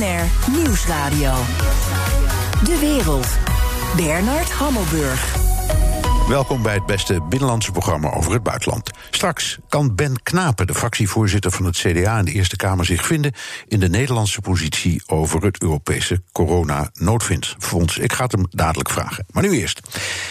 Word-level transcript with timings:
Nieuwsradio. 0.00 1.32
De 2.64 2.78
wereld. 2.80 3.26
Bernard 3.96 4.50
Hammelburg. 4.50 5.39
Welkom 6.30 6.62
bij 6.62 6.74
het 6.74 6.86
beste 6.86 7.22
binnenlandse 7.28 7.72
programma 7.72 8.12
over 8.12 8.32
het 8.32 8.42
buitenland. 8.42 8.90
Straks 9.10 9.58
kan 9.68 9.94
Ben 9.94 10.22
Knapen, 10.22 10.66
de 10.66 10.74
fractievoorzitter 10.74 11.50
van 11.50 11.64
het 11.64 11.76
CDA 11.76 12.18
in 12.18 12.24
de 12.24 12.32
Eerste 12.32 12.56
Kamer, 12.56 12.84
zich 12.84 13.06
vinden 13.06 13.32
in 13.68 13.80
de 13.80 13.88
Nederlandse 13.88 14.40
positie 14.40 15.02
over 15.06 15.42
het 15.42 15.62
Europese 15.62 16.22
corona-noodfonds. 16.32 17.98
Ik 17.98 18.12
ga 18.12 18.22
het 18.22 18.32
hem 18.32 18.46
dadelijk 18.50 18.90
vragen. 18.90 19.26
Maar 19.30 19.42
nu 19.42 19.50
eerst. 19.50 19.80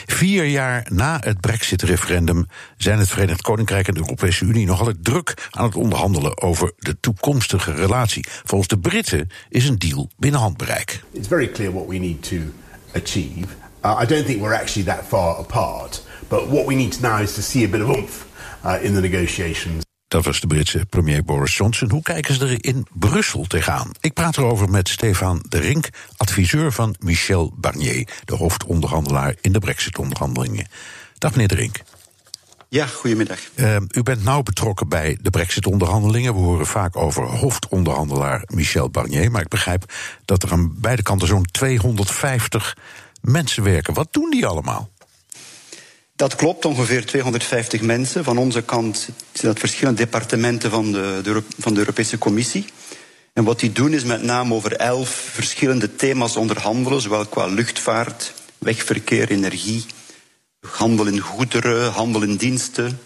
Vier 0.06 0.46
jaar 0.46 0.88
na 0.90 1.18
het 1.24 1.40
Brexit-referendum 1.40 2.46
zijn 2.78 3.00
het 3.00 3.10
Verenigd 3.10 3.42
Koninkrijk 3.42 3.88
en 3.88 3.94
de 3.94 4.00
Europese 4.00 4.46
Unie 4.46 4.66
nog 4.66 4.80
altijd 4.80 5.04
druk 5.04 5.48
aan 5.52 5.66
het 5.66 5.76
onderhandelen 5.76 6.42
over 6.42 6.72
de 6.78 7.00
toekomstige 7.00 7.72
relatie. 7.72 8.26
Volgens 8.44 8.70
de 8.70 8.80
Britten 8.80 9.30
is 9.50 9.68
een 9.68 9.78
deal 9.80 10.10
binnen 10.18 10.40
handbereik. 10.40 11.04
It's 11.12 11.28
very 11.28 11.50
clear 11.52 11.74
what 11.74 11.88
we 11.88 11.98
need 11.98 12.24
to 12.30 12.38
achieve. 12.94 13.59
Uh, 13.86 14.02
I 14.02 14.06
don't 14.06 14.26
think 14.26 14.42
we're 14.42 14.54
actually 14.54 14.86
that 14.86 15.06
far 15.06 15.40
apart. 15.40 16.04
But 16.28 16.50
what 16.50 16.66
we 16.66 16.76
need 16.76 17.02
now 17.02 17.22
is 17.22 17.34
to 17.34 17.42
see 17.42 17.64
a 17.64 17.68
bit 17.68 17.82
of 17.82 17.90
oomph 17.90 18.28
uh, 18.66 18.84
in 18.84 18.94
the 18.94 19.02
negotiations. 19.02 19.88
Dat 20.08 20.26
was 20.26 20.40
de 20.40 20.48
Britse 20.48 20.86
premier 20.90 21.24
Boris 21.24 21.58
Johnson. 21.58 21.90
Hoe 21.90 22.02
kijken 22.02 22.34
ze 22.34 22.46
er 22.46 22.58
in 22.66 22.88
Brussel 22.94 23.46
tegenaan? 23.48 23.92
Ik 24.00 24.14
praat 24.14 24.38
erover 24.38 24.70
met 24.70 24.90
Stefan 24.90 25.46
de 25.50 25.60
Rink, 25.60 25.90
adviseur 26.18 26.72
van 26.72 26.96
Michel 27.00 27.54
Barnier, 27.56 28.08
de 28.26 28.36
hoofdonderhandelaar 28.36 29.36
in 29.42 29.52
de 29.52 29.60
Brexit-onderhandelingen. 29.60 30.68
Dag 31.18 31.32
meneer 31.32 31.48
de 31.48 31.56
Rink. 31.56 31.82
Ja, 32.70 32.86
goedemiddag. 32.86 33.40
Uh, 33.56 33.76
u 33.92 34.04
bent 34.04 34.24
nauw 34.24 34.44
betrokken 34.44 34.90
bij 34.90 35.18
de 35.22 35.30
Brexit-onderhandelingen. 35.30 36.34
We 36.34 36.40
horen 36.40 36.66
vaak 36.66 36.96
over 36.96 37.24
hoofdonderhandelaar 37.24 38.44
Michel 38.48 38.90
Barnier. 38.90 39.32
Maar 39.32 39.42
ik 39.42 39.48
begrijp 39.48 39.94
dat 40.26 40.44
er 40.44 40.52
aan 40.52 40.74
beide 40.80 41.02
kanten 41.02 41.28
zo'n 41.28 41.46
250 41.46 42.78
mensen 43.22 43.64
werken. 43.64 43.94
Wat 43.94 44.08
doen 44.12 44.30
die 44.30 44.46
allemaal? 44.46 44.90
Dat 46.16 46.36
klopt, 46.36 46.66
ongeveer 46.66 47.06
250 47.06 47.82
mensen. 47.82 48.24
Van 48.24 48.38
onze 48.38 48.62
kant 48.62 49.10
zijn 49.32 49.52
dat 49.52 49.60
verschillende 49.60 50.04
departementen 50.04 50.70
van 50.70 50.92
de, 50.92 51.44
van 51.60 51.74
de 51.74 51.80
Europese 51.80 52.18
Commissie. 52.18 52.66
En 53.34 53.44
wat 53.44 53.60
die 53.60 53.72
doen 53.72 53.94
is 53.94 54.04
met 54.04 54.24
name 54.24 54.54
over 54.54 54.74
elf 54.74 55.10
verschillende 55.10 55.96
thema's 55.96 56.36
onderhandelen, 56.36 57.02
zowel 57.02 57.26
qua 57.26 57.46
luchtvaart, 57.46 58.34
wegverkeer, 58.58 59.32
energie, 59.32 59.86
handel 60.68 61.06
in 61.06 61.20
goederen, 61.20 61.92
handel 61.92 62.22
in 62.22 62.36
diensten, 62.36 63.00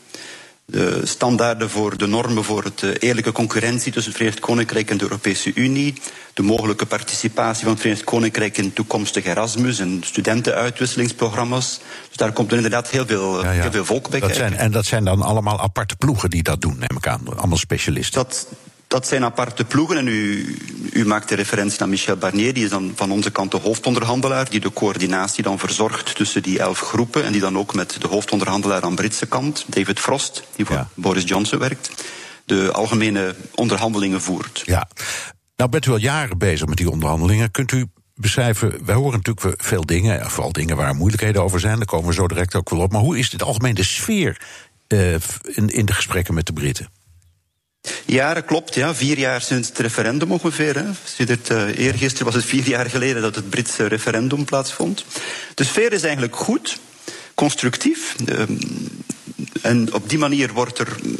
de 0.66 1.02
standaarden 1.04 1.70
voor 1.70 1.98
de 1.98 2.08
normen 2.08 2.44
voor 2.44 2.64
het 2.64 2.84
eh, 2.84 2.90
eerlijke 3.00 3.32
concurrentie 3.32 3.92
tussen 3.92 4.12
het 4.12 4.22
Verenigd 4.22 4.40
Koninkrijk 4.40 4.90
en 4.90 4.98
de 4.98 5.04
Europese 5.04 5.52
Unie, 5.56 5.94
de 6.34 6.42
mogelijke 6.42 6.86
participatie 6.86 7.64
van 7.64 7.72
het 7.72 7.82
Verenigd 7.82 8.04
Koninkrijk 8.04 8.58
in 8.58 8.74
toekomstige 8.74 9.30
Erasmus 9.30 9.80
en 9.80 10.02
studentenuitwisselingsprogramma's. 10.06 11.80
Dus 12.08 12.18
daar 12.18 12.32
komt 12.32 12.50
er 12.50 12.56
inderdaad 12.56 12.90
heel 12.90 13.06
veel, 13.06 13.44
Heel 13.44 13.72
veel 13.72 13.86
volk 13.86 14.10
bij 14.10 14.20
dat 14.20 14.30
kijken. 14.30 14.48
Zijn, 14.48 14.60
en 14.60 14.72
dat 14.72 14.86
zijn 14.86 15.04
dan 15.04 15.22
allemaal 15.22 15.62
aparte 15.62 15.96
ploegen 15.96 16.30
die 16.30 16.44
dat 16.44 16.62
doen, 16.62 16.78
neem 16.78 16.98
ik 16.98 17.08
aan. 17.08 17.38
Allemaal 17.38 17.58
specialisten. 17.58 18.24
Dat, 18.24 18.48
dat 18.94 19.08
zijn 19.08 19.24
aparte 19.24 19.66
ploegen 19.66 19.98
en 19.98 20.08
u, 20.08 20.56
u 20.92 21.06
maakt 21.06 21.30
de 21.30 21.36
referentie 21.36 21.80
naar 21.80 21.90
Michel 21.90 22.16
Barnier, 22.16 22.54
die 22.54 22.64
is 22.64 22.70
dan 22.70 22.92
van 22.96 23.12
onze 23.12 23.32
kant 23.32 23.52
de 23.52 23.58
hoofdonderhandelaar, 23.58 24.50
die 24.50 24.60
de 24.60 24.74
coördinatie 24.74 25.44
dan 25.44 25.60
verzorgt 25.60 26.16
tussen 26.16 26.44
die 26.44 26.60
elf 26.60 26.80
groepen 26.80 27.24
en 27.24 27.32
die 27.32 27.42
dan 27.42 27.58
ook 27.58 27.74
met 27.74 28.02
de 28.02 28.08
hoofdonderhandelaar 28.08 28.82
aan 28.82 28.96
Britse 28.96 29.26
kant, 29.26 29.66
David 29.68 30.00
Frost, 30.00 30.44
die 30.56 30.66
voor 30.66 30.76
Ja. 30.76 30.90
Boris 30.94 31.24
Johnson 31.24 31.60
werkt, 31.60 31.92
de 32.46 32.72
algemene 32.72 33.36
onderhandelingen 33.56 34.22
voert. 34.22 34.62
Ja. 34.66 34.88
Nou 35.56 35.70
bent 35.70 35.86
u 35.86 35.92
al 35.92 35.98
jaren 35.98 36.38
bezig 36.38 36.68
met 36.68 36.78
die 36.78 36.90
onderhandelingen. 36.90 37.52
Kunt 37.52 37.72
u 37.72 37.86
beschrijven, 38.16 38.86
wij 38.86 38.96
horen 38.96 39.22
natuurlijk 39.24 39.64
veel 39.64 39.86
dingen, 39.86 40.32
vooral 40.32 40.52
dingen 40.52 40.76
waar 40.76 40.96
moeilijkheden 40.96 41.44
over 41.44 41.60
zijn, 41.60 41.78
daar 41.78 41.86
komen 41.86 42.08
we 42.08 42.14
zo 42.14 42.28
direct 42.28 42.56
ook 42.56 42.70
wel 42.70 42.80
op. 42.80 42.92
Maar 42.92 43.02
hoe 43.02 43.18
is 43.18 43.30
dit 43.30 43.44
algemeen 43.44 43.76
de 43.76 43.84
sfeer 43.84 44.42
eh, 44.88 45.14
in, 45.44 45.70
in 45.70 45.86
de 45.86 45.94
gesprekken 45.94 46.34
met 46.34 46.46
de 46.46 46.54
Britten? 46.54 46.88
Ja, 48.06 48.34
dat 48.34 48.46
klopt. 48.46 48.76
Ja. 48.76 48.96
Vier 48.96 49.18
jaar 49.18 49.42
sinds 49.42 49.68
het 49.70 49.80
referendum 49.80 50.32
ongeveer. 50.32 50.76
Hè. 50.76 50.84
Sedert, 51.04 51.50
uh, 51.50 51.78
eergisteren 51.78 52.26
was 52.26 52.36
het 52.36 52.46
vier 52.46 52.68
jaar 52.68 52.90
geleden 52.90 53.22
dat 53.22 53.36
het 53.36 53.50
Britse 53.50 53.86
referendum 53.88 54.46
plaatsvond. 54.46 55.06
De 55.54 55.64
sfeer 55.64 55.94
is 55.94 56.04
eigenlijk 56.04 56.36
goed, 56.36 56.80
constructief. 57.36 58.16
Um, 58.30 58.58
en 59.62 59.94
op 59.94 60.10
die 60.10 60.18
manier 60.18 60.54
wordt 60.54 60.80
er 60.80 60.88
mm, 61.04 61.16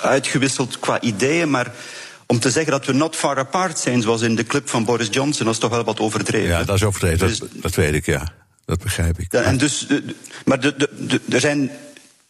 uitgewisseld 0.00 0.78
qua 0.78 1.00
ideeën, 1.00 1.50
maar 1.50 1.72
om 2.26 2.38
te 2.40 2.50
zeggen 2.50 2.72
dat 2.72 2.86
we 2.86 2.92
not 2.92 3.16
far 3.16 3.38
apart 3.38 3.78
zijn, 3.78 4.02
zoals 4.02 4.22
in 4.22 4.34
de 4.34 4.44
clip 4.44 4.68
van 4.68 4.84
Boris 4.84 5.08
Johnson, 5.10 5.44
dat 5.44 5.54
is 5.54 5.60
toch 5.60 5.70
wel 5.70 5.84
wat 5.84 6.00
overdreven. 6.00 6.48
Ja, 6.48 6.64
dat 6.64 6.76
is 6.76 6.82
overdreven, 6.84 7.28
Dus- 7.28 7.38
dat, 7.38 7.48
dat 7.60 7.74
weet 7.74 7.94
ik, 7.94 8.06
ja. 8.06 8.32
Dat 8.66 8.82
begrijp 8.82 9.18
ik. 9.18 9.32
En 9.32 9.56
dus, 9.58 9.86
de- 9.88 10.14
maar 10.44 10.60
de, 10.60 10.74
de, 10.76 10.88
de- 11.06 11.20
er 11.30 11.40
zijn 11.40 11.70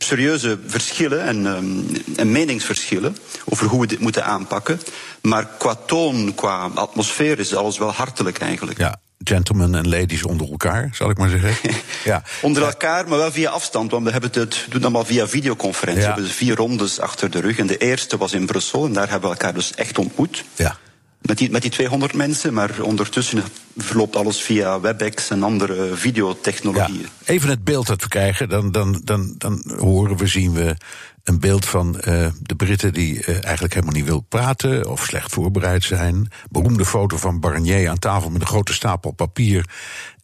serieuze 0.05 0.59
verschillen 0.67 1.23
en, 1.23 1.47
ehm, 1.47 2.17
en 2.17 2.33
meningsverschillen 2.33 3.17
over 3.45 3.67
hoe 3.67 3.81
we 3.81 3.87
dit 3.87 3.99
moeten 4.01 4.25
aanpakken. 4.25 4.81
Maar 5.23 5.49
qua 5.59 5.75
toon, 5.75 6.35
qua 6.35 6.71
atmosfeer 6.75 7.39
is 7.39 7.55
alles 7.55 7.79
wel 7.79 7.93
hartelijk 7.93 8.39
eigenlijk. 8.39 8.79
Ja, 8.79 9.01
gentlemen 9.25 9.75
en 9.75 9.89
ladies 9.89 10.25
onder 10.25 10.51
elkaar, 10.51 10.89
zal 10.93 11.11
ik 11.11 11.19
maar 11.19 11.29
zeggen. 11.29 11.75
ja. 12.05 12.23
Onder 12.43 12.63
elkaar, 12.63 13.09
maar 13.09 13.19
wel 13.19 13.33
via 13.33 13.51
afstand. 13.51 13.91
Want 13.91 14.05
we 14.05 14.11
hebben 14.11 14.31
het, 14.33 14.67
doen 14.69 14.83
allemaal 14.83 15.05
via 15.05 15.29
videoconferentie. 15.29 16.03
Ja. 16.03 16.09
We 16.09 16.15
hebben 16.15 16.31
dus 16.31 16.47
vier 16.47 16.57
rondes 16.57 17.01
achter 17.01 17.31
de 17.31 17.41
rug. 17.41 17.59
En 17.59 17.67
de 17.67 17.77
eerste 17.77 18.17
was 18.17 18.33
in 18.33 18.47
Brussel. 18.47 18.85
En 18.85 18.93
daar 18.93 19.11
hebben 19.11 19.31
we 19.31 19.37
elkaar 19.37 19.55
dus 19.55 19.75
echt 19.75 19.99
ontmoet. 19.99 20.45
ja. 20.55 20.77
Met 21.25 21.39
die, 21.39 21.51
met 21.51 21.63
die 21.63 21.71
200 21.71 22.15
mensen. 22.15 22.55
Maar 22.55 22.81
ondertussen 22.83 23.43
verloopt 23.77 24.17
alles 24.17 24.43
via 24.43 24.81
WebEx 24.81 25.31
en 25.31 25.43
andere 25.43 25.85
Ja, 25.85 25.97
videotechnologieën. 25.97 27.07
even 27.25 27.49
het 27.49 27.65
beeld 27.65 27.87
dat 27.87 28.03
we 28.03 28.09
krijgen, 28.09 28.49
dan, 28.49 28.73
dan, 28.73 29.01
dan, 29.05 29.35
dan 29.39 29.65
horen 29.79 30.17
we, 30.17 30.27
zien 30.27 30.53
we 30.53 30.77
een 31.25 31.41
beeld 31.41 31.65
van 31.67 32.01
eh, 32.01 32.27
de 32.43 32.55
Britten 32.57 32.93
die 32.93 33.25
eh, 33.25 33.45
eigenlijk 33.45 33.75
helemaal 33.75 33.95
niet 33.95 34.05
wil 34.05 34.21
praten 34.21 34.91
of 34.91 35.05
slecht 35.05 35.33
voorbereid 35.33 35.85
zijn. 35.85 36.29
Beroemde 36.51 36.85
foto 36.85 37.17
van 37.17 37.41
Barnier 37.41 37.89
aan 37.89 37.99
tafel 37.99 38.31
met 38.31 38.41
een 38.41 38.47
grote 38.47 38.73
stapel 38.73 39.11
papier. 39.13 39.65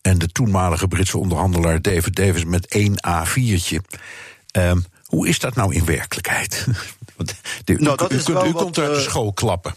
En 0.02 0.18
de 0.18 0.28
toenmalige 0.28 0.88
Britse 0.88 1.18
onderhandelaar 1.18 1.82
David 1.82 2.16
Davis 2.16 2.44
met 2.44 2.66
één 2.66 2.94
A4'tje. 3.08 3.76
Ehm, 4.50 4.78
hoe 5.04 5.28
is 5.28 5.38
dat 5.38 5.54
nou 5.54 5.74
in 5.74 5.84
werkelijkheid? 5.84 6.66
U, 7.64 7.74
Nou, 7.74 7.92
u- 7.92 7.96
dat 7.96 8.12
u 8.12 8.16
is 8.16 8.22
kunt, 8.24 8.38
u 8.46 8.52
wat, 8.52 8.62
komt 8.62 8.78
uit 8.78 8.90
de 8.90 8.96
eh, 8.96 9.02
school 9.02 9.32
klappen. 9.32 9.74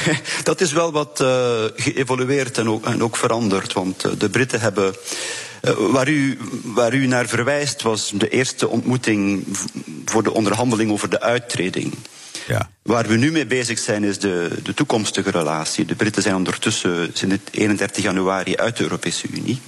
Dat 0.42 0.60
is 0.60 0.72
wel 0.72 0.92
wat 0.92 1.20
eh, 1.20 1.64
geëvolueerd 1.76 2.58
en 2.58 2.68
ook, 2.68 2.86
en 2.86 3.02
ook 3.02 3.16
veranderd. 3.16 3.72
Want 3.72 4.04
eh, 4.04 4.12
de 4.18 4.30
Britten 4.30 4.60
hebben. 4.60 4.94
eh, 5.60 5.72
waar, 5.72 6.08
u, 6.08 6.38
waar 6.64 6.94
u 6.94 7.06
naar 7.06 7.28
verwijst 7.28 7.82
was 7.82 8.12
de 8.14 8.28
eerste 8.28 8.68
ontmoeting 8.68 9.46
voor 10.04 10.22
de 10.22 10.32
onderhandeling 10.32 10.90
over 10.90 11.10
de 11.10 11.20
uittreding. 11.20 11.94
Ja. 12.46 12.70
Waar 12.82 13.06
we 13.06 13.16
nu 13.16 13.32
mee 13.32 13.46
bezig 13.46 13.78
zijn 13.78 14.04
is 14.04 14.18
de, 14.18 14.50
de 14.62 14.74
toekomstige 14.74 15.30
relatie. 15.30 15.84
De 15.84 15.94
Britten 15.94 16.22
zijn 16.22 16.34
ondertussen 16.34 17.10
sinds 17.12 17.36
31 17.50 18.02
januari 18.02 18.56
uit 18.56 18.76
de 18.76 18.82
Europese 18.82 19.26
Unie. 19.30 19.60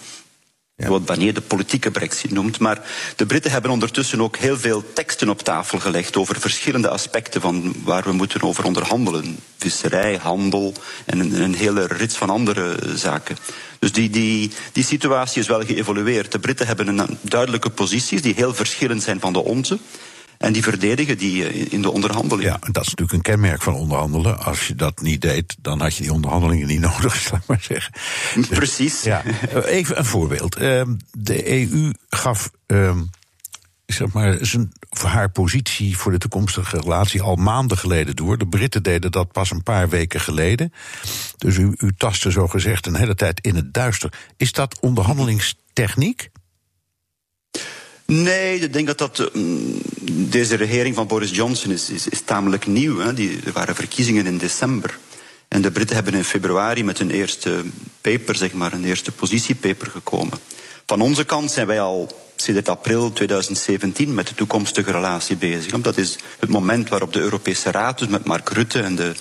Ja. 0.77 0.89
Wat 0.89 1.05
Barnier 1.05 1.35
de 1.35 1.41
politieke 1.41 1.91
brexit 1.91 2.31
noemt. 2.31 2.59
Maar 2.59 2.81
de 3.17 3.27
Britten 3.27 3.51
hebben 3.51 3.71
ondertussen 3.71 4.21
ook 4.21 4.37
heel 4.37 4.57
veel 4.57 4.93
teksten 4.93 5.29
op 5.29 5.43
tafel 5.43 5.79
gelegd 5.79 6.17
over 6.17 6.41
verschillende 6.41 6.89
aspecten 6.89 7.41
van 7.41 7.75
waar 7.85 8.03
we 8.03 8.12
moeten 8.12 8.43
over 8.43 8.65
onderhandelen. 8.65 9.39
Visserij, 9.57 10.17
handel 10.17 10.75
en 11.05 11.43
een, 11.43 11.55
hele 11.55 11.87
rits 11.87 12.17
van 12.17 12.31
andere 12.31 12.77
zaken. 12.95 13.37
Dus 13.79 13.93
die, 13.93 14.11
die, 14.11 14.51
die 14.73 14.85
situatie 14.85 15.41
is 15.41 15.49
wel 15.49 15.65
geëvolueerd. 15.65 16.33
De 16.33 16.39
Britten 16.39 16.67
hebben 16.67 16.99
een 16.99 17.19
duidelijke 17.21 17.71
posities 17.71 18.23
die 18.23 18.35
heel 18.35 18.55
verschillend 18.55 19.03
zijn 19.03 19.21
van 19.21 19.33
de 19.33 19.45
onze. 19.45 19.79
En 20.44 20.53
die 20.53 20.62
verdedigen 20.62 21.19
die 21.19 21.49
eh, 21.49 21.72
in 21.72 21.82
de 21.82 21.91
onderhandeling. 21.91 22.49
Ja, 22.49 22.59
dat 22.60 22.82
is 22.82 22.88
natuurlijk 22.88 23.12
een 23.12 23.32
kenmerk 23.32 23.62
van 23.62 23.75
onderhandelen. 23.75 24.44
Als 24.44 24.66
je 24.66 24.75
dat 24.75 25.00
niet 25.00 25.21
deed, 25.21 25.56
dan 25.61 25.81
had 25.81 25.96
je 25.96 26.02
die 26.02 26.12
onderhandelingen 26.12 26.67
niet 26.67 26.81
nodig, 26.91 27.17
zal 27.17 27.38
ik 27.38 27.46
maar 27.46 27.62
zeggen. 27.62 27.93
Precies. 28.49 29.02
Ja, 29.02 29.23
even 29.64 29.99
een 29.99 30.05
voorbeeld. 30.05 30.56
Ehm, 30.56 30.94
De 31.12 31.50
EU 31.50 31.93
gaf 32.08 32.50
ehm, 32.67 33.02
zeg 33.87 34.12
maar, 34.12 34.38
zijn, 34.41 34.73
haar 34.91 35.31
positie 35.31 35.96
voor 35.96 36.12
de 36.12 36.19
toekomstige 36.19 36.81
relatie 36.81 37.23
al 37.23 37.37
maanden 37.37 37.79
geleden 37.79 38.17
door. 38.17 38.38
De 38.38 38.47
Britten 38.47 38.82
deden 38.82 39.11
dat 39.11 39.32
pas 39.32 39.50
een 39.50 39.62
paar 39.62 39.88
weken 39.88 40.20
geleden. 40.20 40.73
Dus 41.38 41.56
u, 41.56 41.75
u 41.76 41.93
tastte 41.97 42.31
zo 42.31 42.49
gezegd 42.49 42.87
een 42.87 42.97
hele 42.97 43.14
tijd 43.14 43.40
in 43.40 43.56
het 43.56 43.75
duister. 43.75 44.12
Is 44.37 44.52
dat 44.52 44.81
onderhandelingstechniek? 44.81 46.31
Nee, 48.22 48.61
ik 48.61 48.72
denk 48.72 48.87
dat 48.87 48.99
dat. 48.99 49.31
mm, 49.32 49.81
deze 50.31 50.55
regering 50.55 50.94
van 50.94 51.06
Boris 51.06 51.31
Johnson 51.31 51.70
is, 51.70 51.90
is, 51.90 52.20
tamelijk 52.25 52.66
nieuw. 52.66 52.99
Hè. 52.99 53.14
Die, 53.14 53.40
er 53.44 53.52
waren 53.52 53.75
verkiezingen 53.75 54.26
in 54.26 54.38
december. 54.38 54.99
En 55.49 55.62
de 55.62 55.70
Britten 55.70 55.96
hebben 55.96 56.14
in 56.14 56.25
februari 56.25 56.84
met 56.84 57.00
een 57.00 57.11
eerste 57.11 57.62
paper, 58.00 58.37
zeg 58.37 58.52
maar, 58.52 58.72
een 58.72 58.84
eerste 58.84 59.12
positiepaper 59.12 59.90
gekomen. 59.90 60.38
Van 60.87 61.00
onze 61.00 61.25
kant 61.25 61.50
zijn 61.50 61.66
wij 61.66 61.81
al 61.81 62.25
sinds 62.37 62.69
april 62.69 63.12
2017 63.12 64.14
met 64.14 64.28
de 64.28 64.34
toekomstige 64.34 64.90
relatie 64.90 65.37
bezig. 65.37 65.81
Dat 65.81 65.96
is 65.96 66.19
het 66.38 66.49
moment 66.49 66.88
waarop 66.88 67.12
de 67.12 67.20
Europese 67.20 67.70
Raad, 67.70 67.99
dus 67.99 68.08
met 68.08 68.25
Mark 68.25 68.49
Rutte 68.49 68.81
en 68.81 68.94
de 68.94 69.12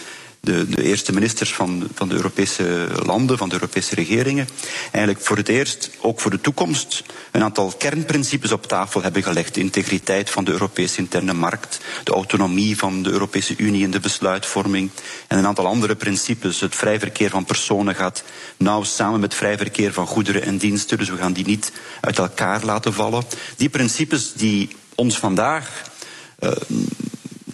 de, 0.44 0.70
de, 0.70 0.84
eerste 0.84 1.14
ministers 1.14 1.54
van, 1.54 1.88
van 1.94 2.10
de 2.10 2.16
Europese 2.16 2.88
landen, 3.06 3.38
van 3.38 3.50
de 3.50 3.54
Europese 3.56 3.96
regeringen, 3.96 4.48
eigenlijk 4.92 5.26
voor 5.26 5.38
het 5.38 5.50
eerst, 5.50 5.90
ook 6.02 6.20
voor 6.20 6.32
de 6.32 6.42
toekomst, 6.42 7.04
een 7.32 7.44
aantal 7.44 7.74
kernprincipes 7.78 8.52
op 8.52 8.68
tafel 8.68 9.02
hebben 9.02 9.24
gelegd. 9.24 9.54
De 9.54 9.60
integriteit 9.60 10.30
van 10.30 10.44
de 10.44 10.52
Europese 10.52 11.00
interne 11.00 11.34
markt, 11.34 11.80
de 12.04 12.12
autonomie 12.12 12.78
van 12.78 13.04
de 13.04 13.10
Europese 13.10 13.54
Unie 13.58 13.84
in 13.84 13.92
de 13.92 14.00
besluitvorming 14.00 14.90
en 15.28 15.38
een 15.38 15.48
aantal 15.48 15.68
andere 15.68 15.96
principes. 15.96 16.60
Het 16.60 16.76
vrij 16.76 17.00
verkeer 17.00 17.30
van 17.30 17.46
personen 17.46 17.96
gaat 17.96 18.24
nauw 18.58 18.84
samen 18.84 19.20
met 19.20 19.34
vrij 19.34 19.58
verkeer 19.58 19.94
van 19.94 20.08
goederen 20.08 20.44
en 20.44 20.58
diensten, 20.58 20.98
dus 20.98 21.10
we 21.10 21.18
gaan 21.18 21.34
die 21.34 21.46
niet 21.46 21.72
uit 22.02 22.18
elkaar 22.18 22.64
laten 22.66 22.94
vallen. 22.94 23.24
Die 23.58 23.70
principes 23.70 24.34
die 24.34 24.76
ons 24.96 25.18
vandaag 25.20 25.92
uh, 26.40 26.52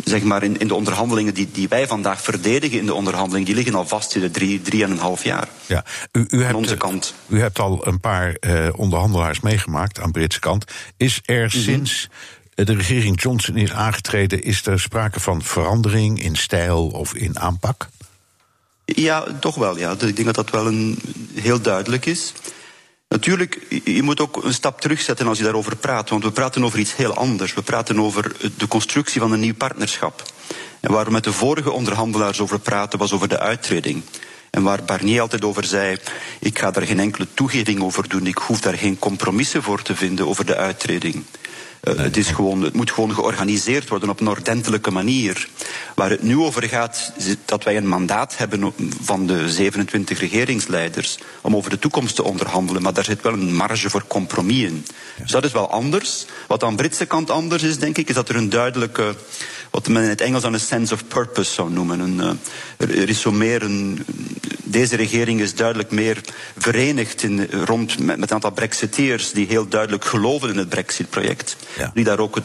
zeg 0.04 0.24
maar 0.24 0.44
in, 0.44 0.60
in 0.60 0.68
de 0.68 0.76
onderhandelingen 0.76 1.34
die, 1.34 1.50
die 1.52 1.68
wij 1.68 1.88
vandaag 1.88 2.22
verdedigen 2.22 2.80
in 2.80 2.86
de 2.86 2.94
onderhandeling, 2.94 3.46
die 3.46 3.56
liggen 3.56 3.76
al 3.76 3.88
vast 3.88 4.16
in 4.16 4.22
de 4.22 4.32
drie, 4.32 4.62
drie 4.62 4.84
en 4.84 4.92
een 4.92 4.98
half 4.98 5.24
jaar. 5.24 5.48
Ja, 5.66 5.84
u, 6.12 6.26
u 6.30 6.44
hebt, 6.44 6.56
onze 6.56 6.78
kant. 6.78 7.14
U 7.28 7.40
hebt 7.40 7.60
al 7.60 7.88
een 7.88 8.00
paar 8.00 8.38
uh, 8.40 8.68
onderhandelaars 8.76 9.40
meegemaakt 9.40 10.00
aan 10.00 10.12
Britse 10.12 10.40
kant. 10.40 10.66
Is 10.98 11.20
er 11.26 11.44
mm 11.44 11.50
-hmm. 11.50 11.62
sinds 11.62 12.10
de 12.66 12.74
regering 12.74 13.22
Johnson 13.22 13.56
is 13.56 13.72
aangetreden, 13.72 14.42
is 14.44 14.66
er 14.66 14.80
sprake 14.80 15.20
van 15.20 15.42
verandering 15.42 16.24
in 16.24 16.36
stijl 16.36 16.88
of 16.88 17.14
in 17.14 17.40
aanpak? 17.40 17.90
Ja, 18.86 19.26
toch 19.40 19.56
wel. 19.56 19.78
Ja. 19.78 19.92
Ik 19.92 20.00
denk 20.16 20.26
dat 20.26 20.36
dat 20.36 20.50
wel 20.50 20.68
een, 20.68 21.00
heel 21.34 21.62
duidelijk 21.62 22.06
is. 22.06 22.34
Natuurlijk, 23.10 23.82
je 23.84 24.04
moet 24.04 24.20
ook 24.20 24.44
een 24.44 24.54
stap 24.54 24.82
terugzetten 24.82 25.28
als 25.28 25.38
je 25.38 25.44
daarover 25.44 25.76
praat. 25.76 26.10
Want 26.10 26.24
we 26.24 26.32
praten 26.32 26.64
over 26.64 26.80
iets 26.80 26.96
heel 26.96 27.14
anders. 27.14 27.54
We 27.54 27.62
praten 27.62 28.00
over 28.00 28.36
de 28.58 28.68
constructie 28.68 29.22
van 29.22 29.32
een 29.32 29.40
nieuw 29.40 29.56
partnerschap. 29.56 30.24
En 30.80 30.92
waar 30.92 31.06
we 31.06 31.12
met 31.12 31.24
de 31.24 31.34
vorige 31.34 31.72
onderhandelaars 31.72 32.40
over 32.40 32.60
praten, 32.60 33.00
was 33.00 33.12
over 33.12 33.28
de 33.28 33.40
uittreding. 33.40 34.04
En 34.60 34.66
waar 34.66 34.84
Barnier 34.84 35.22
altijd 35.22 35.44
over 35.44 35.66
zei: 35.66 35.98
ik 36.40 36.60
ga 36.60 36.72
daar 36.72 36.86
geen 36.86 37.00
enkele 37.00 37.28
toegeving 37.34 37.82
over 37.82 38.10
doen, 38.10 38.28
ik 38.28 38.38
hoef 38.38 38.62
daar 38.62 38.78
geen 38.78 39.00
compromissen 39.00 39.64
voor 39.64 39.82
te 39.82 39.96
vinden 39.96 40.28
over 40.28 40.46
de 40.46 40.56
uittreding. 40.56 41.24
Uh, 41.84 41.96
het, 41.96 42.18
is 42.18 42.28
gewoon, 42.28 42.62
het 42.62 42.74
moet 42.74 42.92
gewoon 42.92 43.14
georganiseerd 43.14 43.90
worden 43.90 44.10
op 44.10 44.20
een 44.20 44.28
ordentelijke 44.28 44.92
manier. 44.92 45.48
Waar 45.96 46.10
het 46.10 46.24
nu 46.24 46.38
over 46.38 46.64
gaat, 46.64 47.14
is 47.18 47.36
dat 47.46 47.64
wij 47.64 47.78
een 47.78 47.88
mandaat 47.88 48.38
hebben 48.38 48.74
van 49.02 49.28
de 49.28 49.50
27 49.50 50.20
regeringsleiders 50.20 51.18
om 51.42 51.56
over 51.56 51.70
de 51.70 51.80
toekomst 51.80 52.16
te 52.16 52.24
onderhandelen. 52.24 52.82
Maar 52.82 52.94
daar 52.94 53.04
zit 53.04 53.22
wel 53.22 53.34
een 53.34 53.56
marge 53.56 53.90
voor 53.90 54.08
compromis 54.08 54.64
in. 54.64 54.86
Ja. 55.16 55.24
Dus 55.24 55.32
dat 55.32 55.46
is 55.46 55.52
wel 55.52 55.72
anders. 55.72 56.26
Wat 56.48 56.64
aan 56.64 56.70
de 56.70 56.76
Britse 56.76 57.06
kant 57.06 57.30
anders 57.30 57.64
is, 57.64 57.78
denk 57.78 57.98
ik, 57.98 58.10
is 58.10 58.16
dat 58.16 58.30
er 58.30 58.36
een 58.36 58.50
duidelijke 58.50 59.16
wat 59.72 59.88
men 59.88 60.04
in 60.04 60.10
het 60.10 60.22
Engels 60.22 60.42
dan 60.42 60.54
een 60.54 60.60
sense 60.60 60.94
of 60.94 61.08
purpose 61.08 61.52
zou 61.52 61.72
noemen. 61.72 62.00
Een, 62.00 62.18
uh, 62.18 63.02
er, 63.02 63.10
is 63.10 63.22
zo 63.22 63.32
meer 63.32 63.64
een. 63.64 64.06
Deze 64.64 64.96
regering 64.96 65.42
is 65.42 65.56
duidelijk 65.56 65.92
meer 65.92 66.22
verenigd 66.58 67.24
in, 67.24 67.50
rond 67.66 68.00
met, 68.00 68.18
met 68.18 68.30
een 68.30 68.36
aantal 68.36 68.52
Brexiteers 68.52 69.32
die 69.32 69.48
heel 69.48 69.68
duidelijk 69.68 70.06
geloven 70.06 70.50
in 70.50 70.58
het 70.58 70.70
Brexit-project. 70.70 71.56
Ja. 71.78 71.92
Die 71.94 72.04
daar 72.04 72.20
ook 72.20 72.36
het 72.36 72.44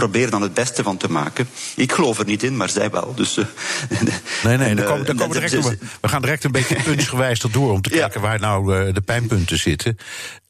proberen 0.00 0.30
dan 0.30 0.42
het 0.42 0.54
beste 0.54 0.82
van 0.82 0.96
te 0.96 1.10
maken. 1.10 1.48
Ik 1.76 1.92
geloof 1.92 2.18
er 2.18 2.24
niet 2.24 2.42
in, 2.42 2.56
maar 2.56 2.68
zij 2.68 2.90
wel. 2.90 3.14
Dus, 3.14 3.38
uh, 3.38 3.44
nee, 4.44 4.56
nee, 4.56 4.68
en, 4.68 4.78
uh, 4.78 4.86
komen, 4.86 5.16
komen 5.16 5.30
direct, 5.30 5.68
we, 5.68 5.78
we 6.00 6.08
gaan 6.08 6.22
direct 6.22 6.44
een 6.44 6.52
beetje 6.52 6.82
puntsgewijs 6.84 7.42
erdoor 7.42 7.72
om 7.72 7.80
te 7.80 7.90
ja. 7.90 7.98
kijken 7.98 8.20
waar 8.20 8.40
nou 8.40 8.86
uh, 8.86 8.94
de 8.94 9.00
pijnpunten 9.00 9.58
zitten. 9.58 9.96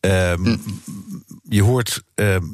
Um, 0.00 0.44
hm. 0.44 0.56
Je 1.48 1.62
hoort 1.62 2.02
ehm, 2.14 2.44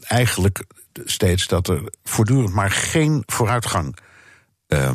eigenlijk 0.00 0.64
steeds 1.04 1.46
dat 1.46 1.68
er 1.68 1.92
voortdurend 2.04 2.54
maar 2.54 2.70
geen 2.70 3.22
vooruitgang 3.26 3.96
uh, 4.68 4.90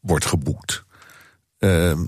wordt 0.00 0.26
geboekt. 0.26 0.84
Uh, 1.58 2.00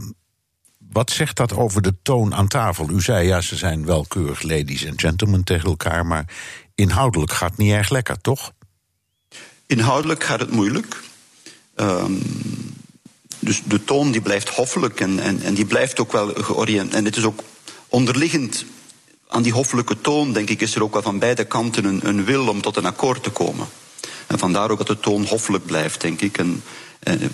wat 0.79 1.11
zegt 1.11 1.37
dat 1.37 1.53
over 1.53 1.83
de 1.83 1.95
toon 2.03 2.35
aan 2.35 2.49
tafel? 2.49 2.91
U 2.91 3.01
zei 3.01 3.27
ja, 3.27 3.41
ze 3.41 3.57
zijn 3.57 3.85
wel 3.85 4.05
keurig 4.09 4.43
ladies 4.43 4.85
en 4.85 4.99
gentlemen 4.99 5.45
tegen 5.45 5.69
elkaar, 5.69 6.07
maar 6.07 6.25
inhoudelijk 6.75 7.33
gaat 7.33 7.51
het 7.51 7.59
niet 7.59 7.73
erg 7.73 7.89
lekker, 7.91 8.21
toch? 8.21 8.53
Inhoudelijk 9.67 10.25
gaat 10.25 10.41
het 10.41 10.51
moeilijk. 10.51 11.01
Um, 11.77 12.23
dus 13.39 13.63
de 13.65 13.85
toon 13.85 14.11
die 14.11 14.21
blijft 14.21 14.49
hoffelijk 14.49 15.01
en, 15.01 15.19
en, 15.19 15.43
en 15.43 15.55
die 15.55 15.67
blijft 15.67 16.01
ook 16.01 16.13
wel 16.13 16.35
georiënteerd. 16.35 16.95
En 16.95 17.05
het 17.05 17.17
is 17.17 17.25
ook 17.25 17.43
onderliggend 17.89 18.65
aan 19.29 19.43
die 19.43 19.53
hoffelijke 19.53 20.01
toon, 20.01 20.33
denk 20.33 20.51
ik, 20.51 20.61
is 20.61 20.75
er 20.75 20.83
ook 20.83 20.93
wel 20.93 21.03
van 21.03 21.19
beide 21.19 21.45
kanten 21.45 21.85
een, 21.85 22.01
een 22.09 22.25
wil 22.25 22.49
om 22.49 22.63
tot 22.63 22.77
een 22.77 22.87
akkoord 22.87 23.23
te 23.23 23.31
komen. 23.31 23.67
En 24.27 24.39
vandaar 24.39 24.71
ook 24.71 24.79
dat 24.79 24.87
de 24.87 25.01
toon 25.01 25.25
hoffelijk 25.25 25.67
blijft, 25.67 26.01
denk 26.01 26.21
ik. 26.21 26.39
En, 26.39 26.63
en, 26.99 27.33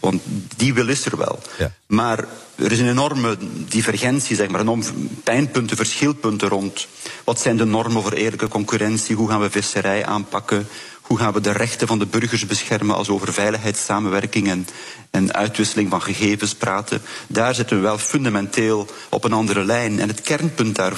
want 0.00 0.22
die 0.56 0.74
wil 0.74 0.88
is 0.88 1.04
er 1.04 1.16
wel. 1.16 1.38
Ja. 1.58 1.72
Maar 1.86 2.24
er 2.54 2.72
is 2.72 2.78
een 2.78 2.88
enorme 2.88 3.36
divergentie, 3.68 4.36
zeg 4.36 4.48
maar, 4.48 4.60
enorm 4.60 4.82
pijnpunten, 5.24 5.76
verschilpunten 5.76 6.48
rond. 6.48 6.86
Wat 7.24 7.40
zijn 7.40 7.56
de 7.56 7.64
normen 7.64 8.02
voor 8.02 8.12
eerlijke 8.12 8.48
concurrentie? 8.48 9.16
Hoe 9.16 9.28
gaan 9.28 9.40
we 9.40 9.50
visserij 9.50 10.04
aanpakken? 10.04 10.68
Hoe 11.00 11.18
gaan 11.18 11.32
we 11.32 11.40
de 11.40 11.52
rechten 11.52 11.86
van 11.86 11.98
de 11.98 12.06
burgers 12.06 12.46
beschermen 12.46 12.96
als 12.96 13.06
we 13.06 13.12
over 13.12 13.32
veiligheidssamenwerking 13.32 14.48
en, 14.48 14.66
en 15.10 15.34
uitwisseling 15.34 15.90
van 15.90 16.02
gegevens 16.02 16.54
praten? 16.54 17.02
Daar 17.26 17.54
zitten 17.54 17.76
we 17.76 17.82
wel 17.82 17.98
fundamenteel 17.98 18.86
op 19.10 19.24
een 19.24 19.32
andere 19.32 19.64
lijn. 19.64 20.00
En 20.00 20.08
het 20.08 20.20
kernpunt 20.20 20.76
daar 20.76 20.92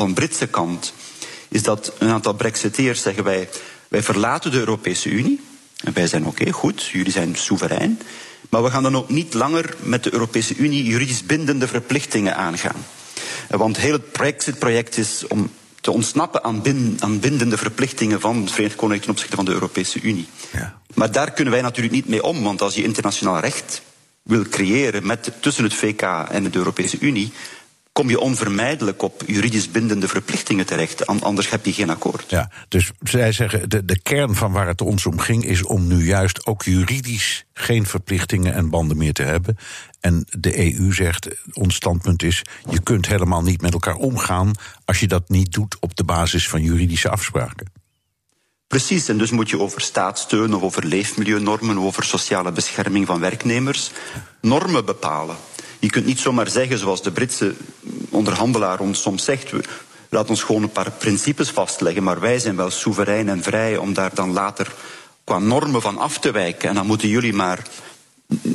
van 0.00 0.14
Britse 0.14 0.46
kant 0.46 0.92
is 1.48 1.62
dat 1.62 1.92
een 1.98 2.08
aantal 2.08 2.32
Brexiteers 2.32 3.02
zeggen 3.02 3.24
wij, 3.24 3.48
wij 3.88 4.02
verlaten 4.02 4.50
de 4.50 4.58
Europese 4.58 5.08
Unie. 5.08 5.40
En 5.84 5.92
wij 5.92 6.06
zijn 6.06 6.26
oké, 6.26 6.40
okay, 6.40 6.52
goed, 6.52 6.84
jullie 6.84 7.12
zijn 7.12 7.36
soeverein. 7.36 8.00
Maar 8.48 8.62
we 8.62 8.70
gaan 8.70 8.82
dan 8.82 8.96
ook 8.96 9.08
niet 9.08 9.34
langer 9.34 9.74
met 9.82 10.04
de 10.04 10.12
Europese 10.12 10.54
Unie 10.56 10.84
juridisch 10.84 11.26
bindende 11.26 11.68
verplichtingen 11.68 12.36
aangaan. 12.36 12.84
Want 13.48 13.76
heel 13.76 13.92
het 13.92 14.12
Brexit-project 14.12 14.96
is 14.96 15.26
om 15.28 15.50
te 15.80 15.90
ontsnappen 15.90 16.44
aan, 16.44 17.20
bindende 17.20 17.56
verplichtingen 17.56 18.20
van 18.20 18.36
het 18.36 18.50
Verenigd 18.50 18.76
Koninkrijk 18.76 19.02
ten 19.02 19.12
opzichte 19.12 19.36
van 19.36 19.44
de 19.44 19.52
Europese 19.52 20.00
Unie. 20.00 20.28
Ja. 20.52 20.80
Maar 20.94 21.12
daar 21.12 21.30
kunnen 21.30 21.52
wij 21.52 21.62
natuurlijk 21.62 21.94
niet 21.94 22.08
mee 22.08 22.22
om, 22.22 22.42
want 22.42 22.62
als 22.62 22.74
je 22.74 22.82
internationaal 22.82 23.40
recht 23.40 23.82
wil 24.22 24.42
creëren 24.42 25.06
met, 25.06 25.32
tussen 25.40 25.64
het 25.64 25.74
VK 25.74 26.02
en 26.30 26.50
de 26.50 26.58
Europese 26.58 26.96
Unie, 27.00 27.32
kom 28.00 28.10
je 28.10 28.20
onvermijdelijk 28.20 29.02
op 29.02 29.22
juridisch 29.26 29.70
bindende 29.70 30.08
verplichtingen 30.08 30.66
terecht. 30.66 31.06
Anders 31.06 31.50
heb 31.50 31.64
je 31.64 31.72
geen 31.72 31.90
akkoord. 31.90 32.24
Ja, 32.28 32.50
dus 32.68 32.90
zij 33.02 33.32
zeggen, 33.32 33.68
de, 33.68 33.84
de 33.84 33.98
kern 33.98 34.34
van 34.34 34.52
waar 34.52 34.66
het 34.66 34.80
ons 34.80 35.06
om 35.06 35.18
ging... 35.18 35.44
is 35.44 35.62
om 35.62 35.86
nu 35.86 36.04
juist 36.04 36.46
ook 36.46 36.62
juridisch 36.62 37.44
geen 37.52 37.86
verplichtingen 37.86 38.54
en 38.54 38.70
banden 38.70 38.96
meer 38.96 39.12
te 39.12 39.22
hebben. 39.22 39.56
En 40.00 40.26
de 40.30 40.74
EU 40.74 40.92
zegt, 40.92 41.28
ons 41.52 41.74
standpunt 41.74 42.22
is... 42.22 42.42
je 42.70 42.82
kunt 42.82 43.06
helemaal 43.06 43.42
niet 43.42 43.60
met 43.60 43.72
elkaar 43.72 43.96
omgaan... 43.96 44.52
als 44.84 45.00
je 45.00 45.06
dat 45.06 45.28
niet 45.28 45.52
doet 45.52 45.76
op 45.80 45.96
de 45.96 46.04
basis 46.04 46.48
van 46.48 46.62
juridische 46.62 47.10
afspraken. 47.10 47.72
Precies, 48.66 49.08
en 49.08 49.18
dus 49.18 49.30
moet 49.30 49.50
je 49.50 49.60
over 49.60 49.80
staatssteun 49.80 50.54
of 50.54 50.62
over 50.62 50.86
leefmilieunormen... 50.86 51.78
of 51.78 51.84
over 51.84 52.04
sociale 52.04 52.52
bescherming 52.52 53.06
van 53.06 53.20
werknemers 53.20 53.90
normen 54.40 54.84
bepalen. 54.84 55.36
Je 55.80 55.90
kunt 55.90 56.06
niet 56.06 56.20
zomaar 56.20 56.50
zeggen, 56.50 56.78
zoals 56.78 57.02
de 57.02 57.10
Britse 57.10 57.54
onderhandelaar 58.10 58.80
ons 58.80 59.02
soms 59.02 59.24
zegt. 59.24 59.52
Laat 60.08 60.30
ons 60.30 60.42
gewoon 60.42 60.62
een 60.62 60.72
paar 60.72 60.90
principes 60.90 61.50
vastleggen, 61.50 62.02
maar 62.02 62.20
wij 62.20 62.38
zijn 62.38 62.56
wel 62.56 62.70
soeverein 62.70 63.28
en 63.28 63.42
vrij 63.42 63.76
om 63.76 63.94
daar 63.94 64.14
dan 64.14 64.32
later 64.32 64.72
qua 65.24 65.38
normen 65.38 65.82
van 65.82 65.98
af 65.98 66.18
te 66.18 66.30
wijken. 66.30 66.68
En 66.68 66.74
dan 66.74 66.86
moeten 66.86 67.08
jullie 67.08 67.32
maar 67.32 67.66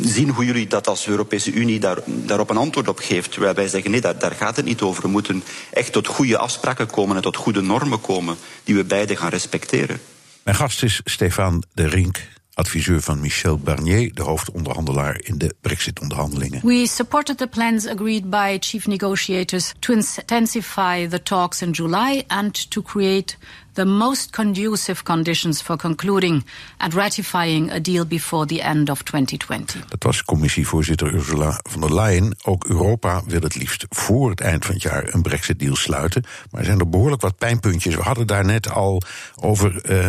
zien 0.01 0.29
hoe 0.29 0.45
jullie 0.45 0.67
dat 0.67 0.87
als 0.87 1.07
Europese 1.07 1.51
Unie 1.51 1.79
daar, 1.79 1.97
daarop 2.05 2.49
een 2.49 2.57
antwoord 2.57 2.87
op 2.87 2.99
geeft. 2.99 3.35
Wij 3.35 3.67
zeggen, 3.67 3.91
nee, 3.91 4.01
daar, 4.01 4.19
daar 4.19 4.31
gaat 4.31 4.55
het 4.55 4.65
niet 4.65 4.81
over. 4.81 5.01
We 5.01 5.07
moeten 5.07 5.43
echt 5.71 5.91
tot 5.91 6.07
goede 6.07 6.37
afspraken 6.37 6.87
komen 6.87 7.15
en 7.15 7.21
tot 7.21 7.35
goede 7.35 7.61
normen 7.61 8.01
komen 8.01 8.37
die 8.63 8.75
we 8.75 8.83
beide 8.83 9.15
gaan 9.15 9.29
respecteren. 9.29 9.99
Mijn 10.43 10.57
gast 10.57 10.83
is 10.83 11.01
Stefan 11.03 11.63
de 11.73 11.87
Rink, 11.87 12.27
adviseur 12.55 13.01
van 13.01 13.19
Michel 13.19 13.57
Barnier, 13.57 14.13
de 14.13 14.21
hoofdonderhandelaar 14.21 15.19
in 15.21 15.37
de 15.37 15.55
Brexit-onderhandelingen. 15.61 16.61
We 16.63 16.87
supported 16.87 17.37
the 17.37 17.47
plans 17.47 17.87
agreed 17.87 18.29
by 18.29 18.57
chief 18.59 18.87
negotiators 18.87 19.73
to 19.79 19.93
intensify 19.93 21.07
the 21.07 21.23
talks 21.23 21.61
in 21.61 21.71
July 21.71 22.23
and 22.27 22.71
to 22.71 22.81
create 22.81 23.37
the 23.73 23.85
most 23.85 24.31
conducive 24.31 25.03
conditions 25.03 25.61
for 25.61 25.77
concluding 25.77 26.43
and 26.77 26.93
ratifying 26.93 27.71
a 27.71 27.79
deal 27.79 28.05
before 28.05 28.45
the 28.45 28.61
end 28.61 28.89
of 28.89 29.03
2020. 29.03 29.79
Dat 29.87 30.03
was 30.03 30.23
commissievoorzitter 30.23 31.13
Ursula 31.13 31.59
von 31.69 31.81
der 31.81 31.93
Leyen. 31.93 32.35
Ook 32.43 32.65
Europa 32.65 33.23
wil 33.25 33.41
het 33.41 33.55
liefst 33.55 33.85
voor 33.89 34.29
het 34.29 34.41
eind 34.41 34.65
van 34.65 34.73
het 34.73 34.83
jaar 34.83 35.13
een 35.13 35.21
Brexit-deal 35.21 35.75
sluiten. 35.75 36.23
Maar 36.51 36.59
er 36.59 36.65
zijn 36.65 36.79
er 36.79 36.89
behoorlijk 36.89 37.21
wat 37.21 37.37
pijnpuntjes. 37.37 37.95
We 37.95 38.01
hadden 38.01 38.27
daar 38.27 38.45
net 38.45 38.69
al 38.69 39.01
over. 39.35 39.91
Uh, 39.91 40.07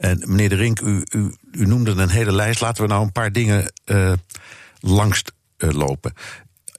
en 0.00 0.22
meneer 0.26 0.48
De 0.48 0.54
Rink, 0.54 0.80
u, 0.80 1.04
u, 1.10 1.34
u, 1.52 1.66
noemde 1.66 1.90
een 1.90 2.08
hele 2.08 2.32
lijst. 2.32 2.60
Laten 2.60 2.82
we 2.82 2.88
nou 2.88 3.02
een 3.02 3.12
paar 3.12 3.32
dingen 3.32 3.72
uh, 3.84 4.12
langs 4.80 5.22
uh, 5.58 5.70
lopen. 5.70 6.12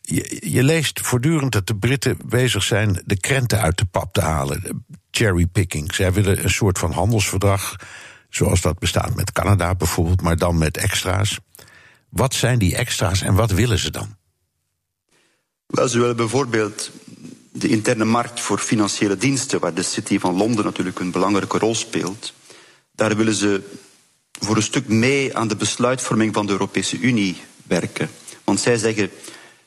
Je, 0.01 0.37
je, 0.51 0.63
leest 0.63 1.01
voortdurend 1.01 1.51
dat 1.51 1.67
de 1.67 1.75
Britten 1.75 2.17
bezig 2.25 2.63
zijn 2.63 3.01
de 3.05 3.19
krenten 3.19 3.61
uit 3.61 3.77
de 3.77 3.85
pap 3.85 4.13
te 4.13 4.21
halen. 4.21 4.85
Cherrypicking. 5.11 5.93
Zij 5.93 6.13
willen 6.13 6.43
een 6.43 6.49
soort 6.49 6.79
van 6.79 6.91
handelsverdrag, 6.91 7.75
zoals 8.29 8.61
dat 8.61 8.79
bestaat 8.79 9.15
met 9.15 9.31
Canada 9.31 9.75
bijvoorbeeld, 9.75 10.21
maar 10.21 10.37
dan 10.37 10.57
met 10.57 10.77
extra's. 10.77 11.39
Wat 12.09 12.33
zijn 12.33 12.59
die 12.59 12.75
extra's 12.75 13.21
en 13.21 13.33
wat 13.33 13.51
willen 13.51 13.79
ze 13.79 13.91
dan? 13.91 14.15
Wel, 15.65 15.87
ze 15.87 15.99
willen 15.99 16.15
bijvoorbeeld 16.15 16.91
de 17.51 17.67
interne 17.67 18.05
markt 18.05 18.39
voor 18.39 18.57
financiële 18.57 19.17
diensten, 19.17 19.59
waar 19.59 19.73
de 19.73 19.83
City 19.83 20.19
van 20.19 20.35
Londen 20.35 20.65
natuurlijk 20.65 20.99
een 20.99 21.11
belangrijke 21.11 21.57
rol 21.57 21.75
speelt. 21.75 22.33
Daar 22.95 23.15
willen 23.15 23.33
ze 23.33 23.61
voor 24.45 24.55
een 24.55 24.61
stuk 24.61 24.87
mee 24.87 25.37
aan 25.37 25.47
de 25.47 25.55
besluitvorming 25.55 26.33
van 26.33 26.45
de 26.45 26.51
Europese 26.51 26.99
Unie 26.99 27.41
werken. 27.67 28.09
Want 28.43 28.59
zij 28.59 28.77
zeggen, 28.77 29.11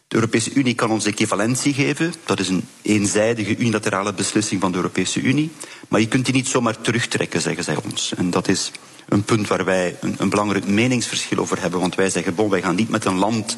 de 0.09 0.15
Europese 0.15 0.53
Unie 0.53 0.75
kan 0.75 0.91
ons 0.91 1.07
equivalentie 1.07 1.75
geven. 1.75 2.15
Dat 2.25 2.41
is 2.41 2.49
een 2.49 2.69
eenzijdige 2.83 3.57
unilaterale 3.57 4.13
beslissing 4.13 4.61
van 4.61 4.71
de 4.71 4.77
Europese 4.77 5.21
Unie. 5.21 5.51
Maar 5.89 6.01
je 6.01 6.09
kunt 6.09 6.25
die 6.25 6.35
niet 6.35 6.49
zomaar 6.49 6.81
terugtrekken, 6.81 7.41
zeggen 7.41 7.65
zij 7.65 7.77
ons. 7.85 8.15
En 8.17 8.31
dat 8.31 8.49
is 8.49 8.71
een 9.09 9.23
punt 9.23 9.49
waar 9.49 9.65
wij 9.65 9.97
een, 10.01 10.15
een 10.19 10.29
belangrijk 10.29 10.67
meningsverschil 10.67 11.39
over 11.39 11.61
hebben. 11.61 11.81
Want 11.81 11.95
wij 11.95 12.11
zeggen, 12.11 12.35
bon, 12.35 12.51
wij 12.51 12.63
gaan 12.63 12.75
niet 12.75 12.89
met 12.89 13.05
een 13.05 13.19
land 13.19 13.57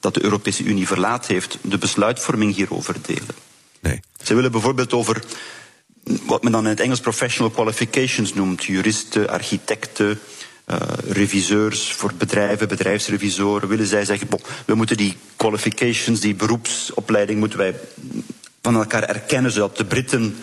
dat 0.00 0.14
de 0.14 0.22
Europese 0.22 0.62
Unie 0.62 0.86
verlaat 0.86 1.26
heeft, 1.26 1.58
de 1.62 1.78
besluitvorming 1.78 2.54
hierover 2.54 2.96
delen. 3.02 3.34
Nee. 3.80 4.00
Ze 4.22 4.34
willen 4.34 4.52
bijvoorbeeld 4.52 4.92
over 4.92 5.22
wat 6.26 6.42
men 6.42 6.52
dan 6.52 6.64
in 6.64 6.70
het 6.70 6.80
Engels 6.80 7.00
professional 7.00 7.50
qualifications 7.50 8.34
noemt, 8.34 8.64
juristen, 8.64 9.28
architecten, 9.28 10.20
reviseurs 11.08 11.92
voor 11.92 12.12
bedrijven, 12.18 12.68
bedrijfsrevisoren, 12.68 13.68
willen 13.68 13.86
zij 13.86 14.04
zeggen, 14.04 14.28
bon, 14.28 14.40
we 14.64 14.74
moeten 14.74 14.96
die 14.96 15.16
qualifications, 15.36 16.20
die 16.20 16.34
beroepsopleiding, 16.34 17.38
moeten 17.38 17.58
wij 17.58 17.74
van 18.62 18.76
elkaar 18.76 19.02
erkennen, 19.02 19.52
zodat 19.52 19.76
de 19.76 19.84
Britten, 19.84 20.36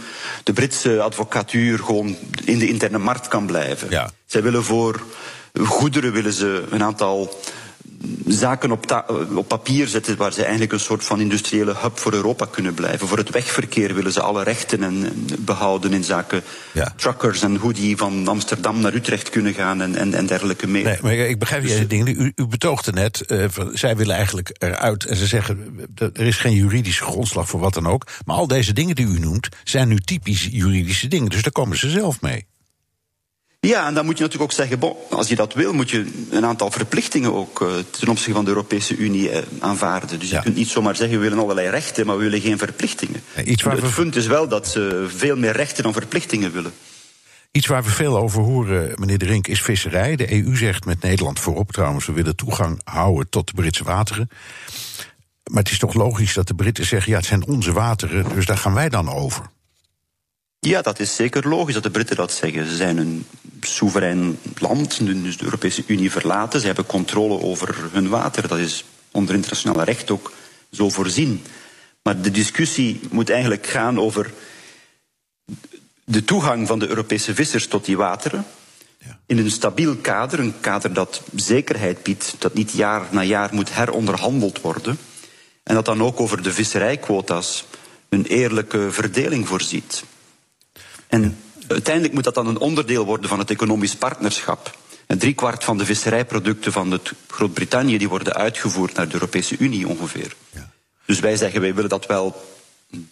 de 0.43 0.53
Britse 0.53 1.01
advocatuur 1.01 1.79
gewoon 1.79 2.15
in 2.45 2.59
de 2.59 2.67
interne 2.67 2.97
markt 2.97 3.27
kan 3.27 3.45
blijven. 3.45 3.89
Ja. 3.89 4.09
Zij 4.25 4.43
willen 4.43 4.63
voor 4.63 5.01
goederen 5.63 6.11
willen 6.11 6.33
ze 6.33 6.63
een 6.69 6.83
aantal 6.83 7.39
zaken 8.27 8.71
op, 8.71 9.05
op, 9.35 9.47
papier 9.47 9.87
zetten 9.87 10.17
waar 10.17 10.33
ze 10.33 10.41
eigenlijk 10.41 10.71
een 10.71 10.79
soort 10.79 11.03
van 11.03 11.19
industriële 11.19 11.75
hub 11.81 11.99
voor 11.99 12.13
Europa 12.13 12.45
kunnen 12.45 12.73
blijven. 12.73 13.07
Voor 13.07 13.17
het 13.17 13.29
wegverkeer 13.29 13.95
willen 13.95 14.11
ze 14.11 14.21
alle 14.21 14.43
rechten 14.43 14.83
en, 14.83 15.25
behouden 15.39 15.93
in 15.93 16.03
zaken 16.03 16.43
ja. 16.71 16.93
truckers 16.95 17.41
en 17.41 17.55
hoe 17.55 17.73
die 17.73 17.97
van 17.97 18.27
Amsterdam 18.27 18.79
naar 18.79 18.93
Utrecht 18.93 19.29
kunnen 19.29 19.53
gaan 19.53 19.81
en, 19.81 19.95
en, 19.95 20.13
en 20.13 20.25
dergelijke 20.25 20.67
meer. 20.67 20.83
Nee, 20.83 20.97
maar 21.01 21.13
ik 21.13 21.39
begrijp 21.39 21.63
dus, 21.63 21.77
je 21.77 21.87
dingen. 21.87 22.21
U, 22.21 22.31
u 22.35 22.47
betoogde 22.47 22.91
net, 22.91 23.23
uh, 23.27 23.45
zij 23.73 23.95
willen 23.95 24.15
eigenlijk 24.15 24.55
eruit 24.57 25.05
en 25.05 25.15
ze 25.15 25.27
zeggen 25.27 25.87
er 26.13 26.25
is 26.25 26.37
geen 26.37 26.55
juridische 26.55 27.03
grondslag 27.03 27.47
voor 27.47 27.59
wat 27.59 27.73
dan 27.73 27.87
ook. 27.87 28.07
Maar 28.25 28.35
al 28.35 28.47
deze 28.47 28.73
dingen 28.73 28.95
die 28.95 29.05
u 29.05 29.19
noemt 29.19 29.49
zijn 29.63 29.87
nu 29.87 29.99
typisch 29.99 30.47
juridische 30.51 31.07
dingen, 31.07 31.29
dus 31.29 31.41
daar 31.41 31.51
komen 31.51 31.77
ze 31.77 31.89
zelf 31.89 32.21
mee. 32.21 32.45
Ja, 33.67 33.87
en 33.87 33.93
dan 33.93 34.05
moet 34.05 34.17
je 34.17 34.23
natuurlijk 34.23 34.51
ook 34.51 34.57
zeggen, 34.57 34.79
bon, 34.79 34.95
als 35.09 35.27
je 35.27 35.35
dat 35.35 35.53
wil, 35.53 35.73
moet 35.73 35.89
je 35.89 36.25
een 36.29 36.45
aantal 36.45 36.71
verplichtingen 36.71 37.33
ook 37.33 37.61
uh, 37.61 37.69
ten 37.89 38.07
opzichte 38.07 38.33
van 38.33 38.43
de 38.43 38.49
Europese 38.49 38.95
Unie 38.95 39.31
uh, 39.31 39.37
aanvaarden. 39.59 40.19
Dus 40.19 40.29
ja. 40.29 40.37
je 40.37 40.43
kunt 40.43 40.55
niet 40.55 40.67
zomaar 40.67 40.95
zeggen, 40.95 41.17
we 41.17 41.23
willen 41.23 41.39
allerlei 41.39 41.69
rechten, 41.69 42.05
maar 42.05 42.17
we 42.17 42.23
willen 42.23 42.41
geen 42.41 42.57
verplichtingen. 42.57 43.21
iets 43.45 43.63
waar 43.63 43.77
Het 43.81 43.93
punt 43.93 44.15
is 44.15 44.27
wel 44.27 44.47
dat 44.47 44.67
ze 44.67 45.05
veel 45.15 45.37
meer 45.37 45.51
rechten 45.51 45.83
dan 45.83 45.93
verplichtingen 45.93 46.51
willen. 46.51 46.73
Iets 47.51 47.67
waar 47.67 47.83
we 47.83 47.89
veel 47.89 48.17
over 48.17 48.41
horen, 48.41 48.91
meneer 48.95 49.17
De 49.17 49.25
Rink, 49.25 49.47
is 49.47 49.61
visserij. 49.61 50.15
De 50.15 50.33
EU 50.33 50.55
zegt 50.55 50.85
met 50.85 51.01
Nederland 51.01 51.39
voorop 51.39 51.71
trouwens, 51.71 52.05
we 52.05 52.13
willen 52.13 52.35
toegang 52.35 52.81
houden 52.83 53.29
tot 53.29 53.47
de 53.47 53.53
Britse 53.53 53.83
wateren. 53.83 54.29
Maar 55.51 55.63
het 55.63 55.71
is 55.71 55.79
toch 55.79 55.93
logisch 55.93 56.33
dat 56.33 56.47
de 56.47 56.55
Britten 56.55 56.85
zeggen, 56.85 57.11
ja, 57.11 57.17
het 57.17 57.27
zijn 57.27 57.47
onze 57.47 57.71
wateren, 57.71 58.25
dus 58.33 58.45
daar 58.45 58.57
gaan 58.57 58.73
wij 58.73 58.89
dan 58.89 59.09
over. 59.09 59.45
Ja, 60.65 60.81
dat 60.81 60.99
is 60.99 61.15
zeker 61.15 61.47
logisch 61.47 61.73
dat 61.73 61.83
de 61.83 61.89
Britten 61.89 62.15
dat 62.15 62.31
zeggen. 62.31 62.67
Ze 62.67 62.75
zijn 62.75 62.97
een 62.97 63.25
soeverein 63.61 64.37
land, 64.57 65.05
dus 65.05 65.37
de 65.37 65.43
Europese 65.43 65.83
Unie 65.87 66.11
verlaten. 66.11 66.59
Ze 66.59 66.65
hebben 66.65 66.85
controle 66.85 67.41
over 67.41 67.75
hun 67.91 68.09
water. 68.09 68.47
Dat 68.47 68.57
is 68.57 68.85
onder 69.11 69.35
internationaal 69.35 69.83
recht 69.83 70.11
ook 70.11 70.31
zo 70.71 70.89
voorzien. 70.89 71.43
Maar 72.03 72.21
de 72.21 72.31
discussie 72.31 72.99
moet 73.11 73.29
eigenlijk 73.29 73.67
gaan 73.67 73.99
over 73.99 74.33
de 76.03 76.23
toegang 76.23 76.67
van 76.67 76.79
de 76.79 76.87
Europese 76.87 77.33
vissers 77.33 77.67
tot 77.67 77.85
die 77.85 77.97
wateren. 77.97 78.45
In 79.25 79.37
een 79.37 79.51
stabiel 79.51 79.95
kader, 79.95 80.39
een 80.39 80.59
kader 80.59 80.93
dat 80.93 81.21
zekerheid 81.35 82.03
biedt, 82.03 82.35
dat 82.39 82.53
niet 82.53 82.71
jaar 82.71 83.07
na 83.11 83.23
jaar 83.23 83.49
moet 83.53 83.73
heronderhandeld 83.73 84.61
worden. 84.61 84.97
En 85.63 85.75
dat 85.75 85.85
dan 85.85 86.03
ook 86.03 86.19
over 86.19 86.43
de 86.43 86.53
visserijquota's 86.53 87.65
een 88.09 88.25
eerlijke 88.25 88.91
verdeling 88.91 89.47
voorziet. 89.47 90.03
En 91.07 91.37
uiteindelijk 91.67 92.13
moet 92.13 92.23
dat 92.23 92.35
dan 92.35 92.47
een 92.47 92.59
onderdeel 92.59 93.05
worden 93.05 93.29
van 93.29 93.39
het 93.39 93.49
economisch 93.49 93.95
partnerschap. 93.95 94.77
En 95.07 95.17
driekwart 95.17 95.63
van 95.63 95.77
de 95.77 95.85
visserijproducten 95.85 96.71
van 96.71 96.99
Groot-Brittannië 97.27 97.97
die 97.97 98.09
worden 98.09 98.33
uitgevoerd 98.33 98.93
naar 98.93 99.07
de 99.07 99.13
Europese 99.13 99.55
Unie 99.59 99.87
ongeveer. 99.87 100.35
Ja. 100.49 100.69
Dus 101.05 101.19
wij 101.19 101.35
zeggen 101.35 101.61
wij 101.61 101.73
willen 101.73 101.89
dat 101.89 102.05
wel 102.05 102.35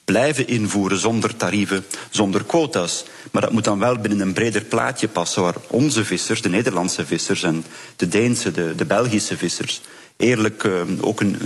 blijven 0.06 0.48
invoeren 0.48 0.98
zonder 0.98 1.36
tarieven, 1.36 1.86
zonder 2.10 2.44
quota's. 2.44 3.04
Maar 3.32 3.42
dat 3.42 3.52
moet 3.52 3.64
dan 3.64 3.80
wel 3.80 3.98
binnen 3.98 4.20
een 4.20 4.34
breder 4.34 4.64
plaatje 4.64 5.08
passen 5.08 5.42
waar 5.42 5.56
onze 5.68 6.06
vissers, 6.06 6.42
de 6.42 6.50
Nederlandse 6.50 7.06
vissers 7.06 7.44
en 7.44 7.66
de 7.96 8.08
Deense, 8.08 8.52
de, 8.52 8.74
de 8.76 8.86
Belgische 8.86 9.38
vissers, 9.38 9.82
eerlijk 10.17 10.63
uh, 10.63 10.82
ook 11.01 11.22
een, 11.22 11.38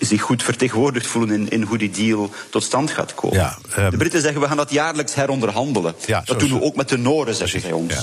zich 0.00 0.22
goed 0.22 0.42
vertegenwoordigd 0.42 1.06
voelen 1.06 1.34
in, 1.34 1.48
in, 1.48 1.62
hoe 1.62 1.78
die 1.78 1.90
deal 1.90 2.30
tot 2.50 2.62
stand 2.62 2.90
gaat 2.90 3.14
komen. 3.14 3.38
Ja, 3.38 3.58
um, 3.78 3.90
de 3.90 3.96
Britten 3.96 4.20
zeggen 4.20 4.40
we 4.40 4.46
gaan 4.46 4.56
dat 4.56 4.70
jaarlijks 4.70 5.14
heronderhandelen. 5.14 5.94
Ja, 6.06 6.22
dat 6.24 6.40
doen 6.40 6.52
we 6.52 6.62
ook 6.62 6.76
met 6.76 6.88
de 6.88 6.98
Noorden, 6.98 7.34
zeggen 7.34 7.60
zij 7.60 7.72
ons. 7.72 7.94
Ja. 7.94 8.02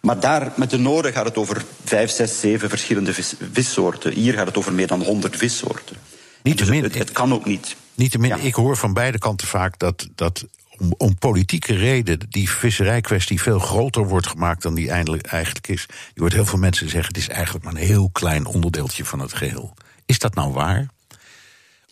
Maar 0.00 0.20
daar 0.20 0.52
met 0.56 0.70
de 0.70 0.78
Noorden 0.78 1.12
gaat 1.12 1.24
het 1.24 1.36
over 1.36 1.64
vijf, 1.84 2.10
zes, 2.10 2.40
zeven 2.40 2.68
verschillende 2.68 3.14
vis, 3.14 3.34
vissoorten. 3.52 4.12
Hier 4.12 4.34
gaat 4.34 4.46
het 4.46 4.56
over 4.56 4.72
meer 4.72 4.86
dan 4.86 5.02
honderd 5.02 5.36
vissoorten. 5.36 5.96
Niet 6.42 6.58
dus 6.58 6.68
min, 6.68 6.82
het, 6.82 6.98
het, 6.98 7.12
kan 7.12 7.32
ook 7.32 7.44
niet. 7.44 7.76
Niettemin, 7.94 8.28
ja. 8.28 8.36
ik 8.36 8.54
hoor 8.54 8.76
van 8.76 8.92
beide 8.92 9.18
kanten 9.18 9.46
vaak 9.46 9.78
dat, 9.78 10.08
dat 10.14 10.44
om, 10.78 10.94
om, 10.96 11.18
politieke 11.18 11.74
reden 11.74 12.18
die 12.28 12.50
visserijkwestie 12.50 13.42
veel 13.42 13.58
groter 13.58 14.06
wordt 14.06 14.26
gemaakt 14.26 14.62
dan 14.62 14.74
die 14.74 14.90
eindelijk, 14.90 15.26
eigenlijk 15.26 15.68
is. 15.68 15.86
Je 16.14 16.20
hoort 16.20 16.32
heel 16.32 16.46
veel 16.46 16.58
mensen 16.58 16.88
zeggen: 16.88 17.08
het 17.08 17.16
is 17.16 17.28
eigenlijk 17.28 17.64
maar 17.64 17.74
een 17.74 17.88
heel 17.88 18.10
klein 18.12 18.46
onderdeeltje 18.46 19.04
van 19.04 19.18
het 19.18 19.32
geheel. 19.32 19.74
Is 20.06 20.18
dat 20.18 20.34
nou 20.34 20.52
waar? 20.52 20.88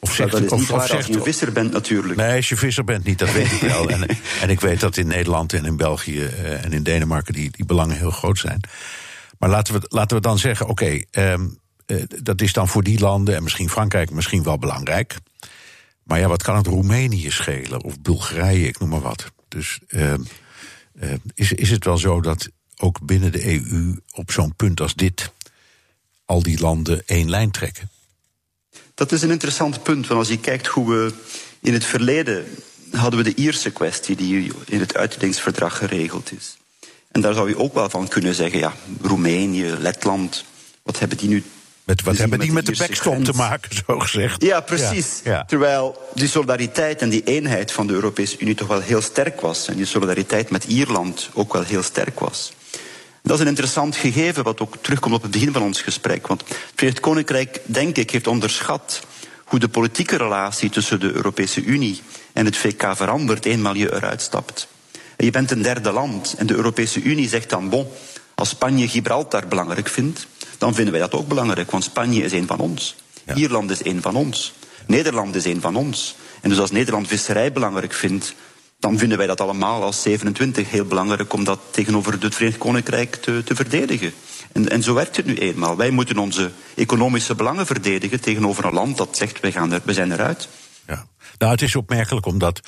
Of 0.00 0.14
zegt, 0.14 0.31
dat 0.31 0.43
is 0.43 0.50
of, 0.50 0.59
niet 0.59 0.69
waar 0.69 0.97
als 0.97 1.07
je 1.07 1.23
visser 1.23 1.52
bent 1.52 1.73
natuurlijk. 1.73 2.16
Nee, 2.16 2.37
als 2.37 2.49
je 2.49 2.57
visser 2.57 2.85
bent 2.85 3.05
niet, 3.05 3.19
dat 3.19 3.33
weet 3.33 3.52
ik 3.52 3.61
wel. 3.61 3.88
En, 3.97 4.09
en 4.40 4.50
ik 4.50 4.61
weet 4.61 4.81
dat 4.81 4.97
in 4.97 5.07
Nederland 5.07 5.52
en 5.52 5.64
in 5.64 5.76
België 5.76 6.19
uh, 6.19 6.64
en 6.64 6.73
in 6.73 6.83
Denemarken 6.83 7.35
die, 7.35 7.50
die 7.50 7.64
belangen 7.64 7.97
heel 7.97 8.11
groot 8.11 8.38
zijn. 8.38 8.61
Maar 9.38 9.49
laten 9.49 9.75
we, 9.75 9.87
laten 9.88 10.16
we 10.16 10.23
dan 10.23 10.38
zeggen, 10.38 10.69
oké, 10.69 11.02
okay, 11.11 11.33
um, 11.33 11.59
uh, 11.87 12.02
dat 12.23 12.40
is 12.40 12.52
dan 12.52 12.69
voor 12.69 12.83
die 12.83 13.00
landen 13.00 13.37
en 13.37 13.43
misschien 13.43 13.71
Frankrijk 13.71 14.11
misschien 14.11 14.43
wel 14.43 14.59
belangrijk. 14.59 15.16
Maar 16.06 16.18
ja, 16.18 16.28
wat 16.28 16.42
kan 16.42 16.56
het 16.56 16.66
Roemenië 16.66 17.30
schelen? 17.30 17.82
Of 17.84 18.00
Bulgarije, 18.00 18.66
ik 18.66 18.78
noem 18.78 18.88
maar 18.88 19.00
wat. 19.00 19.32
Dus 19.48 19.80
uh, 19.88 20.12
uh, 20.12 21.12
is, 21.34 21.52
is 21.52 21.70
het 21.70 21.84
wel 21.84 21.98
zo 21.98 22.20
dat 22.20 22.48
ook 22.76 23.00
binnen 23.00 23.32
de 23.32 23.46
EU 23.46 23.96
op 24.12 24.30
zo'n 24.30 24.54
punt 24.54 24.80
als 24.80 24.94
dit 24.94 25.32
al 26.25 26.42
die 26.42 26.60
landen 26.60 27.02
één 27.06 27.30
lijn 27.30 27.50
trekken? 27.50 27.90
Dat 28.94 29.12
is 29.12 29.22
een 29.22 29.30
interessant 29.30 29.82
punt, 29.82 30.06
want 30.06 30.20
als 30.20 30.28
je 30.28 30.40
kijkt 30.40 30.66
hoe 30.66 30.90
we 30.90 31.14
in 31.60 31.72
het 31.72 31.84
verleden 31.84 32.46
hadden 32.90 33.22
we 33.25 33.34
de 33.34 33.42
Ierse 33.42 33.70
kwestie 33.70 34.16
die 34.16 34.52
in 34.66 34.80
het 34.80 34.96
uitdelingsverdrag 34.96 35.78
geregeld 35.78 36.32
is. 36.32 36.56
En 37.12 37.20
daar 37.20 37.34
zou 37.34 37.48
je 37.48 37.58
ook 37.58 37.75
wel 37.75 37.90
van 37.90 38.08
kunnen 38.08 38.34
zeggen, 38.34 38.58
ja, 38.58 38.75
Roemenië, 39.00 39.64
Letland, 39.64 40.44
wat 40.82 40.98
hebben 40.98 41.18
die 41.18 41.28
nu 41.28 41.44
met, 41.87 42.02
wat 42.02 42.16
hebben 42.16 42.38
die 42.38 42.52
met 42.52 42.66
de 42.66 42.76
backstop 42.78 43.25
te 43.25 43.33
maken, 43.33 43.71
zo 43.87 43.99
gezegd? 43.99 44.43
Ja, 44.43 44.61
precies. 44.61 45.21
Ja, 45.25 45.31
ja. 45.31 45.45
Terwijl 45.45 46.09
die 46.14 46.28
solidariteit 46.28 47.02
en 47.02 47.09
die 47.09 47.25
eenheid 47.25 47.73
van 47.73 47.87
de 47.87 47.93
Europese 47.93 48.37
Unie 48.38 48.55
toch 48.55 48.69
wel 48.69 48.81
heel 48.81 49.00
sterk 49.00 49.40
was. 49.40 49.69
En 49.69 49.76
die 49.76 49.87
solidariteit 49.87 50.50
met 50.50 50.64
Ierland 50.64 51.31
ook 51.35 51.52
wel 51.52 51.62
heel 51.62 51.83
sterk 51.83 52.21
was. 52.21 52.52
Dat 53.23 53.35
is 53.35 53.40
een 53.40 53.49
interessant 53.49 53.97
gegeven 53.97 54.45
wat 54.45 54.61
ook 54.61 54.76
terugkomt 54.81 55.14
op 55.14 55.23
het 55.23 55.31
begin 55.31 55.52
van 55.52 55.62
ons 55.62 55.83
gesprek. 55.83 56.26
Want 56.26 56.40
het 56.40 56.59
Verenigd 56.75 57.00
Koninkrijk, 57.00 57.61
denk 57.64 57.97
ik, 57.97 58.11
heeft 58.11 58.26
onderschat 58.26 59.00
hoe 59.45 59.59
de 59.59 59.69
politieke 59.69 60.16
relatie 60.16 60.71
tussen 60.71 61.00
de 61.00 61.12
Europese 61.12 61.62
Unie 61.62 62.02
en 62.33 62.45
het 62.45 62.57
VK 62.57 62.97
verandert 62.97 63.45
eenmaal 63.45 63.75
je 63.75 63.95
eruit 63.95 64.23
stapt. 64.23 64.69
En 65.16 65.25
je 65.25 65.31
bent 65.31 65.50
een 65.50 65.62
derde 65.62 65.93
land 65.93 66.35
en 66.38 66.47
de 66.47 66.55
Europese 66.55 67.02
Unie 67.02 67.28
zegt 67.28 67.50
dan, 67.50 67.69
bon, 67.69 67.87
als 68.35 68.49
Spanje 68.49 68.88
Gibraltar 68.88 69.49
belangrijk 69.49 69.88
vindt, 69.88 70.26
dan 70.58 70.75
vinden 70.75 70.92
wij 70.92 71.02
dat 71.02 71.12
ook 71.12 71.28
belangrijk, 71.28 71.70
want 71.70 71.84
Spanje 71.84 72.22
is 72.22 72.32
een 72.32 72.46
van 72.46 72.58
ons. 72.58 72.96
Ja. 73.26 73.34
Ierland 73.34 73.70
is 73.70 73.84
een 73.84 74.02
van 74.02 74.16
ons. 74.16 74.52
Nederland 74.86 75.34
is 75.34 75.44
een 75.44 75.60
van 75.60 75.76
ons. 75.76 76.16
En 76.40 76.48
dus 76.48 76.58
als 76.58 76.70
Nederland 76.70 77.08
visserij 77.08 77.52
belangrijk 77.52 77.92
vindt, 77.92 78.34
dan 78.78 78.98
vinden 78.98 79.18
wij 79.18 79.26
dat 79.26 79.40
allemaal 79.40 79.82
als 79.82 80.02
27 80.02 80.70
heel 80.70 80.84
belangrijk 80.84 81.32
om 81.32 81.44
dat 81.44 81.60
tegenover 81.70 82.12
het 82.20 82.34
Verenigd 82.34 82.58
Koninkrijk 82.58 83.14
te, 83.14 83.42
te 83.44 83.54
verdedigen. 83.54 84.12
En, 84.52 84.68
en, 84.68 84.82
zo 84.82 84.94
werkt 84.94 85.16
het 85.16 85.26
nu 85.26 85.34
eenmaal. 85.34 85.76
Wij 85.76 85.90
moeten 85.90 86.18
onze 86.18 86.50
economische 86.75 87.34
belangen 87.34 87.66
verdedigen 87.66 88.20
tegenover 88.20 88.64
een 88.64 88.72
land 88.72 88.96
dat 88.96 89.16
zegt 89.16 89.40
wij 89.40 89.52
gaan 89.52 89.72
er, 89.72 89.80
we 89.84 89.92
zijn 89.92 90.12
eruit. 90.12 90.48
Ja. 90.86 91.06
Nou, 91.38 91.52
het 91.52 91.62
is 91.62 91.76
opmerkelijk 91.76 92.26
omdat 92.26 92.60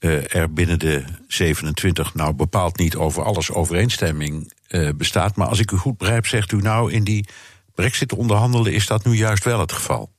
uh, 0.00 0.34
er 0.34 0.52
binnen 0.52 0.78
de 0.78 1.04
27 1.28 2.14
nou 2.14 2.32
bepaald 2.32 2.78
niet 2.78 2.96
over 2.96 3.22
alles 3.22 3.50
overeenstemming 3.50 4.52
uh, 4.68 4.90
bestaat. 4.94 5.36
Maar 5.36 5.48
als 5.48 5.58
ik 5.58 5.70
u 5.70 5.76
goed 5.76 5.98
begrijp, 5.98 6.26
zegt 6.26 6.52
u 6.52 6.56
nou 6.56 6.92
in 6.92 7.04
die 7.04 7.28
Brexit 7.74 8.12
onderhandelen 8.12 8.72
is 8.72 8.86
dat 8.86 9.04
nu 9.04 9.12
juist 9.12 9.44
wel 9.44 9.60
het 9.60 9.72
geval. 9.72 10.10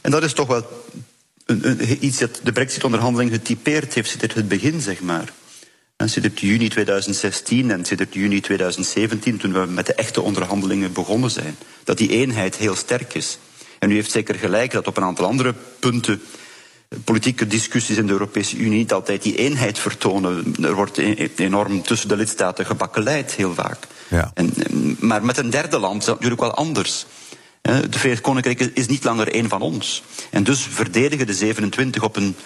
En 0.00 0.10
dat 0.10 0.22
is 0.22 0.32
toch 0.32 0.46
wel 0.46 0.66
iets 2.00 2.18
dat 2.18 2.40
de 2.42 2.52
Brexit-onderhandeling 2.52 3.30
getypeerd 3.30 3.94
heeft 3.94 4.08
sinds 4.08 4.34
het 4.34 4.48
begin, 4.48 4.80
zeg 4.80 5.00
maar. 5.00 5.32
En 5.96 6.10
sinds 6.10 6.40
juni 6.40 6.68
2016 6.68 7.70
en 7.70 7.84
sinds 7.84 8.04
juni 8.10 8.40
2017, 8.40 9.36
toen 9.36 9.52
we 9.52 9.66
met 9.66 9.86
de 9.86 9.94
echte 9.94 10.20
onderhandelingen 10.22 10.92
begonnen 10.92 11.30
zijn, 11.30 11.56
dat 11.84 11.98
die 11.98 12.10
eenheid 12.10 12.56
heel 12.56 12.74
sterk 12.74 13.14
is. 13.14 13.38
En 13.78 13.90
u 13.90 13.94
heeft 13.94 14.10
zeker 14.10 14.34
gelijk 14.34 14.72
dat 14.72 14.86
op 14.86 14.96
een 14.96 15.02
aantal 15.02 15.26
andere 15.26 15.54
punten 15.78 16.22
politieke 17.04 17.46
discussies 17.46 17.96
in 17.96 18.06
de 18.06 18.12
Europese 18.12 18.56
Unie 18.56 18.78
niet 18.78 18.92
altijd 18.92 19.22
die 19.22 19.36
eenheid 19.36 19.78
vertonen. 19.78 20.54
Er 20.62 20.74
wordt 20.74 20.98
e-, 20.98 21.28
enorm 21.36 21.82
tussen 21.82 22.08
de 22.08 22.16
lidstaten 22.16 22.66
gebakkeleid, 22.66 23.32
heel 23.32 23.54
vaak. 23.54 23.86
Ja. 24.08 24.30
En, 24.34 24.52
maar 25.00 25.24
met 25.24 25.38
een 25.38 25.50
derde 25.50 25.78
land 25.78 26.00
is 26.00 26.04
dat 26.04 26.14
natuurlijk 26.14 26.40
wel 26.40 26.54
anders. 26.54 27.06
Het 27.62 27.96
Verenigd 27.96 28.22
Koninkrijk 28.22 28.60
is 28.60 28.86
niet 28.86 29.04
langer 29.04 29.28
één 29.28 29.48
van 29.48 29.60
ons. 29.60 30.02
En 30.30 30.44
dus 30.44 30.60
verdedigen 30.70 31.26
de 31.26 31.34
27 31.34 32.02
op 32.02 32.16
een, 32.16 32.36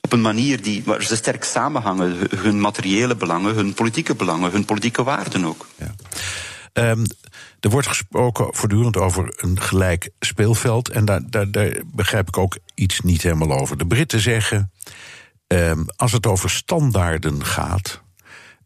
op 0.00 0.12
een 0.12 0.20
manier 0.20 0.62
die, 0.62 0.82
waar 0.84 1.02
ze 1.02 1.16
sterk 1.16 1.44
samenhangen. 1.44 2.16
Hun 2.36 2.60
materiële 2.60 3.16
belangen, 3.16 3.54
hun 3.54 3.74
politieke 3.74 4.14
belangen, 4.14 4.50
hun 4.50 4.64
politieke 4.64 5.02
waarden 5.02 5.44
ook. 5.44 5.66
Ja. 5.78 5.94
Um, 6.72 7.04
er 7.60 7.70
wordt 7.70 7.86
gesproken 7.86 8.54
voortdurend 8.54 8.96
over 8.96 9.32
een 9.36 9.60
gelijk 9.60 10.10
speelveld. 10.20 10.88
En 10.88 11.04
daar, 11.04 11.20
daar, 11.30 11.50
daar 11.50 11.80
begrijp 11.86 12.28
ik 12.28 12.38
ook 12.38 12.58
iets 12.74 13.00
niet 13.00 13.22
helemaal 13.22 13.58
over. 13.58 13.78
De 13.78 13.86
Britten 13.86 14.20
zeggen. 14.20 14.72
Um, 15.46 15.86
als 15.96 16.12
het 16.12 16.26
over 16.26 16.50
standaarden 16.50 17.44
gaat. 17.44 18.02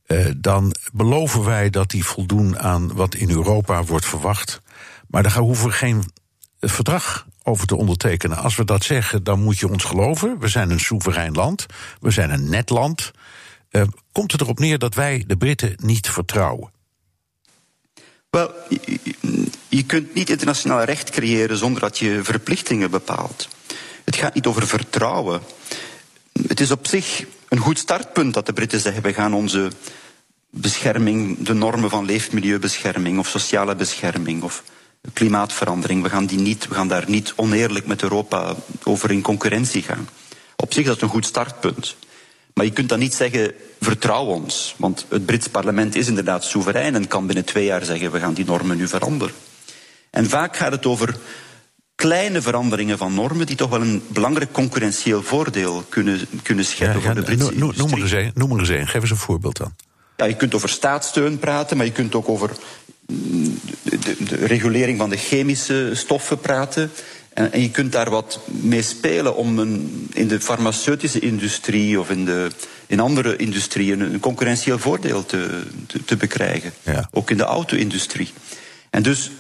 Uh, 0.07 0.31
dan 0.37 0.75
beloven 0.93 1.45
wij 1.45 1.71
dat 1.71 1.91
die 1.91 2.05
voldoen 2.05 2.59
aan 2.59 2.95
wat 2.95 3.15
in 3.15 3.31
Europa 3.31 3.85
wordt 3.85 4.07
verwacht. 4.07 4.61
Maar 5.09 5.23
daar 5.23 5.37
hoeven 5.37 5.67
we 5.67 5.73
geen 5.73 6.05
verdrag 6.61 7.27
over 7.43 7.67
te 7.67 7.77
ondertekenen. 7.77 8.37
Als 8.37 8.57
we 8.57 8.65
dat 8.65 8.85
zeggen, 8.85 9.25
dan 9.25 9.43
moet 9.43 9.59
je 9.59 9.69
ons 9.69 9.85
geloven. 9.85 10.39
We 10.39 10.49
zijn 10.49 10.71
een 10.71 10.81
soeverein 10.81 11.33
land. 11.33 11.67
We 12.01 12.11
zijn 12.11 12.31
een 12.31 12.49
net 12.49 12.71
land. 12.71 13.13
Uh, 13.71 13.83
komt 14.13 14.33
het 14.33 14.41
erop 14.41 14.59
neer 14.59 14.79
dat 14.79 14.95
wij 14.95 15.25
de 15.27 15.37
Britten 15.37 15.75
niet 15.77 16.09
vertrouwen? 16.09 16.74
Wel, 18.35 18.53
je 19.69 19.85
kunt 19.87 20.15
niet 20.15 20.31
internationaal 20.31 20.83
recht 20.83 21.11
creëren 21.11 21.57
zonder 21.57 21.81
dat 21.81 21.99
je 21.99 22.21
verplichtingen 22.23 22.91
bepaalt. 22.91 23.49
Het 24.05 24.17
gaat 24.17 24.35
niet 24.35 24.47
over 24.47 24.67
vertrouwen. 24.67 25.41
Het 26.47 26.61
is 26.61 26.71
op 26.71 26.87
zich 26.87 27.25
een 27.49 27.59
goed 27.59 27.79
startpunt 27.79 28.35
dat 28.35 28.47
de 28.47 28.53
Britten 28.53 28.81
zeggen: 28.81 29.03
we 29.03 29.13
gaan 29.13 29.35
onze 29.35 29.71
bescherming, 30.51 31.39
de 31.39 31.55
normen 31.55 31.91
van 31.91 32.05
leefmilieubescherming 32.05 33.19
of 33.19 33.29
sociale 33.29 33.75
bescherming 33.75 34.43
of 34.43 34.63
klimaatverandering, 35.13 36.03
we 36.03 36.09
gaan, 36.09 36.27
die 36.27 36.39
niet, 36.39 36.69
we 36.69 36.75
gaan 36.75 36.89
daar 36.89 37.05
niet 37.07 37.33
oneerlijk 37.37 37.87
met 37.87 38.03
Europa 38.03 38.55
over 38.83 39.11
in 39.11 39.23
concurrentie 39.23 39.83
gaan. 39.83 40.09
Op 40.57 40.73
zich 40.73 40.83
is 40.83 40.89
dat 40.89 41.01
een 41.01 41.09
goed 41.09 41.27
startpunt. 41.27 41.97
Maar 42.55 42.65
je 42.65 42.73
kunt 42.73 42.89
dan 42.89 42.99
niet 42.99 43.15
zeggen, 43.15 43.53
vertrouw 43.81 44.25
ons. 44.25 44.75
Want 44.79 45.07
het 45.09 45.27
Brits 45.27 45.49
parlement 45.49 45.95
is 45.95 46.09
inderdaad 46.09 46.45
soeverein 46.45 46.95
en 46.95 47.09
kan 47.09 47.27
binnen 47.27 47.45
twee 47.45 47.65
jaar 47.65 47.85
zeggen, 47.85 48.13
we 48.13 48.19
gaan 48.19 48.35
die 48.35 48.45
normen 48.45 48.77
nu 48.77 48.89
veranderen. 48.89 49.35
En 50.11 50.29
vaak 50.29 50.57
gaat 50.57 50.73
het 50.73 50.87
over 50.87 51.17
kleine 51.95 52.43
veranderingen 52.43 52.99
van 52.99 53.15
normen 53.15 53.47
die 53.47 53.57
toch 53.57 53.71
wel 53.71 53.81
een 53.81 54.03
belangrijk 54.09 54.53
concurrentieel 54.53 55.23
voordeel 55.23 55.85
kunnen, 55.89 56.21
kunnen 56.43 56.65
scheppen 56.65 57.03
voor 57.03 57.15
de 57.15 57.23
Britse 57.23 57.55
no, 57.55 57.73
noem, 57.77 57.91
maar 57.91 58.01
eens 58.01 58.13
een, 58.13 58.31
noem 58.35 58.49
maar 58.49 58.59
eens 58.59 58.69
een, 58.69 58.89
geef 58.89 59.01
eens 59.01 59.11
een 59.11 59.17
voorbeeld 59.17 59.57
dan. 59.57 59.75
Ja, 60.17 60.25
je 60.25 60.37
kunt 60.37 60.55
over 60.55 60.69
staatssteun 60.69 61.39
praten, 61.39 61.77
maar 61.77 61.87
je 61.87 61.93
kunt 61.93 62.15
ook 62.15 62.29
over 62.29 62.51
mm, 63.07 63.59
de, 63.83 63.99
de, 63.99 64.17
de 64.25 64.47
regulering 64.47 64.99
van 64.99 65.11
de 65.11 65.17
chemische 65.17 65.91
stoffen 65.95 66.39
praten. 66.39 66.91
En, 67.35 67.53
en, 67.53 67.61
je 67.61 67.71
kunt 67.71 67.93
daar 67.93 68.11
wat 68.11 68.41
mee 68.47 68.83
spelen 68.83 69.37
om 69.37 69.59
een, 69.59 70.07
in 70.13 70.29
de 70.29 70.41
farmaceutische 70.41 71.19
industrie 71.19 72.01
of 72.01 72.11
in, 72.11 72.25
de, 72.25 72.51
in 72.87 73.01
andere 73.01 73.37
industrieën 73.37 74.01
een 74.01 74.21
concurrentieel 74.21 74.79
voordeel 74.79 75.27
te, 75.27 75.63
te, 75.87 76.05
te 76.05 76.17
bekrijgen. 76.17 76.73
Ja. 76.83 77.09
Ook 77.13 77.31
in 77.31 77.37
de 77.37 77.43
auto-industrie. 77.43 78.33
En 78.91 79.03
dus 79.03 79.31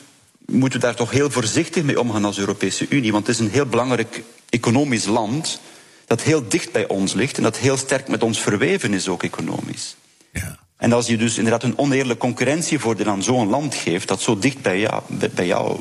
moeten 0.47 0.81
we 0.81 0.87
daar 0.87 0.95
toch 0.95 1.11
heel 1.11 1.31
voorzichtig 1.31 1.83
mee 1.83 2.01
omgaan 2.01 2.25
als 2.25 2.39
Europese 2.39 2.87
Unie. 2.89 3.13
Want 3.13 3.27
het 3.27 3.37
is 3.37 3.45
een 3.45 3.53
heel 3.53 3.67
belangrijk 3.67 4.23
economisch 4.49 5.07
land 5.07 5.61
dat 6.07 6.23
heel 6.23 6.49
dicht 6.49 6.73
bij 6.73 6.89
ons 6.89 7.13
ligt 7.13 7.37
en 7.37 7.43
dat 7.43 7.57
heel 7.57 7.77
sterk 7.77 8.09
met 8.09 8.23
ons 8.23 8.41
verweven 8.41 8.95
is, 8.95 9.09
ook 9.09 9.23
economisch. 9.23 9.97
Ja. 10.33 10.59
En 10.77 10.93
als 10.93 11.07
je 11.07 11.17
dus 11.17 11.37
inderdaad 11.37 11.63
een 11.63 11.79
oneerlijk 11.79 12.19
concurrentievoordeel 12.19 13.07
aan 13.07 13.23
zo'n 13.23 13.49
land 13.49 13.75
geeft, 13.75 14.09
dat 14.09 14.23
zo 14.23 14.39
dicht 14.39 14.63
bij, 14.63 14.81
jou, 14.81 15.03
bij 15.35 15.47
jouw 15.47 15.81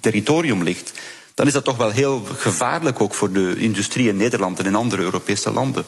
territorium 0.00 0.62
ligt, 0.62 0.92
dan 1.34 1.46
is 1.46 1.52
dat 1.52 1.64
toch 1.64 1.76
wel 1.76 1.90
heel 1.90 2.22
gevaarlijk 2.36 3.00
ook 3.00 3.14
voor 3.14 3.32
de 3.32 3.54
industrie 3.56 4.08
in 4.08 4.16
Nederland 4.16 4.58
en 4.58 4.66
in 4.66 4.74
andere 4.74 5.02
Europese 5.02 5.52
landen. 5.52 5.84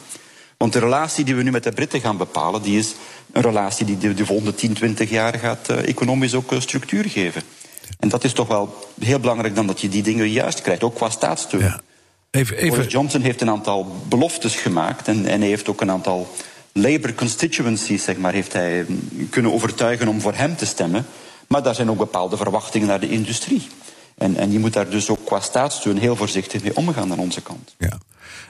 Want 0.56 0.72
de 0.72 0.78
relatie 0.78 1.24
die 1.24 1.34
we 1.34 1.42
nu 1.42 1.50
met 1.50 1.64
de 1.64 1.72
Britten 1.72 2.00
gaan 2.00 2.16
bepalen, 2.16 2.62
die 2.62 2.78
is 2.78 2.94
een 3.32 3.42
relatie 3.42 3.86
die 3.86 4.14
de, 4.14 4.26
volgende 4.26 4.54
10, 4.54 4.72
20 4.72 5.10
jaar 5.10 5.38
gaat 5.38 5.70
uh, 5.70 5.88
economisch 5.88 6.34
ook 6.34 6.52
uh, 6.52 6.60
structuur 6.60 7.04
geven. 7.04 7.42
En 7.98 8.08
dat 8.08 8.24
is 8.24 8.32
toch 8.32 8.48
wel 8.48 8.88
heel 9.00 9.18
belangrijk 9.18 9.54
dan 9.54 9.66
dat 9.66 9.80
je 9.80 9.88
die 9.88 10.02
dingen 10.02 10.30
juist 10.30 10.60
krijgt, 10.60 10.82
ook 10.82 10.94
qua 10.94 11.10
staatssteun. 11.10 11.60
Ja. 11.60 11.80
Even, 12.30 12.56
even... 12.56 12.68
Boris 12.68 12.92
Johnson 12.92 13.20
heeft 13.20 13.40
een 13.40 13.50
aantal 13.50 13.96
beloftes 14.08 14.54
gemaakt 14.54 15.08
en, 15.08 15.26
en 15.26 15.40
hij 15.40 15.48
heeft 15.48 15.68
ook 15.68 15.80
een 15.80 15.90
aantal 15.90 16.28
Labour 16.72 17.14
constituencies, 17.14 18.04
zeg 18.04 18.16
maar, 18.16 18.32
heeft 18.32 18.52
hij 18.52 18.86
kunnen 19.30 19.52
overtuigen 19.52 20.08
om 20.08 20.20
voor 20.20 20.34
hem 20.34 20.56
te 20.56 20.66
stemmen. 20.66 21.06
Maar 21.46 21.62
daar 21.62 21.74
zijn 21.74 21.90
ook 21.90 21.98
bepaalde 21.98 22.36
verwachtingen 22.36 22.88
naar 22.88 23.00
de 23.00 23.08
industrie. 23.08 23.62
En, 24.16 24.36
en 24.36 24.52
je 24.52 24.58
moet 24.58 24.72
daar 24.72 24.90
dus 24.90 25.08
ook 25.08 25.24
qua 25.24 25.40
staatssteun 25.40 25.98
heel 25.98 26.16
voorzichtig 26.16 26.62
mee 26.62 26.76
omgaan 26.76 27.12
aan 27.12 27.18
onze 27.18 27.40
kant. 27.40 27.74
Ja. 27.78 27.98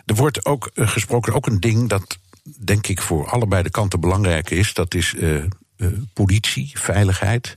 Er 0.07 0.15
wordt 0.15 0.47
ook 0.47 0.71
uh, 0.75 0.89
gesproken, 0.89 1.33
ook 1.33 1.47
een 1.47 1.61
ding 1.61 1.89
dat 1.89 2.19
denk 2.59 2.87
ik 2.87 3.01
voor 3.01 3.29
allebei 3.29 3.63
de 3.63 3.71
kanten 3.71 4.01
belangrijk 4.01 4.51
is. 4.51 4.75
Dat 4.75 4.95
is 4.95 5.13
uh, 5.13 5.45
uh, 5.77 5.89
politie, 6.13 6.71
veiligheid. 6.75 7.57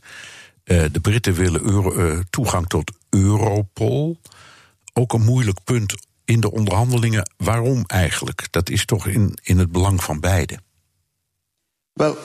de 0.63 0.99
Britten 1.01 1.33
willen 1.33 1.61
Euro, 1.61 2.21
toegang 2.29 2.67
tot 2.67 2.91
Europol. 3.09 4.19
Ook 4.93 5.13
een 5.13 5.23
moeilijk 5.23 5.63
punt 5.63 5.95
in 6.25 6.39
de 6.39 6.51
onderhandelingen. 6.51 7.29
Waarom 7.37 7.83
eigenlijk? 7.87 8.47
Dat 8.51 8.69
is 8.69 8.85
toch 8.85 9.07
in, 9.07 9.37
in 9.41 9.59
het 9.59 9.71
belang 9.71 10.03
van 10.03 10.19
beiden. 10.19 10.63
Wel, 11.93 12.17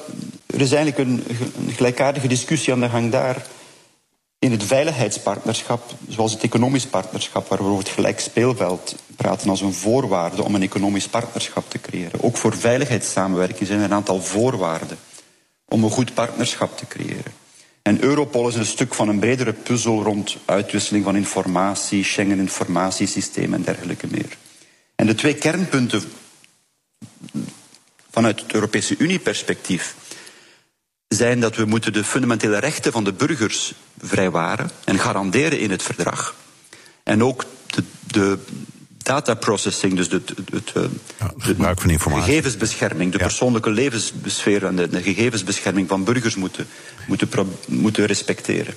er 0.46 0.60
is 0.60 0.72
eigenlijk 0.72 1.08
een, 1.08 1.24
een 1.66 1.72
gelijkaardige 1.72 2.28
discussie 2.28 2.72
aan 2.72 2.80
de 2.80 2.88
gang 2.88 3.10
daar 3.10 3.46
in 4.40 4.50
het 4.50 4.64
veiligheidspartnerschap, 4.64 5.94
zoals 6.08 6.32
het 6.32 6.42
economisch 6.42 6.86
partnerschap, 6.86 7.48
waar 7.48 7.58
we 7.58 7.64
over 7.64 7.78
het 7.78 7.88
gelijk 7.88 8.20
speelveld 8.20 8.94
praten 9.16 9.50
als 9.50 9.60
een 9.60 9.72
voorwaarde 9.72 10.44
om 10.44 10.54
een 10.54 10.62
economisch 10.62 11.08
partnerschap 11.08 11.70
te 11.70 11.80
creëren. 11.80 12.22
Ook 12.22 12.36
voor 12.36 12.56
veiligheidssamenwerking 12.56 13.66
zijn 13.66 13.78
er 13.78 13.84
een 13.84 13.92
aantal 13.92 14.22
voorwaarden 14.22 14.98
om 15.68 15.84
een 15.84 15.90
goed 15.90 16.14
partnerschap 16.14 16.76
te 16.76 16.86
creëren. 16.86 17.32
En 17.82 18.02
Europol 18.02 18.48
is 18.48 18.54
een 18.54 18.66
stuk 18.66 18.94
van 18.94 19.08
een 19.08 19.18
bredere 19.18 19.52
puzzel 19.52 20.02
rond 20.02 20.36
uitwisseling 20.44 21.04
van 21.04 21.16
informatie, 21.16 22.04
Schengen-informatiesysteem 22.04 23.54
en 23.54 23.62
dergelijke 23.62 24.06
meer. 24.10 24.36
En 24.94 25.06
de 25.06 25.14
twee 25.14 25.34
kernpunten 25.34 26.02
vanuit 28.10 28.40
het 28.40 28.52
Europese 28.52 28.94
Unie-perspectief 28.98 29.94
zijn 31.16 31.40
dat 31.40 31.56
we 31.56 31.64
moeten 31.64 31.92
de 31.92 32.04
fundamentele 32.04 32.58
rechten 32.58 32.92
van 32.92 33.04
de 33.04 33.12
burgers 33.12 33.72
vrijwaren 33.98 34.70
en 34.84 34.98
garanderen 34.98 35.58
in 35.58 35.70
het 35.70 35.82
verdrag. 35.82 36.34
En 37.02 37.24
ook 37.24 37.44
de, 37.66 37.82
de 38.06 38.38
data 39.02 39.34
processing, 39.34 39.96
dus 39.96 40.08
de, 40.08 40.22
het, 40.52 40.72
eh, 40.74 40.82
ja, 41.18 41.32
gebruik 41.38 41.80
van 41.80 41.90
informatie. 41.90 42.24
gegevensbescherming, 42.24 43.12
de 43.12 43.18
persoonlijke 43.18 43.70
levenssfeer 43.70 44.64
en 44.64 44.76
de, 44.76 44.88
de, 44.88 45.02
gegevensbescherming 45.02 45.88
van 45.88 46.04
burgers 46.04 46.34
moeten, 46.34 46.66
moeten, 47.06 47.28
moeten 47.66 48.06
respecteren. 48.06 48.74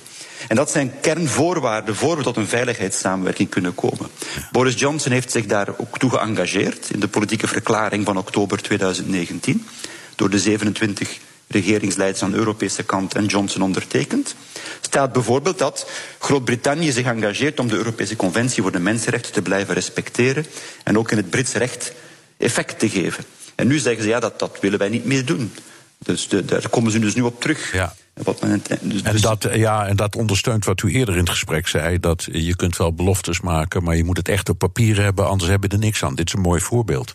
En 0.48 0.56
dat 0.56 0.70
zijn 0.70 0.92
kernvoorwaarden 1.00 1.96
voor 1.96 2.16
we 2.16 2.22
tot 2.22 2.36
een 2.36 2.46
veiligheidssamenwerking 2.46 3.48
kunnen 3.48 3.74
komen. 3.74 4.08
Boris 4.52 4.78
Johnson 4.78 5.12
heeft 5.12 5.30
zich 5.30 5.46
daar 5.46 5.68
ook 5.76 5.98
toe 5.98 6.10
geëngageerd 6.10 6.90
in 6.90 7.00
de 7.00 7.08
politieke 7.08 7.46
verklaring 7.46 8.04
van 8.04 8.16
oktober 8.16 8.62
2019 8.62 9.66
door 10.14 10.30
de 10.30 10.38
27 10.38 11.18
regeringsleiders 11.54 12.22
aan 12.22 12.30
de 12.30 12.36
Europese 12.36 12.82
kant 12.82 13.14
en 13.14 13.26
Johnson 13.26 13.62
ondertekend, 13.62 14.34
staat 14.80 15.12
bijvoorbeeld 15.12 15.58
dat 15.58 15.90
Groot-Brittannië 16.18 16.92
zich 16.92 17.06
engageert 17.06 17.60
om 17.60 17.68
de 17.68 17.76
Europese 17.76 18.16
Conventie 18.16 18.62
voor 18.62 18.72
de 18.72 18.78
Mensenrechten 18.78 19.32
te 19.32 19.42
blijven 19.42 19.74
respecteren 19.74 20.46
en 20.84 20.98
ook 20.98 21.10
in 21.10 21.16
het 21.16 21.30
Britse 21.30 21.58
recht 21.58 21.92
effect 22.36 22.78
te 22.78 22.88
geven. 22.88 23.24
En 23.54 23.66
nu 23.66 23.78
zeggen 23.78 24.02
ze 24.02 24.08
ja, 24.08 24.20
dat, 24.20 24.38
dat 24.38 24.58
willen 24.60 24.78
wij 24.78 24.88
niet 24.88 25.04
meer 25.04 25.24
doen. 25.24 25.52
Dus 25.98 26.28
de, 26.28 26.44
daar 26.44 26.68
komen 26.68 26.92
ze 26.92 26.98
dus 26.98 27.14
nu 27.14 27.22
op 27.22 27.40
terug. 27.40 27.72
Ja. 27.72 27.94
Wat 28.14 28.40
men, 28.40 28.62
dus, 28.80 29.02
en, 29.02 29.20
dat, 29.20 29.48
ja, 29.52 29.86
en 29.86 29.96
dat 29.96 30.16
ondersteunt 30.16 30.64
wat 30.64 30.82
u 30.82 30.90
eerder 30.90 31.14
in 31.14 31.20
het 31.20 31.30
gesprek 31.30 31.68
zei: 31.68 32.00
dat 32.00 32.28
je 32.32 32.56
kunt 32.56 32.76
wel 32.76 32.94
beloftes 32.94 33.40
maken, 33.40 33.82
maar 33.82 33.96
je 33.96 34.04
moet 34.04 34.16
het 34.16 34.28
echt 34.28 34.48
op 34.48 34.58
papier 34.58 35.02
hebben, 35.02 35.28
anders 35.28 35.50
hebben 35.50 35.68
we 35.68 35.74
er 35.74 35.82
niks 35.82 36.04
aan. 36.04 36.14
Dit 36.14 36.26
is 36.26 36.32
een 36.32 36.40
mooi 36.40 36.60
voorbeeld. 36.60 37.14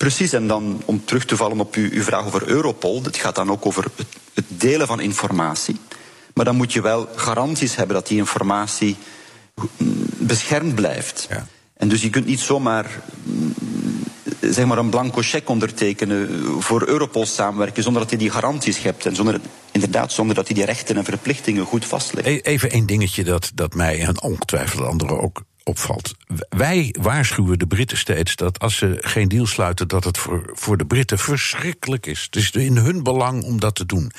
Precies, 0.00 0.32
en 0.32 0.46
dan 0.46 0.82
om 0.84 1.04
terug 1.04 1.24
te 1.24 1.36
vallen 1.36 1.60
op 1.60 1.74
uw, 1.74 1.90
uw 1.90 2.02
vraag 2.02 2.26
over 2.26 2.48
Europol, 2.48 3.02
het 3.02 3.16
gaat 3.16 3.34
dan 3.34 3.50
ook 3.50 3.66
over 3.66 3.84
het, 3.96 4.06
het 4.34 4.44
delen 4.48 4.86
van 4.86 5.00
informatie. 5.00 5.76
Maar 6.34 6.44
dan 6.44 6.56
moet 6.56 6.72
je 6.72 6.82
wel 6.82 7.08
garanties 7.14 7.76
hebben 7.76 7.94
dat 7.94 8.06
die 8.06 8.18
informatie 8.18 8.96
beschermd 10.18 10.74
blijft. 10.74 11.26
Ja. 11.30 11.46
En 11.76 11.88
dus 11.88 12.02
je 12.02 12.10
kunt 12.10 12.26
niet 12.26 12.40
zomaar 12.40 13.02
zeg 14.40 14.66
maar 14.66 14.78
een 14.78 14.90
blanco 14.90 15.20
cheque 15.22 15.52
ondertekenen 15.52 16.44
voor 16.62 16.86
Europol 16.86 17.26
samenwerken 17.26 17.82
zonder 17.82 18.02
dat 18.02 18.10
je 18.10 18.16
die 18.16 18.30
garanties 18.30 18.82
hebt 18.82 19.06
en 19.06 19.14
zonder, 19.14 19.40
inderdaad 19.72 20.12
zonder 20.12 20.34
dat 20.34 20.48
je 20.48 20.54
die 20.54 20.64
rechten 20.64 20.96
en 20.96 21.04
verplichtingen 21.04 21.64
goed 21.64 21.84
vastlegt. 21.84 22.26
E-, 22.26 22.38
even 22.38 22.70
één 22.70 22.86
dingetje 22.86 23.24
dat, 23.24 23.50
dat 23.54 23.74
mij 23.74 24.00
en 24.00 24.22
ongetwijfeld 24.22 24.86
anderen 24.86 25.20
ook 25.20 25.42
opvalt. 25.70 26.14
Wij 26.48 26.94
waarschuwen 27.00 27.58
de 27.58 27.66
Britten 27.66 27.98
steeds 27.98 28.36
dat 28.36 28.58
als 28.58 28.76
ze 28.76 28.96
geen 29.00 29.28
deal 29.28 29.46
sluiten, 29.46 29.88
dat 29.88 30.04
het 30.04 30.18
voor, 30.18 30.50
voor 30.52 30.76
de 30.76 30.86
Britten 30.86 31.18
verschrikkelijk 31.18 32.06
is. 32.06 32.22
Het 32.22 32.36
is 32.36 32.50
in 32.50 32.76
hun 32.76 33.02
belang 33.02 33.42
om 33.42 33.60
dat 33.60 33.74
te 33.74 33.86
doen. 33.86 34.12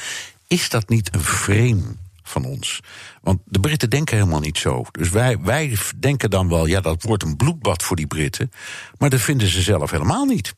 Is 0.48 0.70
dat 0.70 0.90
niet 0.90 1.14
een 1.14 1.24
frame 1.24 1.84
van 2.24 2.46
ons? 2.46 2.80
Want 3.22 3.40
de 3.46 3.60
Britten 3.60 3.90
denken 3.90 4.18
helemaal 4.18 4.40
niet 4.40 4.58
zo. 4.58 4.86
Dus 4.92 5.10
wij, 5.10 5.40
wij 5.40 5.78
denken 6.00 6.30
dan 6.30 6.50
wel, 6.50 6.66
ja, 6.66 6.82
dat 6.82 7.04
wordt 7.04 7.24
een 7.24 7.38
bloedbad 7.38 7.84
voor 7.84 7.96
die 7.96 8.08
Britten. 8.08 8.52
Maar 8.98 9.10
dat 9.10 9.22
vinden 9.22 9.48
ze 9.48 9.62
zelf 9.62 9.92
helemaal 9.92 10.26
niet. 10.26 10.54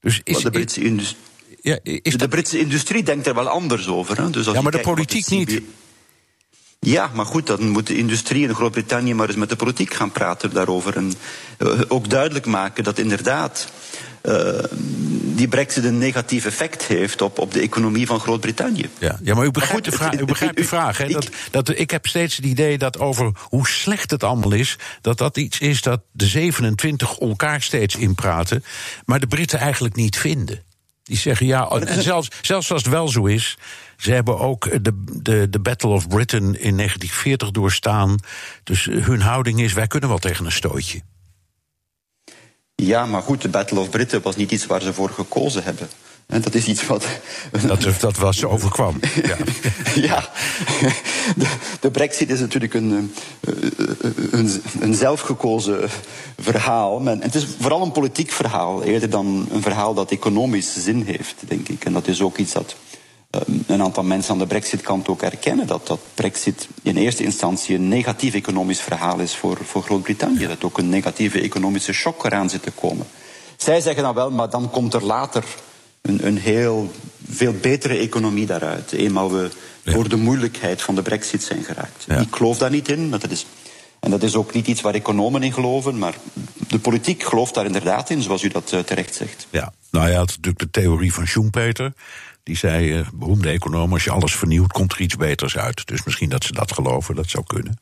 Dus 0.00 0.20
is, 0.24 0.42
de 0.42 0.50
Britse 0.50 0.84
industrie. 0.84 1.22
Ja, 1.60 1.78
de 1.82 2.28
Britse 2.28 2.58
industrie 2.58 3.02
denkt 3.02 3.26
er 3.26 3.34
wel 3.34 3.48
anders 3.48 3.88
over. 3.88 4.16
Hè? 4.16 4.30
Dus 4.30 4.46
als 4.46 4.56
ja, 4.56 4.62
maar 4.62 4.72
de 4.72 4.80
politiek 4.80 5.28
niet. 5.28 5.62
Ja, 6.84 7.10
maar 7.14 7.26
goed, 7.26 7.46
dan 7.46 7.68
moet 7.68 7.86
de 7.86 7.96
industrie 7.96 8.48
in 8.48 8.54
Groot-Brittannië 8.54 9.14
maar 9.14 9.28
eens 9.28 9.36
met 9.36 9.48
de 9.48 9.56
politiek 9.56 9.94
gaan 9.94 10.12
praten 10.12 10.52
daarover. 10.52 10.96
En 10.96 11.12
uh, 11.58 11.80
ook 11.88 12.10
duidelijk 12.10 12.46
maken 12.46 12.84
dat 12.84 12.98
inderdaad 12.98 13.72
uh, 14.22 14.58
die 15.34 15.48
brexit 15.48 15.84
een 15.84 15.98
negatief 15.98 16.44
effect 16.44 16.82
heeft 16.82 17.22
op, 17.22 17.38
op 17.38 17.52
de 17.52 17.60
economie 17.60 18.06
van 18.06 18.20
Groot-Brittannië. 18.20 18.88
Ja, 18.98 19.18
ja, 19.22 19.34
maar 19.34 19.44
u 19.44 19.50
begrijpt, 19.50 19.84
de, 19.84 19.92
vraag, 19.92 20.18
u 20.18 20.24
begrijpt 20.24 20.56
de 20.56 20.64
vraag. 20.64 20.98
Hè? 20.98 21.08
Dat, 21.08 21.28
dat, 21.50 21.78
ik 21.78 21.90
heb 21.90 22.06
steeds 22.06 22.36
het 22.36 22.44
idee 22.44 22.78
dat 22.78 22.98
over 22.98 23.32
hoe 23.40 23.68
slecht 23.68 24.10
het 24.10 24.22
allemaal 24.22 24.52
is... 24.52 24.76
dat 25.00 25.18
dat 25.18 25.36
iets 25.36 25.58
is 25.58 25.82
dat 25.82 26.00
de 26.12 26.26
27 26.26 27.18
elkaar 27.18 27.62
steeds 27.62 27.96
inpraten... 27.96 28.64
maar 29.04 29.20
de 29.20 29.26
Britten 29.26 29.58
eigenlijk 29.58 29.94
niet 29.94 30.16
vinden. 30.16 30.62
Die 31.04 31.16
zeggen 31.16 31.46
ja, 31.46 31.68
en 31.68 32.02
zelfs, 32.02 32.28
zelfs 32.40 32.72
als 32.72 32.82
het 32.82 32.92
wel 32.92 33.08
zo 33.08 33.24
is. 33.24 33.56
Ze 33.96 34.12
hebben 34.12 34.38
ook 34.38 34.84
de, 34.84 35.04
de, 35.22 35.50
de 35.50 35.60
Battle 35.60 35.90
of 35.90 36.08
Britain 36.08 36.44
in 36.44 36.76
1940 36.76 37.50
doorstaan. 37.50 38.18
Dus 38.64 38.84
hun 38.84 39.20
houding 39.20 39.60
is: 39.60 39.72
wij 39.72 39.86
kunnen 39.86 40.08
wel 40.08 40.18
tegen 40.18 40.44
een 40.44 40.52
stootje. 40.52 41.00
Ja, 42.74 43.06
maar 43.06 43.22
goed, 43.22 43.42
de 43.42 43.48
Battle 43.48 43.80
of 43.80 43.90
Britain 43.90 44.22
was 44.22 44.36
niet 44.36 44.50
iets 44.50 44.66
waar 44.66 44.82
ze 44.82 44.92
voor 44.92 45.10
gekozen 45.10 45.64
hebben. 45.64 45.88
En 46.26 46.40
dat 46.40 46.54
is 46.54 46.66
iets 46.66 46.86
wat. 46.86 47.06
Dat, 47.66 48.00
dat 48.00 48.16
was 48.16 48.44
overkwam. 48.44 49.00
Ja, 49.22 49.36
ja. 49.94 50.30
De, 51.36 51.46
de, 51.80 51.90
Brexit 51.90 52.30
is 52.30 52.40
natuurlijk 52.40 52.74
een, 52.74 53.12
eh, 53.40 53.54
een, 54.30 54.62
een 54.80 54.94
zelfgekozen 54.94 55.88
verhaal. 56.38 57.06
En 57.06 57.22
het 57.22 57.34
is 57.34 57.46
vooral 57.60 57.82
een 57.82 57.92
politiek 57.92 58.30
verhaal, 58.30 58.82
eerder 58.82 59.10
dan 59.10 59.46
een 59.50 59.62
verhaal 59.62 59.94
dat 59.94 60.10
economisch 60.10 60.74
zin 60.84 61.02
heeft, 61.02 61.34
denk 61.46 61.68
ik. 61.68 61.84
En 61.84 61.92
dat 61.92 62.06
is 62.06 62.22
ook 62.22 62.36
iets 62.36 62.52
dat 62.52 62.76
een 63.66 63.82
aantal 63.82 64.02
mensen 64.02 64.32
aan 64.32 64.38
de 64.38 64.46
Brexit-kant 64.46 65.08
ook 65.08 65.22
erkennen 65.22 65.66
dat, 65.66 65.86
dat 65.86 66.00
Brexit 66.14 66.68
in 66.82 66.96
eerste 66.96 67.24
instantie 67.24 67.74
een 67.74 67.88
negatief 67.88 68.34
economisch 68.34 68.80
verhaal 68.80 69.18
is 69.18 69.36
voor, 69.36 69.58
voor 69.64 69.82
Groot-Brittannië. 69.82 70.46
Dat 70.46 70.64
ook 70.64 70.78
een 70.78 70.88
negatieve 70.88 71.40
economische 71.40 71.92
shock 71.92 72.24
eraan 72.24 72.50
zit 72.50 72.62
te 72.62 72.70
komen. 72.70 73.06
Zij 73.56 73.80
zeggen 73.80 74.02
dan 74.02 74.14
wel, 74.14 74.30
maar 74.30 74.50
dan 74.50 74.70
komt 74.70 74.94
er 74.94 75.04
later 75.04 75.44
een, 76.08 76.26
een 76.26 76.38
heel 76.38 76.92
veel 77.30 77.52
betere 77.52 77.96
economie 77.96 78.46
daaruit. 78.46 78.92
Eenmaal 78.92 79.32
we 79.32 79.50
door 79.82 80.08
de 80.08 80.16
moeilijkheid 80.16 80.82
van 80.82 80.94
de 80.94 81.02
Brexit 81.02 81.42
zijn 81.42 81.64
geraakt. 81.64 82.06
Ik 82.08 82.34
geloof 82.34 82.58
daar 82.58 82.70
niet 82.70 82.88
in. 82.88 83.10
Dat 83.10 83.30
is, 83.30 83.46
en 84.00 84.10
dat 84.10 84.22
is 84.22 84.34
ook 84.34 84.52
niet 84.52 84.66
iets 84.66 84.80
waar 84.80 84.94
economen 84.94 85.42
in 85.42 85.52
geloven, 85.52 85.98
maar 85.98 86.14
de 86.68 86.78
politiek 86.78 87.22
gelooft 87.22 87.54
daar 87.54 87.66
inderdaad 87.66 88.10
in, 88.10 88.22
zoals 88.22 88.42
u 88.42 88.48
dat 88.48 88.72
uh, 88.72 88.80
terecht 88.80 89.14
zegt. 89.14 89.46
Ja, 89.50 89.72
nou 89.90 90.10
ja, 90.10 90.20
het 90.20 90.30
is 90.30 90.36
natuurlijk 90.36 90.72
de 90.72 90.80
theorie 90.80 91.14
van 91.14 91.26
Schumpeter. 91.26 91.92
Die 92.42 92.56
zei, 92.56 92.98
uh, 92.98 93.06
beroemde 93.14 93.48
econoom, 93.48 93.92
als 93.92 94.04
je 94.04 94.10
alles 94.10 94.34
vernieuwt, 94.34 94.72
komt 94.72 94.92
er 94.92 95.00
iets 95.00 95.16
beters 95.16 95.56
uit. 95.56 95.86
Dus 95.86 96.04
misschien 96.04 96.28
dat 96.28 96.44
ze 96.44 96.52
dat 96.52 96.72
geloven, 96.72 97.14
dat 97.14 97.30
zou 97.30 97.44
kunnen. 97.46 97.78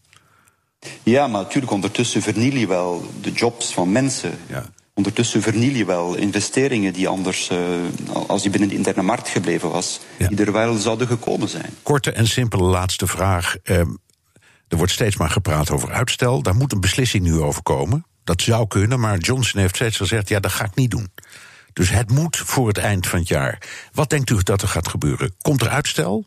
Ja, 1.03 1.27
maar 1.27 1.43
natuurlijk, 1.43 1.73
ondertussen 1.73 2.23
verniel 2.23 2.55
je 2.55 2.67
wel 2.67 3.11
de 3.21 3.33
jobs 3.33 3.73
van 3.73 3.93
mensen. 3.93 4.39
Ja. 4.47 4.65
Ondertussen 4.95 5.43
verniel 5.43 5.75
je 5.75 5.85
wel 5.85 6.15
investeringen 6.15 6.93
die 6.93 7.09
anders, 7.09 7.51
uh, 7.51 7.59
als 8.27 8.43
die 8.43 8.51
binnen 8.51 8.69
de 8.69 8.75
interne 8.75 9.03
markt 9.03 9.29
gebleven 9.29 9.71
was, 9.71 10.01
die 10.29 10.45
er 10.45 10.53
wel 10.53 10.77
zouden 10.77 11.07
gekomen 11.07 11.49
zijn. 11.49 11.71
Korte 11.83 12.13
en 12.13 12.27
simpele 12.27 12.63
laatste 12.63 13.07
vraag. 13.07 13.57
Uh, 13.65 13.79
er 14.69 14.77
wordt 14.77 14.93
steeds 14.93 15.17
maar 15.17 15.31
gepraat 15.31 15.71
over 15.71 15.93
uitstel. 15.93 16.43
Daar 16.43 16.55
moet 16.55 16.73
een 16.73 16.81
beslissing 16.81 17.25
nu 17.25 17.41
over 17.41 17.63
komen. 17.63 18.07
Dat 18.25 18.43
zou 18.43 18.67
kunnen, 18.67 19.01
maar 19.01 19.19
Johnson 19.19 19.61
heeft 19.61 19.75
steeds 19.75 19.97
gezegd: 19.97 20.29
ja, 20.29 20.41
dat 20.41 20.53
ga 20.53 20.65
ik 20.65 20.75
niet 20.75 20.91
doen. 20.91 21.13
Dus 21.73 21.91
het 21.91 22.11
moet 22.11 22.37
voor 22.37 22.69
het 22.69 22.79
eind 22.79 23.07
van 23.07 23.19
het 23.19 23.29
jaar. 23.29 23.59
Wat 23.93 24.11
denkt 24.11 24.31
u 24.31 24.39
dat 24.43 24.63
er 24.63 24.69
gaat 24.69 24.89
gebeuren? 24.89 25.35
Komt 25.43 25.61
er 25.61 25.69
uitstel? 25.69 26.27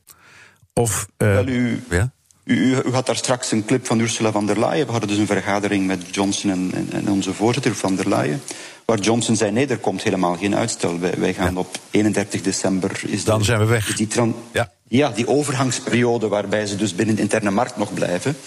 Of, 0.73 1.07
uh, 1.17 1.33
Wel, 1.33 1.47
u, 1.47 1.83
ja? 1.89 2.11
U, 2.45 2.75
u, 2.85 2.91
had 2.91 3.05
daar 3.05 3.15
straks 3.15 3.51
een 3.51 3.65
clip 3.65 3.85
van 3.85 3.99
Ursula 3.99 4.31
von 4.31 4.45
der 4.45 4.59
Leyen. 4.59 4.85
We 4.85 4.91
hadden 4.91 5.09
dus 5.09 5.17
een 5.17 5.25
vergadering 5.25 5.87
met 5.87 6.15
Johnson 6.15 6.51
en, 6.51 6.87
en, 6.91 7.09
onze 7.09 7.33
voorzitter 7.33 7.75
van 7.75 7.95
der 7.95 8.09
Leyen. 8.09 8.41
Waar 8.85 8.99
Johnson 8.99 9.35
zei: 9.35 9.51
nee, 9.51 9.67
er 9.67 9.77
komt 9.77 10.03
helemaal 10.03 10.35
geen 10.35 10.55
uitstel. 10.55 10.99
Wij, 10.99 11.13
wij 11.17 11.33
gaan 11.33 11.57
op 11.57 11.77
31 11.91 12.41
december. 12.41 13.01
Is 13.07 13.23
Dan 13.23 13.43
zijn 13.43 13.59
we 13.59 13.65
weg. 13.65 13.95
Die 13.95 14.07
ja. 14.51 14.71
ja, 14.87 15.09
die 15.09 15.27
overgangsperiode 15.27 16.27
waarbij 16.27 16.65
ze 16.65 16.75
dus 16.75 16.95
binnen 16.95 17.15
de 17.15 17.21
interne 17.21 17.51
markt 17.51 17.77
nog 17.77 17.93
blijven. 17.93 18.37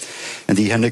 En 0.45 0.55
die 0.55 0.71
hen 0.71 0.83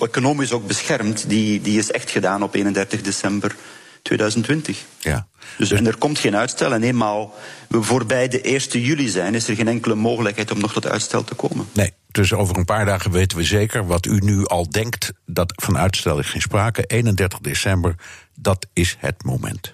economisch 0.00 0.52
ook 0.52 0.66
beschermt, 0.66 1.24
die, 1.28 1.60
die 1.60 1.78
is 1.78 1.90
echt 1.90 2.10
gedaan 2.10 2.42
op 2.42 2.54
31 2.54 3.02
december 3.02 3.56
2020. 4.02 4.84
Ja. 4.98 5.26
Dus, 5.58 5.70
en 5.70 5.86
er 5.86 5.96
komt 5.96 6.18
geen 6.18 6.36
uitstel. 6.36 6.72
En 6.72 6.82
eenmaal 6.82 7.34
we 7.68 7.82
voorbij 7.82 8.28
de 8.28 8.40
1 8.40 8.60
juli 8.60 9.08
zijn, 9.08 9.34
is 9.34 9.48
er 9.48 9.56
geen 9.56 9.68
enkele 9.68 9.94
mogelijkheid 9.94 10.50
om 10.50 10.60
nog 10.60 10.72
tot 10.72 10.86
uitstel 10.86 11.24
te 11.24 11.34
komen. 11.34 11.68
Nee, 11.72 11.92
dus 12.10 12.32
over 12.32 12.56
een 12.56 12.64
paar 12.64 12.84
dagen 12.84 13.10
weten 13.10 13.38
we 13.38 13.44
zeker 13.44 13.86
wat 13.86 14.06
u 14.06 14.18
nu 14.18 14.46
al 14.46 14.70
denkt 14.70 15.12
dat 15.26 15.52
van 15.56 15.78
uitstel 15.78 16.18
is 16.18 16.28
geen 16.28 16.40
sprake. 16.40 16.82
31 16.82 17.38
december, 17.38 17.94
dat 18.34 18.66
is 18.72 18.96
het 18.98 19.24
moment. 19.24 19.72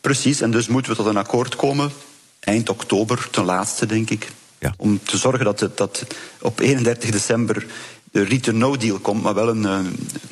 Precies, 0.00 0.40
en 0.40 0.50
dus 0.50 0.68
moeten 0.68 0.90
we 0.90 0.96
tot 0.96 1.06
een 1.06 1.16
akkoord 1.16 1.56
komen. 1.56 1.90
Eind 2.40 2.68
oktober, 2.68 3.28
ten 3.30 3.44
laatste, 3.44 3.86
denk 3.86 4.10
ik. 4.10 4.28
Ja. 4.58 4.74
Om 4.76 5.00
te 5.02 5.16
zorgen 5.16 5.44
dat, 5.44 5.60
het, 5.60 5.76
dat 5.76 6.06
op 6.40 6.60
31 6.60 7.10
december 7.10 7.66
de 8.10 8.22
return 8.22 8.58
no 8.58 8.76
deal 8.76 8.98
komt, 8.98 9.22
maar 9.22 9.34
wel 9.34 9.48
een, 9.48 9.62
uh, 9.62 9.78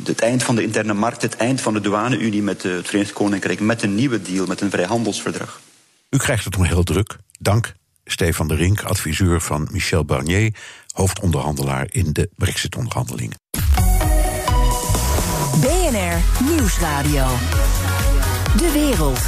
het 0.04 0.20
eind 0.20 0.42
van 0.42 0.54
de 0.54 0.62
interne 0.62 0.94
markt, 0.94 1.22
het 1.22 1.37
eind 1.37 1.61
van 1.61 1.74
de 1.74 1.81
douane-unie 1.81 2.42
met 2.42 2.64
uh, 2.64 2.76
het 2.76 2.87
Verenigd 2.87 3.12
Koninkrijk, 3.12 3.61
met 3.61 3.83
een 3.83 3.94
nieuwe 3.94 4.22
deal, 4.22 4.46
met 4.46 4.61
een 4.61 4.70
vrijhandelsverdrag. 4.70 5.61
U 6.11 6.16
krijgt 6.16 6.44
het 6.44 6.52
toen 6.52 6.64
heel 6.64 6.83
druk. 6.83 7.16
Dank, 7.38 7.74
Stefan 8.04 8.48
de 8.48 8.54
Rink, 8.54 8.83
adviseur 8.83 9.40
van 9.40 9.68
Michel 9.70 10.04
Barnier, 10.04 10.54
hoofdonderhandelaar 10.98 11.87
in 11.90 12.12
de 12.12 12.30
Brexit-onderhandelingen. 12.37 13.38
BNR 15.61 16.44
Nieuwsradio. 16.50 17.26
De 18.56 18.70
wereld. 18.72 19.20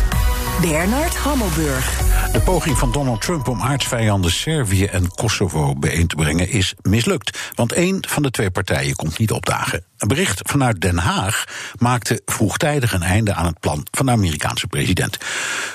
Bernard 0.61 1.17
Hammelburg. 1.17 2.09
De 2.33 2.41
poging 2.41 2.79
van 2.79 2.93
Donald 2.93 3.21
Trump 3.21 3.49
om 3.49 3.63
aardsvijanden 3.63 4.31
Servië 4.31 4.85
en 4.85 5.11
Kosovo 5.15 5.75
bijeen 5.75 6.07
te 6.07 6.15
brengen 6.15 6.49
is 6.49 6.75
mislukt. 6.83 7.39
Want 7.55 7.73
één 7.73 7.99
van 8.09 8.23
de 8.23 8.31
twee 8.31 8.51
partijen 8.51 8.97
komt 8.97 9.19
niet 9.19 9.31
opdagen. 9.31 9.85
Een 9.99 10.09
bericht 10.09 10.41
vanuit 10.43 10.81
Den 10.81 10.99
Haag 10.99 11.45
maakte 11.79 12.23
vroegtijdig 12.25 12.93
een 12.93 13.03
einde 13.03 13.35
aan 13.35 13.47
het 13.47 13.61
plan 13.61 13.87
van 13.91 14.07
de 14.07 14.13
Amerikaanse 14.13 14.67
president. 14.67 15.19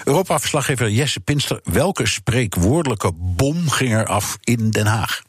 Europa-verslaggever 0.04 0.90
Jesse 0.90 1.20
Pinster, 1.20 1.60
welke 1.64 2.08
spreekwoordelijke 2.08 3.12
bom 3.16 3.70
ging 3.70 3.94
er 3.94 4.06
af 4.06 4.38
in 4.44 4.70
Den 4.70 4.88
Haag? 4.88 5.22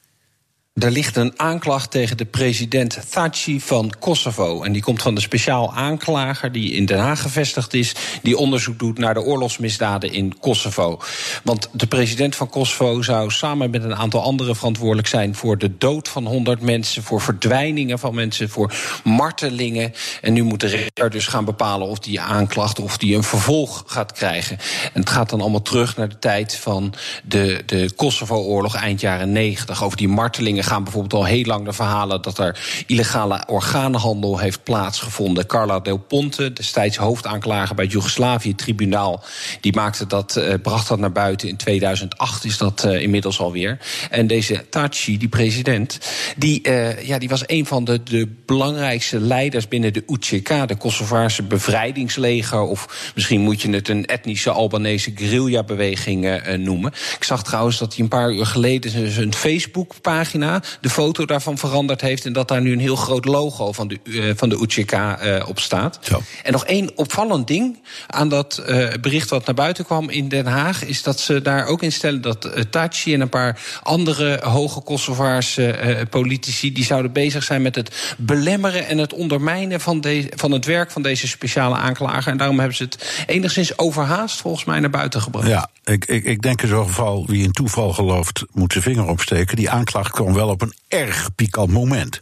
Er 0.77 0.91
ligt 0.91 1.17
een 1.17 1.33
aanklacht 1.37 1.91
tegen 1.91 2.17
de 2.17 2.25
president 2.25 2.99
Thaci 3.11 3.61
van 3.61 3.93
Kosovo. 3.99 4.63
En 4.63 4.73
die 4.73 4.83
komt 4.83 5.03
van 5.03 5.15
de 5.15 5.21
speciaal 5.21 5.75
aanklager 5.75 6.53
die 6.53 6.73
in 6.73 6.87
Den 6.87 6.99
Haag 6.99 7.23
gevestigd 7.23 7.75
is. 7.75 7.95
Die 8.23 8.37
onderzoek 8.37 8.79
doet 8.79 8.99
naar 8.99 9.15
de 9.15 9.23
oorlogsmisdaden 9.23 10.13
in 10.13 10.39
Kosovo. 10.41 11.01
Want 11.43 11.69
de 11.73 11.87
president 11.87 12.37
van 12.37 12.49
Kosovo 12.49 13.03
zou 13.03 13.31
samen 13.31 13.71
met 13.71 13.85
een 13.85 13.97
aantal 13.97 14.23
anderen 14.23 14.57
verantwoordelijk 14.57 15.09
zijn 15.09 15.35
voor 15.35 15.59
de 15.59 15.79
dood 15.79 16.09
van 16.09 16.27
100 16.27 16.61
mensen. 16.61 17.03
Voor 17.03 17.21
verdwijningen 17.21 17.99
van 17.99 18.15
mensen. 18.15 18.49
Voor 18.49 18.75
martelingen. 19.05 19.93
En 20.21 20.33
nu 20.33 20.43
moet 20.43 20.61
de 20.61 20.67
rechter 20.67 21.11
dus 21.11 21.27
gaan 21.27 21.45
bepalen 21.45 21.87
of 21.87 21.99
die 21.99 22.21
aanklacht 22.21 22.81
of 22.81 22.99
die 22.99 23.17
een 23.17 23.23
vervolg 23.23 23.85
gaat 23.87 24.13
krijgen. 24.13 24.59
En 24.93 25.01
het 25.01 25.11
gaat 25.11 25.31
dan 25.31 25.41
allemaal 25.41 25.63
terug 25.63 25.97
naar 25.97 26.09
de 26.09 26.19
tijd 26.19 26.57
van 26.57 26.95
de, 27.25 27.63
de 27.67 27.91
Kosovo-oorlog 27.97 28.75
eind 28.75 29.01
jaren 29.01 29.33
90. 29.33 29.85
Over 29.85 29.97
die 29.97 30.09
martelingen 30.09 30.65
gaan 30.67 30.83
bijvoorbeeld 30.83 31.15
al 31.15 31.25
heel 31.25 31.45
lang 31.45 31.65
de 31.65 31.73
verhalen 31.73 32.23
dat 32.23 32.39
er 32.39 32.85
illegale 32.87 33.45
organenhandel 33.47 34.39
heeft 34.39 34.65
plaatsgevonden. 34.65 35.47
Carla 35.47 35.81
Del 35.81 35.99
Ponte, 35.99 36.53
destijds 36.53 36.97
hoofdaanklager 36.97 37.75
bij 37.75 37.85
het 37.85 37.93
Joegoslavië-tribunaal, 37.93 39.25
die 39.61 39.75
maakte 39.75 40.07
dat, 40.07 40.37
uh, 40.39 40.55
bracht 40.63 40.89
dat 40.89 40.99
naar 40.99 41.13
buiten. 41.13 41.49
In 41.49 41.57
2008 41.57 42.45
is 42.45 42.59
dat 42.59 42.85
uh, 42.85 43.03
inmiddels 43.03 43.41
alweer. 43.41 43.79
En 44.11 44.27
deze 44.27 44.65
Taci, 44.71 45.19
die 45.19 45.29
president, 45.29 45.99
die, 46.37 46.69
uh, 46.69 47.03
ja, 47.03 47.19
die 47.19 47.29
was 47.29 47.43
een 47.47 47.67
van 47.67 47.85
de, 47.85 48.03
de 48.03 48.29
belangrijkste 48.47 49.21
leiders 49.21 49.69
binnen 49.69 49.93
de 49.93 50.03
UCK, 50.07 50.69
de 50.69 50.77
Kosovaarse 50.77 51.43
bevrijdingsleger. 51.43 52.61
Of 52.61 53.13
misschien 53.15 53.41
moet 53.41 53.63
je 53.63 53.71
het 53.71 53.89
een 53.89 54.07
etnische 54.07 54.51
Albanese 54.51 55.13
guerrilla-beweging 55.15 56.41
noemen. 56.57 56.93
Ik 57.17 57.25
zag 57.25 57.45
trouwens 57.45 57.79
dat 57.79 57.95
hij 57.95 58.03
een 58.03 58.11
paar 58.11 58.33
uur 58.33 58.47
geleden 58.47 59.13
zijn 59.13 59.35
Facebook-pagina, 59.35 60.56
de 60.81 60.91
foto 60.91 61.25
daarvan 61.25 61.59
veranderd 61.59 62.01
heeft. 62.01 62.25
En 62.25 62.33
dat 62.33 62.49
daar 62.49 62.61
nu 62.61 62.73
een 62.73 62.81
heel 62.81 62.97
groot 62.97 63.25
logo 63.25 63.73
van 63.73 63.89
de, 63.89 63.99
uh, 64.05 64.33
van 64.37 64.49
de 64.49 64.61
UCK 64.61 64.93
uh, 64.93 65.49
op 65.49 65.59
staat. 65.59 65.99
Zo. 66.01 66.23
En 66.43 66.53
nog 66.53 66.65
één 66.65 66.91
opvallend 66.95 67.47
ding 67.47 67.79
aan 68.07 68.29
dat 68.29 68.63
uh, 68.69 68.89
bericht 69.01 69.31
wat 69.31 69.47
naar 69.47 69.55
buiten 69.55 69.85
kwam 69.85 70.11
in 70.11 70.29
Den 70.29 70.47
Haag, 70.47 70.85
is 70.85 71.03
dat 71.03 71.21
ze 71.21 71.43
daar 71.43 71.67
ook 71.67 71.83
in 71.83 71.93
stellen 71.93 72.21
dat 72.21 72.51
Tachi 72.71 73.15
en 73.15 73.21
een 73.21 73.29
paar 73.29 73.61
andere 73.83 74.41
hoge 74.43 74.81
Kosovaarse 74.81 76.07
politici, 76.11 76.73
die 76.73 76.85
zouden 76.85 77.13
bezig 77.13 77.45
zijn 77.45 77.63
met 77.63 77.75
het 77.75 78.15
belemmeren 78.19 78.87
en 78.87 78.99
het 78.99 79.13
ondermijnen 79.13 79.81
van, 79.81 80.01
de, 80.01 80.33
van 80.35 80.51
het 80.51 80.65
werk 80.65 80.91
van 80.91 81.03
deze 81.03 81.29
speciale 81.29 81.75
aanklager. 81.75 82.33
En 82.33 82.39
daarom 82.39 82.59
hebben 82.59 82.77
ze 82.77 82.83
het 82.83 83.25
enigszins 83.27 83.79
overhaast 83.79 84.41
volgens 84.41 84.65
mij 84.65 84.81
naar 84.81 84.91
buiten 84.91 85.21
gebracht. 85.21 85.47
Ja, 85.47 85.69
ik, 85.85 86.05
ik, 86.05 86.25
ik 86.25 86.43
denk 86.43 86.63
in 86.63 86.69
zo'n 86.69 86.87
geval, 86.87 87.25
wie 87.27 87.43
in 87.43 87.53
toeval 87.53 87.93
gelooft, 87.93 88.45
moet 88.53 88.73
zijn 88.73 88.85
vinger 88.85 89.09
opsteken. 89.09 89.57
Die 89.57 89.71
aanklacht 89.71 90.11
kwam 90.11 90.35
wel 90.35 90.46
op 90.49 90.63
een 90.63 90.75
erg 90.89 91.35
pikant 91.35 91.71
moment. 91.71 92.21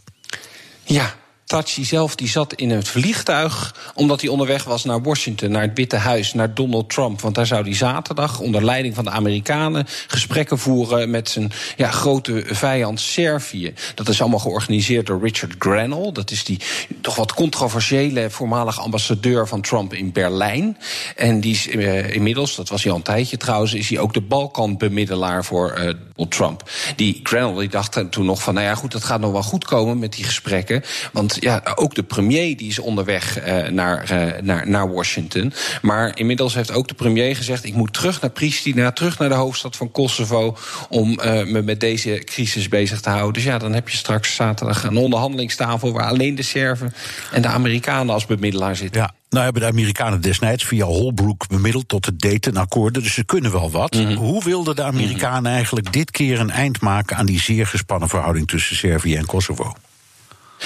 Ja, 0.84 1.14
Tachi 1.44 1.84
zelf 1.84 2.14
die 2.14 2.28
zat 2.28 2.54
in 2.54 2.70
het 2.70 2.88
vliegtuig 2.88 3.74
omdat 3.94 4.20
hij 4.20 4.30
onderweg 4.30 4.64
was 4.64 4.84
naar 4.84 5.02
Washington, 5.02 5.50
naar 5.50 5.62
het 5.62 5.70
Witte 5.74 5.96
Huis, 5.96 6.34
naar 6.34 6.54
Donald 6.54 6.90
Trump. 6.90 7.20
Want 7.20 7.34
daar 7.34 7.46
zou 7.46 7.62
hij 7.62 7.74
zaterdag 7.74 8.40
onder 8.40 8.64
leiding 8.64 8.94
van 8.94 9.04
de 9.04 9.10
Amerikanen 9.10 9.86
gesprekken 10.06 10.58
voeren 10.58 11.10
met 11.10 11.28
zijn 11.28 11.52
ja, 11.76 11.90
grote 11.90 12.44
vijand 12.46 13.00
Servië. 13.00 13.74
Dat 13.94 14.08
is 14.08 14.20
allemaal 14.20 14.38
georganiseerd 14.38 15.06
door 15.06 15.20
Richard 15.22 15.54
Grenell. 15.58 16.12
Dat 16.12 16.30
is 16.30 16.44
die 16.44 16.60
toch 17.00 17.16
wat 17.16 17.34
controversiële 17.34 18.30
voormalige 18.30 18.80
ambassadeur 18.80 19.48
van 19.48 19.60
Trump 19.60 19.94
in 19.94 20.12
Berlijn. 20.12 20.78
En 21.16 21.40
die 21.40 21.52
is 21.52 21.66
uh, 21.66 22.14
inmiddels, 22.14 22.56
dat 22.56 22.68
was 22.68 22.82
hij 22.82 22.92
al 22.92 22.98
een 22.98 23.04
tijdje 23.04 23.36
trouwens, 23.36 23.74
is 23.74 23.88
hij 23.88 23.98
ook 23.98 24.14
de 24.14 24.20
Balkanbemiddelaar 24.20 25.44
voor 25.44 25.70
uh, 25.70 25.76
Donald 26.14 26.30
Trump. 26.34 26.70
Die 26.96 27.20
Grenell 27.22 27.58
die 27.58 27.68
dacht 27.68 28.04
toen 28.10 28.24
nog 28.24 28.42
van, 28.42 28.54
nou 28.54 28.66
ja 28.66 28.74
goed, 28.74 28.92
dat 28.92 29.04
gaat 29.04 29.20
nog 29.20 29.32
wel 29.32 29.42
goed 29.42 29.64
komen 29.64 29.98
met 29.98 30.12
die 30.12 30.24
gesprekken. 30.24 30.82
Want 31.12 31.33
ja, 31.40 31.62
ook 31.74 31.94
de 31.94 32.02
premier 32.02 32.56
die 32.56 32.68
is 32.68 32.78
onderweg 32.78 33.46
uh, 33.46 33.68
naar, 33.68 34.12
uh, 34.12 34.42
naar, 34.42 34.68
naar 34.68 34.92
Washington. 34.92 35.52
Maar 35.82 36.18
inmiddels 36.18 36.54
heeft 36.54 36.72
ook 36.72 36.88
de 36.88 36.94
premier 36.94 37.36
gezegd: 37.36 37.64
ik 37.64 37.74
moet 37.74 37.92
terug 37.92 38.20
naar 38.20 38.30
Pristina, 38.30 38.92
terug 38.92 39.18
naar 39.18 39.28
de 39.28 39.34
hoofdstad 39.34 39.76
van 39.76 39.90
Kosovo. 39.90 40.56
om 40.88 41.10
uh, 41.10 41.44
me 41.44 41.62
met 41.62 41.80
deze 41.80 42.22
crisis 42.24 42.68
bezig 42.68 43.00
te 43.00 43.10
houden. 43.10 43.32
Dus 43.32 43.44
ja, 43.44 43.58
dan 43.58 43.72
heb 43.72 43.88
je 43.88 43.96
straks 43.96 44.34
zaterdag 44.34 44.84
een 44.84 44.96
onderhandelingstafel 44.96 45.92
waar 45.92 46.08
alleen 46.08 46.34
de 46.34 46.42
Serven 46.42 46.94
en 47.32 47.42
de 47.42 47.48
Amerikanen 47.48 48.14
als 48.14 48.26
bemiddelaar 48.26 48.76
zitten. 48.76 49.00
Ja. 49.00 49.14
Nou 49.34 49.44
hebben 49.44 49.62
de 49.62 49.68
Amerikanen 49.68 50.20
destijds 50.20 50.64
via 50.64 50.84
Holbrooke 50.84 51.46
bemiddeld 51.48 51.88
tot 51.88 52.06
het 52.06 52.20
Dayton-akkoorden, 52.20 53.02
dus 53.02 53.14
ze 53.14 53.24
kunnen 53.24 53.52
wel 53.52 53.70
wat. 53.70 53.94
Mm 53.94 54.06
-hmm. 54.06 54.16
Hoe 54.16 54.44
wilden 54.44 54.76
de 54.76 54.82
Amerikanen 54.82 55.44
-hmm. 55.44 55.54
eigenlijk 55.54 55.92
dit 55.92 56.10
keer 56.10 56.40
een 56.40 56.50
eind 56.50 56.80
maken 56.80 57.16
aan 57.16 57.26
die 57.26 57.40
zeer 57.40 57.66
gespannen 57.66 58.08
verhouding 58.08 58.46
tussen 58.46 58.76
Servië 58.76 59.16
en 59.16 59.26
Kosovo? 59.26 59.74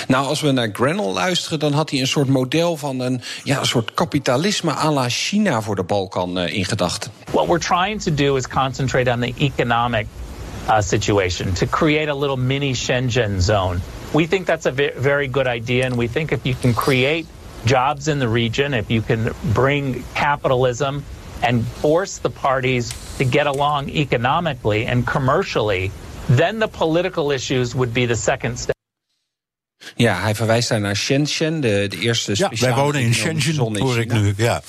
Nou, 0.06 0.26
als 0.26 0.40
we 0.40 0.50
naar 0.50 0.68
Grenell 0.72 1.12
luisteren, 1.12 1.58
dan 1.58 1.72
had 1.72 1.90
hij 1.90 2.00
een 2.00 2.06
soort 2.06 2.28
model 2.28 2.76
van 2.76 3.00
een, 3.00 3.20
ja, 3.44 3.58
een 3.58 3.66
soort 3.66 3.94
kapitalisme 3.94 4.70
à 4.70 4.90
la 4.90 5.08
China 5.08 5.62
voor 5.62 5.76
de 5.76 5.82
Balkan 5.82 6.38
uh, 6.38 6.54
in 6.54 6.64
gedachten. 6.64 7.10
What 7.30 7.46
we're 7.46 7.58
trying 7.58 8.02
to 8.02 8.14
do 8.14 8.36
is 8.36 8.48
concentrate 8.48 9.10
on 9.10 9.20
the 9.20 9.32
economic 9.38 10.06
uh, 10.68 10.80
situation, 10.80 11.52
to 11.52 11.66
create 11.66 12.10
a 12.10 12.14
little 12.14 12.36
mini 12.36 12.74
Shenzhen 12.74 13.40
zone. 13.40 13.80
We 14.10 14.26
think 14.26 14.46
that's 14.46 14.66
a 14.66 14.72
very 15.00 15.28
good 15.30 15.46
idea, 15.46 15.86
and 15.86 15.96
we 15.96 16.08
think 16.08 16.30
if 16.32 16.40
you 16.42 16.54
can 16.60 16.74
create 16.74 17.26
jobs 17.64 18.08
in 18.08 18.18
the 18.18 18.28
region, 18.28 18.74
if 18.74 18.90
you 18.90 19.02
can 19.02 19.32
bring 19.42 20.04
capitalism 20.14 21.02
and 21.42 21.64
force 21.64 22.18
the 22.18 22.30
parties 22.30 22.92
to 23.18 23.24
get 23.24 23.46
along 23.46 23.88
economically 23.90 24.86
and 24.86 25.06
commercially, 25.06 25.90
then 26.28 26.58
the 26.58 26.68
political 26.68 27.30
issues 27.30 27.74
would 27.74 27.92
be 27.92 28.06
the 28.06 28.16
second 28.16 28.58
step. 28.58 28.77
Ja, 29.98 30.20
hij 30.20 30.34
verwijst 30.34 30.68
daar 30.68 30.80
naar 30.80 30.96
Shenzhen, 30.96 31.60
de, 31.60 31.86
de 31.88 31.98
eerste 31.98 32.34
speciale... 32.34 32.56
Ja, 32.56 32.74
wij 32.74 32.84
wonen 32.84 33.00
in 33.00 33.14
Shenzhen, 33.14 33.56
hoor 33.56 33.98
ik 33.98 34.12
nu, 34.12 34.34
ja. 34.36 34.62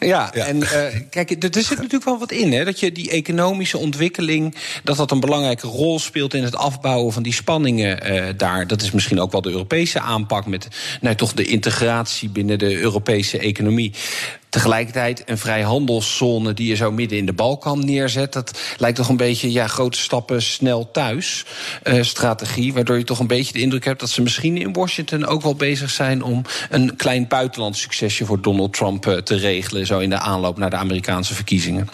Ja, 0.00 0.30
ja, 0.34 0.44
en 0.44 0.56
uh, 0.56 0.70
kijk, 1.10 1.30
er 1.30 1.62
zit 1.62 1.76
natuurlijk 1.76 2.04
wel 2.04 2.18
wat 2.18 2.32
in, 2.32 2.52
hè, 2.52 2.64
dat 2.64 2.80
je 2.80 2.92
die 2.92 3.10
economische 3.10 3.78
ontwikkeling, 3.78 4.54
dat 4.84 4.96
dat 4.96 5.10
een 5.10 5.20
belangrijke 5.20 5.66
rol 5.66 5.98
speelt 5.98 6.34
in 6.34 6.42
het 6.42 6.56
afbouwen 6.56 7.12
van 7.12 7.22
die 7.22 7.32
spanningen 7.32 8.12
uh, 8.12 8.24
daar. 8.36 8.66
Dat 8.66 8.82
is 8.82 8.90
misschien 8.90 9.20
ook 9.20 9.32
wel 9.32 9.42
de 9.42 9.50
Europese 9.50 10.00
aanpak 10.00 10.46
met 10.46 10.68
nou, 11.00 11.14
toch 11.14 11.32
de 11.32 11.44
integratie 11.44 12.28
binnen 12.28 12.58
de 12.58 12.80
Europese 12.80 13.38
economie. 13.38 13.92
Tegelijkertijd 14.48 15.22
een 15.26 15.38
vrijhandelszone 15.38 16.54
die 16.54 16.68
je 16.68 16.74
zo 16.74 16.92
midden 16.92 17.18
in 17.18 17.26
de 17.26 17.32
Balkan 17.32 17.84
neerzet. 17.84 18.32
Dat 18.32 18.58
lijkt 18.76 18.96
toch 18.96 19.08
een 19.08 19.16
beetje 19.16 19.52
ja, 19.52 19.66
grote 19.66 19.98
stappen 19.98 20.42
snel 20.42 20.90
thuis 20.90 21.44
uh, 21.84 22.02
strategie. 22.02 22.72
Waardoor 22.72 22.98
je 22.98 23.04
toch 23.04 23.18
een 23.18 23.26
beetje 23.26 23.52
de 23.52 23.60
indruk 23.60 23.84
hebt 23.84 24.00
dat 24.00 24.10
ze 24.10 24.22
misschien 24.22 24.56
in 24.56 24.72
Washington 24.72 25.26
ook 25.26 25.42
wel 25.42 25.54
bezig 25.54 25.90
zijn 25.90 26.22
om 26.22 26.42
een 26.70 26.96
klein 26.96 27.28
buitenlands 27.28 27.80
succesje 27.80 28.24
voor 28.24 28.40
Donald 28.42 28.72
Trump 28.72 29.06
uh, 29.06 29.16
te 29.16 29.36
regelen. 29.36 29.86
Zo 29.86 29.98
in 29.98 30.10
de 30.10 30.18
aanloop 30.18 30.58
naar 30.58 30.70
de 30.70 30.76
Amerikaanse 30.76 31.34
verkiezingen. 31.34 31.88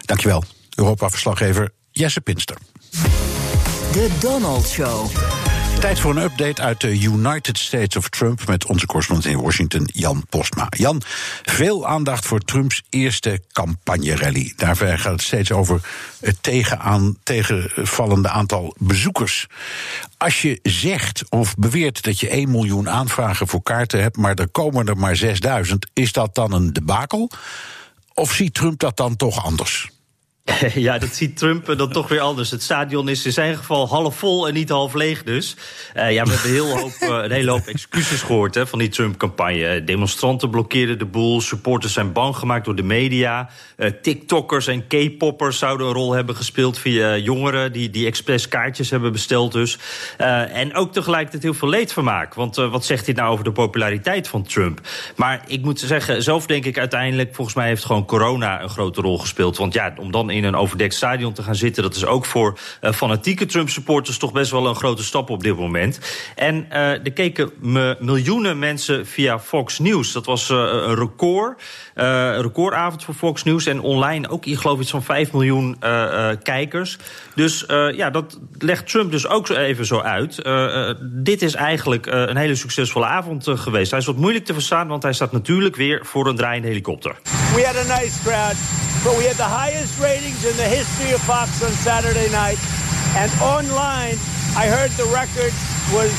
Dankjewel, 0.00 0.44
Europa-verslaggever 0.74 1.70
Jesse 1.90 2.20
Pinster. 2.20 2.56
De 3.92 4.08
Donald 4.20 4.68
Show. 4.68 5.10
Tijd 5.82 6.00
voor 6.00 6.16
een 6.16 6.22
update 6.22 6.62
uit 6.62 6.80
de 6.80 7.00
United 7.00 7.58
States 7.58 7.96
of 7.96 8.08
Trump 8.08 8.46
met 8.46 8.66
onze 8.66 8.86
correspondent 8.86 9.34
in 9.34 9.40
Washington, 9.40 9.88
Jan 9.92 10.26
Postma. 10.28 10.66
Jan, 10.76 11.02
veel 11.42 11.86
aandacht 11.86 12.26
voor 12.26 12.40
Trumps 12.40 12.82
eerste 12.90 13.40
campagne-rally. 13.52 14.52
Daarbij 14.56 14.98
gaat 14.98 15.12
het 15.12 15.22
steeds 15.22 15.52
over 15.52 15.80
het 16.20 16.42
tegenaan, 16.42 17.16
tegenvallende 17.22 18.28
aantal 18.28 18.74
bezoekers. 18.78 19.46
Als 20.16 20.42
je 20.42 20.58
zegt 20.62 21.24
of 21.28 21.54
beweert 21.54 22.02
dat 22.02 22.20
je 22.20 22.28
1 22.28 22.50
miljoen 22.50 22.88
aanvragen 22.88 23.48
voor 23.48 23.62
kaarten 23.62 24.00
hebt, 24.00 24.16
maar 24.16 24.34
er 24.34 24.48
komen 24.48 24.86
er 24.86 24.96
maar 24.96 25.16
6000, 25.16 25.86
is 25.92 26.12
dat 26.12 26.34
dan 26.34 26.52
een 26.52 26.72
debakel? 26.72 27.30
Of 28.14 28.32
ziet 28.32 28.54
Trump 28.54 28.78
dat 28.78 28.96
dan 28.96 29.16
toch 29.16 29.44
anders? 29.44 29.90
Ja, 30.74 30.98
dat 30.98 31.14
ziet 31.14 31.36
Trump 31.36 31.74
dan 31.76 31.92
toch 31.92 32.08
weer 32.08 32.20
anders. 32.20 32.50
Het 32.50 32.62
stadion 32.62 33.08
is 33.08 33.26
in 33.26 33.32
zijn 33.32 33.56
geval 33.56 33.88
half 33.88 34.16
vol 34.16 34.48
en 34.48 34.54
niet 34.54 34.68
half 34.68 34.94
leeg 34.94 35.22
dus. 35.22 35.56
Uh, 35.96 36.12
ja, 36.12 36.24
we 36.24 36.30
hebben 36.30 36.50
heel 36.50 36.78
hoop, 36.78 36.92
uh, 37.00 37.08
een 37.08 37.30
hele 37.30 37.50
hoop 37.50 37.66
excuses 37.66 38.22
gehoord 38.22 38.54
hè, 38.54 38.66
van 38.66 38.78
die 38.78 38.88
Trump-campagne. 38.88 39.84
Demonstranten 39.84 40.50
blokkeerden 40.50 40.98
de 40.98 41.04
boel, 41.04 41.40
supporters 41.40 41.92
zijn 41.92 42.12
bang 42.12 42.36
gemaakt 42.36 42.64
door 42.64 42.74
de 42.74 42.82
media. 42.82 43.50
Uh, 43.76 43.90
TikTokkers 44.02 44.66
en 44.66 44.86
K-poppers 44.86 45.58
zouden 45.58 45.86
een 45.86 45.92
rol 45.92 46.12
hebben 46.12 46.36
gespeeld 46.36 46.78
via 46.78 47.16
jongeren... 47.16 47.72
die, 47.72 47.90
die 47.90 48.06
expres 48.06 48.48
kaartjes 48.48 48.90
hebben 48.90 49.12
besteld 49.12 49.52
dus. 49.52 49.78
en 50.16 50.74
ook 50.74 50.92
tegelijkertijd 50.92 51.42
heel 51.42 51.54
veel 51.54 51.68
leedvermaak. 51.68 52.34
Want 52.34 52.56
wat 52.56 52.84
zegt 52.84 53.06
hij 53.06 53.14
nou 53.14 53.32
over 53.32 53.44
de 53.44 53.52
populariteit 53.52 54.28
van 54.28 54.42
Trump? 54.42 54.80
Maar 55.16 55.44
ik 55.46 55.62
moet 55.62 55.80
zeggen, 55.80 56.22
zelf 56.22 56.46
denk 56.46 56.64
ik 56.64 56.78
uiteindelijk... 56.78 57.34
volgens 57.34 57.56
mij 57.56 57.66
heeft 57.66 57.84
gewoon 57.84 58.04
corona 58.06 58.62
een 58.62 58.68
grote 58.68 59.00
rol 59.00 59.18
gespeeld. 59.18 59.56
Want 59.56 59.74
ja, 59.74 59.94
om 59.96 60.10
dan 60.10 60.30
in 60.32 60.44
een 60.44 60.56
overdekt 60.56 60.94
stadion 60.94 61.32
te 61.32 61.42
gaan 61.42 61.54
zitten... 61.54 61.82
dat 61.82 61.94
is 61.94 62.04
ook 62.04 62.26
voor 62.26 62.58
uh, 62.80 62.92
fanatieke 62.92 63.46
Trump-supporters 63.46 64.18
toch 64.18 64.32
best 64.32 64.50
wel 64.50 64.66
een 64.66 64.74
grote 64.74 65.04
stap 65.04 65.30
op 65.30 65.42
dit 65.42 65.56
moment. 65.56 66.00
En 66.36 66.66
uh, 66.72 66.90
er 66.90 67.12
keken 67.12 67.50
me 67.60 67.96
miljoenen 68.00 68.58
mensen 68.58 69.06
via 69.06 69.38
Fox 69.38 69.78
News. 69.78 70.12
Dat 70.12 70.26
was 70.26 70.50
uh, 70.50 70.56
een 70.58 70.94
record, 70.94 71.62
een 71.94 72.42
recordavond 72.42 73.04
voor 73.04 73.14
Fox 73.14 73.42
News. 73.42 73.66
En 73.66 73.80
online 73.80 74.28
ook, 74.28 74.46
ik 74.46 74.58
geloof 74.58 74.80
iets 74.80 74.90
van 74.90 75.02
5 75.02 75.32
miljoen 75.32 75.76
kijkers. 76.42 76.98
Dus 77.34 77.64
ja, 77.94 78.10
dat 78.10 78.38
legt 78.58 78.88
Trump 78.88 79.10
dus 79.10 79.26
ook 79.26 79.48
even 79.48 79.86
zo 79.86 80.00
uit. 80.00 80.44
dit 81.00 81.42
is 81.42 81.54
eigenlijk 81.54 82.06
een 82.06 82.36
hele 82.36 82.54
succesvolle 82.54 83.06
avond 83.06 83.48
geweest. 83.48 83.90
Hij 83.90 84.00
is 84.00 84.06
wat 84.06 84.16
moeilijk 84.16 84.44
te 84.44 84.52
verstaan, 84.52 84.88
want 84.88 85.02
hij 85.02 85.12
staat 85.12 85.32
natuurlijk 85.32 85.76
weer 85.76 86.00
voor 86.06 86.26
een 86.26 86.36
draaiende 86.36 86.68
helikopter. 86.68 87.16
We 87.54 87.64
had 87.64 87.76
a 87.76 88.00
nice 88.00 88.18
crowd, 88.22 88.56
but 89.04 89.16
we 89.18 89.26
had 89.26 89.36
the 89.36 89.44
highest 89.44 89.98
ratings 90.22 90.44
in 90.44 90.56
the 90.56 90.68
history 90.68 91.10
of 91.10 91.20
Fox 91.22 91.62
on 91.64 91.72
Saturday 91.72 92.30
night. 92.30 92.58
And 93.18 93.30
online, 93.42 94.14
I 94.54 94.70
heard 94.70 94.90
the 94.92 95.06
record 95.10 95.50
was 95.90 96.14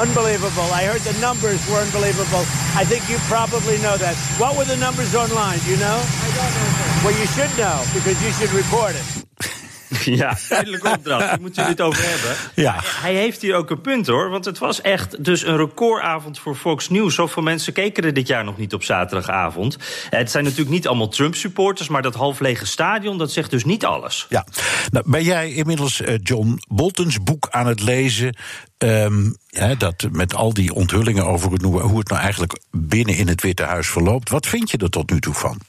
unbelievable. 0.00 0.64
I 0.72 0.84
heard 0.84 1.02
the 1.02 1.18
numbers 1.20 1.60
were 1.68 1.84
unbelievable. 1.84 2.44
I 2.72 2.84
think 2.88 3.10
you 3.10 3.18
probably 3.28 3.76
know 3.84 3.98
that. 3.98 4.16
What 4.38 4.56
were 4.56 4.64
the 4.64 4.76
numbers 4.76 5.14
online? 5.14 5.58
Do 5.60 5.70
you 5.70 5.76
know? 5.76 6.00
I 6.00 6.28
don't 6.32 6.52
know. 6.56 7.04
Well, 7.04 7.16
you 7.20 7.26
should 7.26 7.52
know 7.60 7.84
because 7.92 8.16
you 8.24 8.32
should 8.32 8.52
report 8.56 8.96
it. 8.96 9.60
Ja, 10.04 10.36
duidelijke 10.48 10.88
opdracht. 10.88 11.26
Daar 11.26 11.40
moeten 11.40 11.62
jullie 11.62 11.78
het 11.78 11.86
over 11.86 12.02
hebben. 12.02 12.36
Ja. 12.54 12.80
Hij 12.84 13.14
heeft 13.14 13.42
hier 13.42 13.54
ook 13.54 13.70
een 13.70 13.80
punt 13.80 14.06
hoor. 14.06 14.30
Want 14.30 14.44
het 14.44 14.58
was 14.58 14.80
echt 14.80 15.24
dus 15.24 15.42
een 15.42 15.56
recordavond 15.56 16.38
voor 16.38 16.54
Fox 16.56 16.88
News. 16.88 17.14
Zoveel 17.14 17.42
mensen 17.42 17.72
keken 17.72 18.04
er 18.04 18.12
dit 18.12 18.26
jaar 18.26 18.44
nog 18.44 18.56
niet 18.56 18.74
op 18.74 18.82
zaterdagavond. 18.82 19.76
Het 20.10 20.30
zijn 20.30 20.44
natuurlijk 20.44 20.70
niet 20.70 20.86
allemaal 20.86 21.08
Trump-supporters. 21.08 21.88
Maar 21.88 22.02
dat 22.02 22.14
half 22.14 22.40
lege 22.40 22.66
stadion, 22.66 23.18
dat 23.18 23.32
zegt 23.32 23.50
dus 23.50 23.64
niet 23.64 23.84
alles. 23.84 24.26
Ja. 24.28 24.46
Nou, 24.90 25.10
ben 25.10 25.24
jij 25.24 25.52
inmiddels 25.52 26.00
eh, 26.00 26.14
John 26.22 26.60
Boltons 26.68 27.22
boek 27.22 27.48
aan 27.50 27.66
het 27.66 27.82
lezen? 27.82 28.36
Ehm, 28.78 29.30
ja, 29.46 29.74
dat 29.74 30.08
met 30.10 30.34
al 30.34 30.54
die 30.54 30.74
onthullingen 30.74 31.26
over 31.26 31.52
het, 31.52 31.62
hoe 31.62 31.98
het 31.98 32.08
nou 32.08 32.20
eigenlijk 32.20 32.60
binnen 32.70 33.16
in 33.16 33.28
het 33.28 33.42
Witte 33.42 33.62
Huis 33.62 33.88
verloopt. 33.88 34.30
Wat 34.30 34.46
vind 34.46 34.70
je 34.70 34.78
er 34.78 34.90
tot 34.90 35.10
nu 35.10 35.20
toe 35.20 35.34
van? 35.34 35.60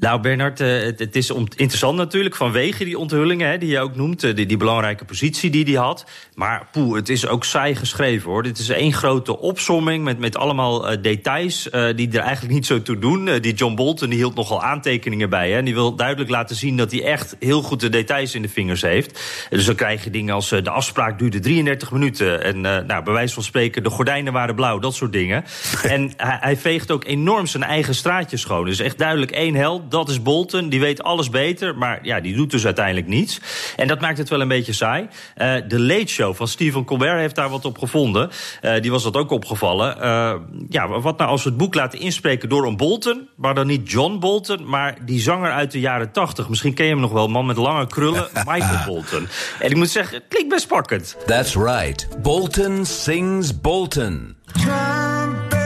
Nou, 0.00 0.20
Bernard, 0.20 0.60
eh, 0.60 0.82
het, 0.82 0.98
het 0.98 1.16
is 1.16 1.30
interessant 1.30 1.96
natuurlijk 1.96 2.36
vanwege 2.36 2.84
die 2.84 2.98
onthullingen 2.98 3.50
hè, 3.50 3.58
die 3.58 3.68
je 3.68 3.80
ook 3.80 3.96
noemt. 3.96 4.24
eh, 4.24 4.34
Die, 4.34 4.46
die 4.46 4.56
belangrijke 4.56 5.04
positie 5.04 5.50
die 5.50 5.64
hij 5.64 5.74
had. 5.74 6.04
Maar 6.34 6.68
poeh, 6.72 6.96
het 6.96 7.08
is 7.08 7.26
ook 7.26 7.44
saai 7.44 7.74
geschreven 7.74 8.30
hoor. 8.30 8.42
Dit 8.42 8.58
is 8.58 8.68
één 8.68 8.92
grote 8.92 9.38
opsomming 9.38 10.04
met, 10.04 10.18
met 10.18 10.36
allemaal 10.36 10.88
eh, 10.88 11.02
details 11.02 11.68
die 11.96 12.12
er 12.12 12.18
eigenlijk 12.18 12.54
niet 12.54 12.66
zo 12.66 12.82
toe 12.82 12.98
doen. 12.98 13.38
Die 13.40 13.54
John 13.54 13.74
Bolton 13.74 14.08
die 14.08 14.18
hield 14.18 14.34
nogal 14.34 14.62
aantekeningen 14.62 15.30
bij. 15.30 15.50
Hè, 15.50 15.56
en 15.56 15.64
die 15.64 15.74
wil 15.74 15.94
duidelijk 15.94 16.30
laten 16.30 16.56
zien 16.56 16.76
dat 16.76 16.90
hij 16.90 17.04
echt 17.04 17.36
heel 17.38 17.62
goed 17.62 17.80
de 17.80 17.88
details 17.88 18.34
in 18.34 18.42
de 18.42 18.48
vingers 18.48 18.82
heeft. 18.82 19.20
Dus 19.50 19.64
dan 19.64 19.74
krijg 19.74 20.04
je 20.04 20.10
dingen 20.10 20.34
als 20.34 20.48
de 20.48 20.70
afspraak 20.70 21.18
duurde 21.18 21.40
33 21.40 21.90
minuten. 21.90 22.44
En 22.44 22.60
nou, 22.60 23.02
bij 23.02 23.12
wijze 23.12 23.34
van 23.34 23.42
spreken, 23.42 23.82
de 23.82 23.90
gordijnen 23.90 24.32
waren 24.32 24.54
blauw, 24.54 24.78
dat 24.78 24.94
soort 24.94 25.12
dingen. 25.12 25.44
en 25.82 26.12
hij, 26.16 26.38
hij 26.40 26.56
veegt 26.56 26.90
ook 26.90 27.04
enorm 27.04 27.46
zijn 27.46 27.62
eigen 27.62 27.94
straatje 27.94 28.36
schoon. 28.36 28.64
Dus 28.64 28.78
echt 28.78 28.98
duidelijk 28.98 29.30
één 29.30 29.54
held 29.54 29.89
dat 29.90 30.08
is 30.08 30.22
Bolton. 30.22 30.68
Die 30.68 30.80
weet 30.80 31.02
alles 31.02 31.30
beter, 31.30 31.76
maar 31.76 31.98
ja, 32.02 32.20
die 32.20 32.34
doet 32.34 32.50
dus 32.50 32.64
uiteindelijk 32.64 33.06
niets. 33.06 33.40
En 33.76 33.88
dat 33.88 34.00
maakt 34.00 34.18
het 34.18 34.28
wel 34.28 34.40
een 34.40 34.48
beetje 34.48 34.72
saai. 34.72 35.08
Eh, 35.34 35.54
de 35.68 35.80
Late 35.80 36.06
Show 36.06 36.34
van 36.34 36.48
Stephen 36.48 36.84
Colbert 36.84 37.18
heeft 37.18 37.34
daar 37.34 37.50
wat 37.50 37.64
op 37.64 37.78
gevonden. 37.78 38.30
Eh, 38.60 38.80
die 38.80 38.90
was 38.90 39.02
dat 39.02 39.16
ook 39.16 39.30
opgevallen. 39.30 40.00
Eh, 40.00 40.34
ja, 40.68 41.00
wat 41.00 41.18
nou 41.18 41.30
als 41.30 41.42
we 41.42 41.48
het 41.48 41.58
boek 41.58 41.74
laten 41.74 41.98
inspreken 41.98 42.48
door 42.48 42.66
een 42.66 42.76
Bolton... 42.76 43.28
maar 43.36 43.54
dan 43.54 43.66
niet 43.66 43.90
John 43.90 44.18
Bolton, 44.18 44.68
maar 44.68 44.96
die 45.04 45.20
zanger 45.20 45.50
uit 45.52 45.70
de 45.70 45.80
jaren 45.80 46.12
tachtig. 46.12 46.48
Misschien 46.48 46.74
ken 46.74 46.84
je 46.84 46.92
hem 46.92 47.00
nog 47.00 47.12
wel, 47.12 47.28
man 47.28 47.46
met 47.46 47.56
lange 47.56 47.86
krullen, 47.86 48.28
Michael 48.46 48.84
Bolton. 48.86 49.28
En 49.58 49.70
ik 49.70 49.76
moet 49.76 49.90
zeggen, 49.90 50.16
het 50.16 50.24
klinkt 50.28 50.48
best 50.48 50.68
pakkend. 50.68 51.16
That's 51.26 51.54
right. 51.54 52.08
Bolton 52.22 52.86
sings 52.86 53.60
Bolton. 53.60 54.36
Trump 54.52 55.58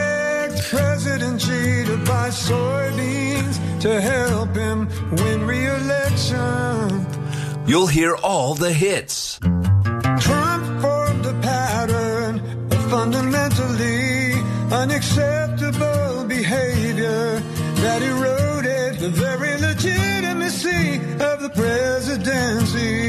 President 0.70 2.04
buy 2.04 2.30
soybeans 2.30 3.13
to 3.84 4.00
help 4.00 4.56
him 4.56 4.88
win 5.12 5.46
re-election. 5.46 7.06
You'll 7.66 7.86
hear 7.86 8.16
all 8.16 8.54
the 8.54 8.72
hits. 8.72 9.38
Trump 10.20 10.80
formed 10.80 11.26
a 11.26 11.38
pattern 11.42 12.40
of 12.72 12.90
fundamentally 12.90 14.32
unacceptable 14.72 16.24
behavior 16.24 17.42
that 17.84 18.00
eroded 18.00 19.00
the 19.00 19.10
very 19.10 19.58
legitimacy 19.60 20.96
of 21.22 21.42
the 21.42 21.50
presidency. 21.54 23.04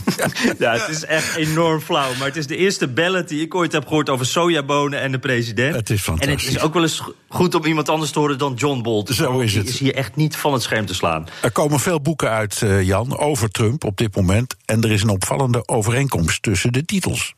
Ja, 0.58 0.72
het 0.72 0.88
is 0.88 1.04
echt 1.04 1.36
enorm 1.36 1.80
flauw. 1.80 2.14
Maar 2.18 2.26
het 2.26 2.36
is 2.36 2.46
de 2.46 2.56
eerste 2.56 2.88
ballad 2.88 3.28
die 3.28 3.40
ik 3.42 3.54
ooit 3.54 3.72
heb 3.72 3.86
gehoord 3.86 4.10
over 4.10 4.26
sojabonen 4.26 5.00
en 5.00 5.12
de 5.12 5.18
president. 5.18 5.74
Het 5.74 5.90
is 5.90 6.06
En 6.06 6.12
het 6.12 6.20
fantastisch. 6.22 6.54
is 6.54 6.60
ook 6.60 6.74
wel 6.74 6.82
eens 6.82 7.02
goed 7.28 7.54
om 7.54 7.64
iemand 7.64 7.88
anders 7.88 8.10
te 8.10 8.18
horen 8.18 8.38
dan 8.38 8.54
John 8.54 8.82
Bolton. 8.82 9.14
Zo 9.14 9.38
is 9.40 9.50
Die 9.52 9.60
het. 9.60 9.68
is 9.68 9.78
hier 9.78 9.94
echt 9.94 10.16
niet 10.16 10.36
van 10.36 10.52
het 10.52 10.62
scherm 10.62 10.86
te 10.86 10.94
slaan. 10.94 11.26
Er 11.42 11.50
komen 11.52 11.80
veel 11.80 12.00
boeken 12.00 12.30
uit, 12.30 12.62
eh, 12.62 12.82
Jan, 12.82 13.18
over 13.18 13.50
Trump 13.50 13.84
op 13.84 13.96
dit 13.96 14.16
moment. 14.16 14.54
En 14.64 14.82
er 14.82 14.90
is 14.90 15.02
een 15.02 15.08
opvallende 15.08 15.68
overeenkomst 15.68 16.42
tussen 16.42 16.72
de 16.72 16.84
titels. 16.84 17.34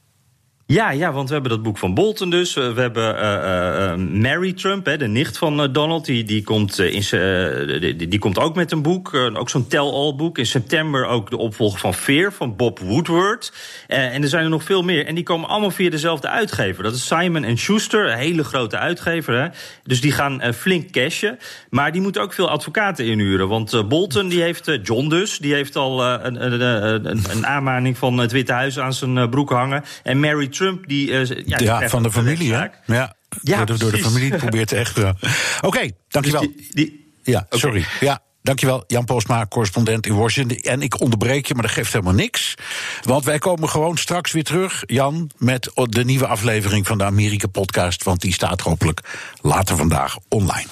Ja, 0.68 0.90
ja, 0.90 1.12
want 1.12 1.28
we 1.28 1.34
hebben 1.34 1.52
dat 1.52 1.62
boek 1.62 1.78
van 1.78 1.94
Bolton 1.94 2.30
dus. 2.30 2.54
We 2.54 2.72
hebben 2.76 3.18
eh, 3.18 3.34
eh, 3.34 3.92
eh, 3.92 3.98
Mary 3.98 4.52
Trump, 4.52 4.86
hè, 4.86 4.96
de 4.96 5.06
nicht 5.06 5.38
van 5.38 5.72
Donald. 5.72 6.04
Die, 6.04 6.24
die, 6.24 6.42
komt, 6.42 6.78
in 6.78 7.02
eh, 7.02 7.80
die, 7.80 8.08
die 8.08 8.18
komt 8.18 8.38
ook 8.38 8.54
met 8.54 8.72
een 8.72 8.82
boek. 8.82 9.14
ook 9.14 9.48
zo'n 9.48 9.66
tell-all 9.66 10.14
boek. 10.14 10.38
In 10.38 10.46
september 10.46 11.06
ook 11.06 11.30
de 11.30 11.36
opvolger 11.36 11.78
van 11.80 11.94
Fear 11.94 12.32
van 12.32 12.56
Bob 12.56 12.78
Woodward. 12.78 13.52
En 13.86 14.22
er 14.22 14.28
zijn 14.28 14.44
er 14.44 14.50
nog 14.50 14.62
veel 14.62 14.82
meer. 14.82 15.06
En 15.06 15.14
die 15.14 15.24
komen 15.24 15.48
allemaal 15.48 15.70
via 15.70 15.90
dezelfde 15.90 16.28
uitgever. 16.28 16.82
Dat 16.82 16.94
is 16.94 17.06
Simon 17.06 17.56
Schuster, 17.56 18.10
een 18.10 18.18
hele 18.18 18.44
grote 18.44 18.78
uitgever. 18.78 19.42
Hè. 19.42 19.48
Dus 19.82 20.00
die 20.00 20.12
gaan 20.12 20.54
flink 20.54 20.90
cashen. 20.90 21.38
Maar 21.70 21.92
die 21.92 22.00
moeten 22.00 22.22
ook 22.22 22.32
veel 22.32 22.50
advocaten 22.50 23.04
inhuren. 23.04 23.48
Want 23.48 23.88
Bolton, 23.88 24.28
die 24.28 24.42
heeft, 24.42 24.78
John 24.82 25.08
dus... 25.08 25.38
die 25.38 25.54
heeft 25.54 25.76
al 25.76 26.04
een, 26.04 26.44
een, 26.44 26.60
een, 26.60 27.24
een, 27.30 27.46
aanmaning 27.46 27.98
van 27.98 28.18
het 28.18 28.32
Witte 28.32 28.52
Huis 28.52 28.78
aan 28.78 28.94
zijn 28.94 29.30
broek 29.30 29.50
hangen. 29.50 29.84
En 30.02 30.20
Mary 30.20 30.48
Trump, 30.56 30.86
die... 30.88 31.18
eh, 31.18 31.42
ja, 31.58 31.88
van 31.88 32.02
de 32.02 32.10
familie, 32.12 32.52
hè? 32.54 32.66
Ja, 32.86 33.14
Ja, 33.42 33.56
door, 33.56 33.66
de, 33.66 33.76
door 33.76 33.90
de 33.90 34.02
familie 34.02 34.36
probeert 34.36 34.72
echt. 34.72 34.96
ja. 34.96 35.14
Oké, 35.60 35.90
dankjewel. 36.08 36.40
Dus 36.40 36.50
die- 36.56 36.70
die- 36.74 37.04
Ja, 37.22 37.46
sorry. 37.50 37.84
Ja, 38.00 38.20
dankjewel. 38.42 38.84
Jan 38.86 39.04
Postma, 39.04 39.46
correspondent 39.46 40.06
in 40.06 40.14
Washington. 40.14 40.56
En 40.58 40.82
ik 40.82 41.00
onderbreek 41.00 41.46
je, 41.46 41.54
maar 41.54 41.62
dat 41.62 41.72
geeft 41.72 41.92
helemaal 41.92 42.14
niks. 42.14 42.54
Want 43.02 43.24
wij 43.24 43.38
komen 43.38 43.68
gewoon 43.68 43.96
straks 43.96 44.32
weer 44.32 44.44
terug, 44.44 44.82
Jan, 44.86 45.30
met 45.38 45.70
de 45.74 46.04
nieuwe 46.04 46.26
aflevering 46.26 46.86
van 46.86 46.98
de 46.98 47.04
Amerika-podcast. 47.04 48.04
Want 48.04 48.20
die 48.20 48.32
staat 48.32 48.60
hopelijk 48.60 49.00
later 49.40 49.76
vandaag 49.76 50.16
online. 50.28 50.68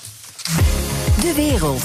De 1.20 1.32
wereld. 1.36 1.84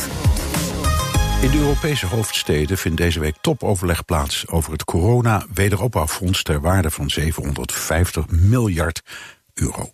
In 1.41 1.52
de 1.52 1.58
Europese 1.58 2.06
hoofdsteden 2.06 2.78
vindt 2.78 2.97
deze 2.97 3.19
week 3.19 3.36
topoverleg 3.41 4.06
plaats 4.06 4.47
over 4.47 4.71
het 4.71 4.84
corona-wederopbouwfonds 4.84 6.43
ter 6.43 6.62
waarde 6.62 6.91
van 6.91 7.10
750 7.10 8.28
miljard 8.30 9.02
euro. 9.54 9.91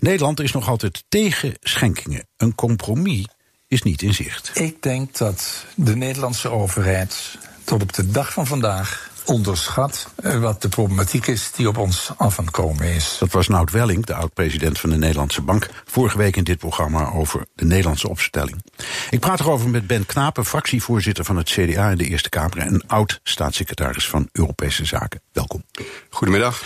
Nederland 0.00 0.40
is 0.40 0.52
nog 0.52 0.68
altijd 0.68 1.04
tegen 1.08 1.54
schenkingen. 1.60 2.26
Een 2.36 2.54
compromis 2.54 3.26
is 3.68 3.82
niet 3.82 4.02
in 4.02 4.14
zicht. 4.14 4.50
Ik 4.54 4.82
denk 4.82 5.16
dat 5.16 5.66
de 5.74 5.96
Nederlandse 5.96 6.48
overheid 6.48 7.38
tot 7.64 7.82
op 7.82 7.92
de 7.92 8.10
dag 8.10 8.32
van 8.32 8.46
vandaag 8.46 9.10
onderschat 9.24 10.08
eh, 10.16 10.40
wat 10.40 10.62
de 10.62 10.68
problematiek 10.68 11.26
is 11.26 11.52
die 11.52 11.68
op 11.68 11.78
ons 11.78 12.10
af 12.16 12.38
aan 12.38 12.44
het 12.44 12.54
komen 12.54 12.86
is. 12.86 13.16
Dat 13.18 13.32
was 13.32 13.48
Nout 13.48 13.70
Welling, 13.70 14.06
de 14.06 14.14
oud-president 14.14 14.80
van 14.80 14.90
de 14.90 14.96
Nederlandse 14.96 15.42
Bank, 15.42 15.68
vorige 15.84 16.18
week 16.18 16.36
in 16.36 16.44
dit 16.44 16.58
programma 16.58 17.10
over 17.10 17.46
de 17.54 17.64
Nederlandse 17.64 18.08
opstelling. 18.08 18.64
Ik 19.10 19.20
praat 19.20 19.40
erover 19.40 19.68
met 19.68 19.86
Ben 19.86 20.06
Knapen, 20.06 20.44
fractievoorzitter 20.44 21.24
van 21.24 21.36
het 21.36 21.50
CDA 21.50 21.90
in 21.90 21.98
de 21.98 22.04
Eerste 22.04 22.28
Kamer 22.28 22.58
en 22.58 22.86
oud-staatssecretaris 22.86 24.08
van 24.08 24.28
Europese 24.32 24.84
Zaken. 24.84 25.20
Welkom. 25.32 25.64
Goedemiddag. 26.10 26.62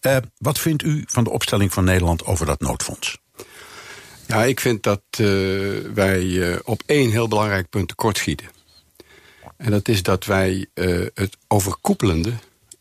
Eh, 0.00 0.16
wat 0.38 0.58
vindt 0.58 0.82
u 0.82 1.04
van 1.06 1.24
de 1.24 1.30
opstelling 1.30 1.72
van 1.72 1.84
Nederland 1.84 2.24
over 2.24 2.46
dat 2.46 2.60
noodfonds? 2.60 3.18
Ja, 4.26 4.44
ik 4.44 4.60
vind 4.60 4.82
dat 4.82 5.02
eh, 5.10 5.26
wij 5.94 6.58
op 6.64 6.82
één 6.86 7.10
heel 7.10 7.28
belangrijk 7.28 7.68
punt 7.68 7.88
tekortschieten. 7.88 8.57
En 9.58 9.70
dat 9.70 9.88
is 9.88 10.02
dat 10.02 10.24
wij 10.24 10.66
eh, 10.74 11.06
het 11.14 11.36
overkoepelende, 11.48 12.32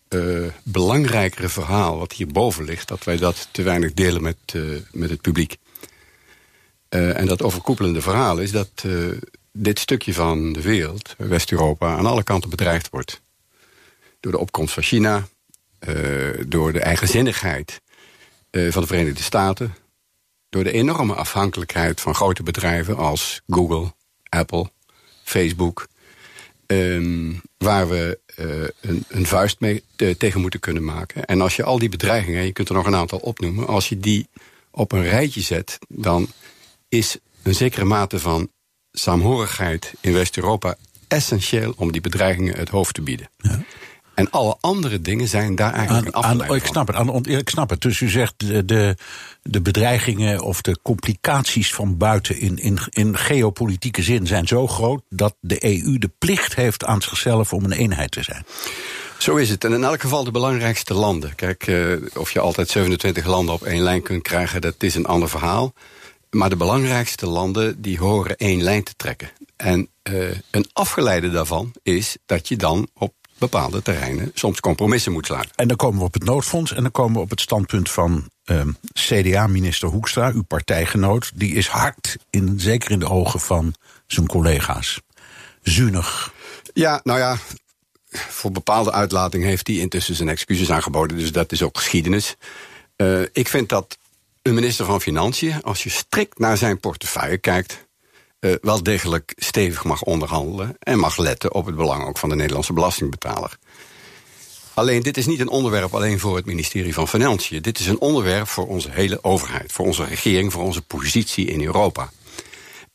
eh, 0.07 0.45
belangrijkere 0.63 1.49
verhaal 1.49 1.97
wat 1.97 2.13
hierboven 2.13 2.65
ligt, 2.65 2.87
dat 2.87 3.03
wij 3.03 3.17
dat 3.17 3.47
te 3.51 3.61
weinig 3.61 3.93
delen 3.93 4.21
met, 4.21 4.37
eh, 4.45 4.61
met 4.91 5.09
het 5.09 5.21
publiek. 5.21 5.57
En 6.89 7.25
dat 7.25 7.41
overkoepelende 7.41 8.01
verhaal 8.01 8.37
is 8.37 8.51
dat 8.51 8.85
dit 9.51 9.79
stukje 9.79 10.13
van 10.13 10.53
de 10.53 10.61
wereld, 10.61 11.15
West-Europa, 11.17 11.97
aan 11.97 12.05
alle 12.05 12.23
kanten 12.23 12.49
bedreigd 12.49 12.89
wordt. 12.89 13.21
Door 14.19 14.31
de 14.31 14.37
opkomst 14.37 14.73
van 14.73 14.83
China, 14.83 15.27
door 16.45 16.73
de 16.73 16.79
eigenzinnigheid 16.79 17.81
van 18.51 18.81
de 18.81 18.87
Verenigde 18.87 19.23
Staten, 19.23 19.75
door 20.49 20.63
de 20.63 20.71
enorme 20.71 21.13
afhankelijkheid 21.13 22.01
van 22.01 22.15
grote 22.15 22.43
bedrijven 22.43 22.97
als 22.97 23.41
Google, 23.47 23.93
Apple, 24.29 24.71
Facebook. 25.23 25.87
Ehm, 26.67 27.33
waar 27.57 27.89
we 27.89 28.19
eh, 28.35 28.45
een, 28.81 29.03
een 29.07 29.25
vuist 29.25 29.59
mee 29.59 29.83
eh, 29.95 30.09
tegen 30.09 30.41
moeten 30.41 30.59
kunnen 30.59 30.83
maken. 30.83 31.25
En 31.25 31.41
als 31.41 31.55
je 31.55 31.63
al 31.63 31.79
die 31.79 31.89
bedreigingen, 31.89 32.45
je 32.45 32.51
kunt 32.51 32.69
er 32.69 32.75
nog 32.75 32.85
een 32.85 32.95
aantal 32.95 33.19
opnoemen, 33.19 33.67
als 33.67 33.89
je 33.89 33.99
die 33.99 34.27
op 34.71 34.91
een 34.91 35.03
rijtje 35.03 35.41
zet, 35.41 35.77
dan 35.87 36.27
is 36.89 37.17
een 37.43 37.55
zekere 37.55 37.85
mate 37.85 38.19
van 38.19 38.51
saamhorigheid 38.91 39.93
in 40.01 40.13
West-Europa 40.13 40.75
essentieel 41.07 41.73
om 41.77 41.91
die 41.91 42.01
bedreigingen 42.01 42.57
het 42.57 42.69
hoofd 42.69 42.93
te 42.93 43.01
bieden. 43.01 43.29
En 44.17 44.29
alle 44.29 44.57
andere 44.59 45.01
dingen 45.01 45.27
zijn 45.27 45.55
daar 45.55 45.73
eigenlijk 45.73 46.15
Aan, 46.15 46.23
aan, 46.23 46.41
ik, 46.41 46.47
van. 46.47 46.59
snap 46.59 46.87
het, 46.87 46.95
aan, 46.95 47.25
ik 47.25 47.49
snap 47.49 47.69
het. 47.69 47.81
Dus 47.81 47.99
u 47.99 48.09
zegt 48.09 48.33
de, 48.37 48.65
de, 48.65 48.95
de 49.41 49.61
bedreigingen 49.61 50.41
of 50.41 50.61
de 50.61 50.77
complicaties 50.81 51.73
van 51.73 51.97
buiten 51.97 52.39
in, 52.39 52.57
in, 52.57 52.79
in 52.89 53.17
geopolitieke 53.17 54.01
zin 54.01 54.27
zijn 54.27 54.47
zo 54.47 54.67
groot 54.67 55.01
dat 55.09 55.35
de 55.39 55.65
EU 55.65 55.97
de 55.97 56.11
plicht 56.19 56.55
heeft 56.55 56.85
aan 56.85 57.01
zichzelf 57.01 57.53
om 57.53 57.63
een 57.63 57.71
eenheid 57.71 58.11
te 58.11 58.23
zijn. 58.23 58.45
Zo 59.17 59.35
is 59.35 59.49
het. 59.49 59.63
En 59.63 59.73
in 59.73 59.83
elk 59.83 60.01
geval 60.01 60.23
de 60.23 60.31
belangrijkste 60.31 60.93
landen. 60.93 61.35
Kijk, 61.35 61.67
eh, 61.67 61.91
of 62.15 62.31
je 62.31 62.39
altijd 62.39 62.69
27 62.69 63.25
landen 63.25 63.53
op 63.53 63.63
één 63.63 63.81
lijn 63.81 64.01
kunt 64.01 64.21
krijgen, 64.21 64.61
dat 64.61 64.75
is 64.83 64.95
een 64.95 65.05
ander 65.05 65.29
verhaal. 65.29 65.73
maar 66.29 66.49
de 66.49 66.55
belangrijkste 66.55 67.27
landen 67.27 67.81
die 67.81 67.97
horen 67.99 68.35
één 68.35 68.63
lijn 68.63 68.83
te 68.83 68.93
trekken. 68.95 69.31
En 69.55 69.89
uh, 70.09 70.29
een 70.51 70.69
afgeleide 70.73 71.29
daarvan 71.29 71.71
is 71.83 72.17
dat 72.25 72.47
je 72.47 72.55
dan 72.55 72.87
op 72.93 73.13
bepaalde 73.37 73.81
terreinen 73.81 74.31
soms 74.33 74.59
compromissen 74.59 75.11
moet 75.11 75.25
sluiten. 75.25 75.51
En 75.55 75.67
dan 75.67 75.77
komen 75.77 75.99
we 75.99 76.05
op 76.05 76.13
het 76.13 76.23
noodfonds 76.23 76.73
en 76.73 76.81
dan 76.81 76.91
komen 76.91 77.13
we 77.13 77.21
op 77.21 77.29
het 77.29 77.41
standpunt 77.41 77.89
van 77.89 78.29
uh, 78.45 78.61
CDA-minister 78.93 79.89
Hoekstra, 79.89 80.31
uw 80.31 80.43
partijgenoot. 80.43 81.31
Die 81.35 81.53
is 81.53 81.67
hard, 81.67 82.17
in, 82.29 82.59
zeker 82.59 82.91
in 82.91 82.99
de 82.99 83.09
ogen 83.09 83.39
van 83.39 83.73
zijn 84.07 84.27
collega's. 84.27 85.01
Zuinig. 85.61 86.33
Ja, 86.73 86.99
nou 87.03 87.19
ja, 87.19 87.37
voor 88.09 88.51
bepaalde 88.51 88.91
uitlating 88.91 89.43
heeft 89.43 89.67
hij 89.67 89.75
intussen 89.75 90.15
zijn 90.15 90.29
excuses 90.29 90.71
aangeboden. 90.71 91.17
Dus 91.17 91.31
dat 91.31 91.51
is 91.51 91.61
ook 91.61 91.77
geschiedenis. 91.77 92.35
Uh, 92.97 93.21
ik 93.31 93.47
vind 93.47 93.69
dat 93.69 93.97
een 94.41 94.53
minister 94.53 94.85
van 94.85 95.01
Financiën, 95.01 95.63
als 95.63 95.83
je 95.83 95.89
strikt 95.89 96.39
naar 96.39 96.57
zijn 96.57 96.79
portefeuille 96.79 97.37
kijkt, 97.37 97.86
uh, 98.39 98.55
wel 98.61 98.83
degelijk 98.83 99.33
stevig 99.35 99.83
mag 99.83 100.01
onderhandelen 100.01 100.75
en 100.79 100.99
mag 100.99 101.17
letten 101.17 101.53
op 101.53 101.65
het 101.65 101.75
belang 101.75 102.05
ook 102.05 102.17
van 102.17 102.29
de 102.29 102.35
Nederlandse 102.35 102.73
belastingbetaler. 102.73 103.57
Alleen, 104.73 105.01
dit 105.01 105.17
is 105.17 105.25
niet 105.25 105.39
een 105.39 105.49
onderwerp 105.49 105.95
alleen 105.95 106.19
voor 106.19 106.35
het 106.35 106.45
ministerie 106.45 106.93
van 106.93 107.07
Financiën. 107.07 107.61
Dit 107.61 107.79
is 107.79 107.87
een 107.87 107.99
onderwerp 107.99 108.47
voor 108.47 108.67
onze 108.67 108.89
hele 108.91 109.23
overheid, 109.23 109.71
voor 109.71 109.85
onze 109.85 110.03
regering, 110.03 110.53
voor 110.53 110.63
onze 110.63 110.81
positie 110.81 111.45
in 111.45 111.63
Europa. 111.63 112.11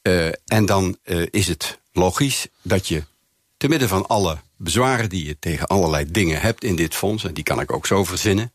Uh, 0.03 0.27
en 0.47 0.67
dan 0.67 0.97
uh, 1.05 1.27
is 1.31 1.49
het 1.49 1.79
logisch 1.93 2.47
dat 2.63 2.89
je 2.89 3.05
te 3.57 3.69
midden 3.69 3.89
van 3.89 4.07
alle 4.07 4.39
bezwaren 4.57 5.09
die 5.09 5.27
je 5.27 5.39
tegen 5.39 5.67
allerlei 5.67 6.11
dingen 6.11 6.41
hebt 6.41 6.65
in 6.65 6.77
dit 6.77 6.95
fonds, 6.95 7.25
en 7.25 7.35
die 7.35 7.45
kan 7.45 7.61
ik 7.61 7.73
ook 7.73 7.87
zo 7.87 8.05
verzinnen, 8.05 8.53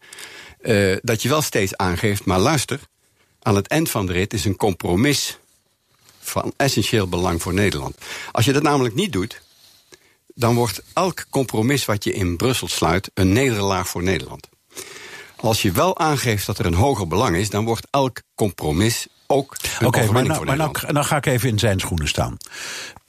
dat 1.01 1.21
je 1.21 1.29
wel 1.29 1.41
steeds 1.41 1.75
aangeeft, 1.75 2.25
maar 2.25 2.39
luister, 2.39 2.79
aan 3.41 3.55
het 3.55 3.67
eind 3.67 3.89
van 3.89 4.05
de 4.05 4.13
rit 4.13 4.33
is 4.33 4.45
een 4.45 4.55
compromis 4.55 5.37
van 6.29 6.53
essentieel 6.57 7.07
belang 7.07 7.41
voor 7.41 7.53
Nederland. 7.53 7.97
Als 8.31 8.45
je 8.45 8.53
dat 8.53 8.63
namelijk 8.63 8.95
niet 8.95 9.11
doet, 9.11 9.41
dan 10.35 10.55
wordt 10.55 10.81
elk 10.93 11.25
compromis 11.29 11.85
wat 11.85 12.03
je 12.03 12.13
in 12.13 12.37
Brussel 12.37 12.67
sluit 12.67 13.11
een 13.13 13.33
nederlaag 13.33 13.87
voor 13.87 14.03
Nederland. 14.03 14.47
Als 15.35 15.61
je 15.61 15.71
wel 15.71 15.97
aangeeft 15.97 16.45
dat 16.45 16.59
er 16.59 16.65
een 16.65 16.73
hoger 16.73 17.07
belang 17.07 17.35
is, 17.35 17.49
dan 17.49 17.65
wordt 17.65 17.87
elk 17.89 18.21
compromis 18.35 19.07
ook 19.27 19.55
een 19.61 19.87
Oké, 19.87 19.97
okay, 19.97 20.07
maar, 20.07 20.25
nou, 20.25 20.45
maar 20.45 20.57
nou, 20.57 20.71
nou, 20.91 21.05
ga 21.05 21.17
ik 21.17 21.25
even 21.25 21.49
in 21.49 21.59
zijn 21.59 21.79
schoenen 21.79 22.07
staan. 22.07 22.37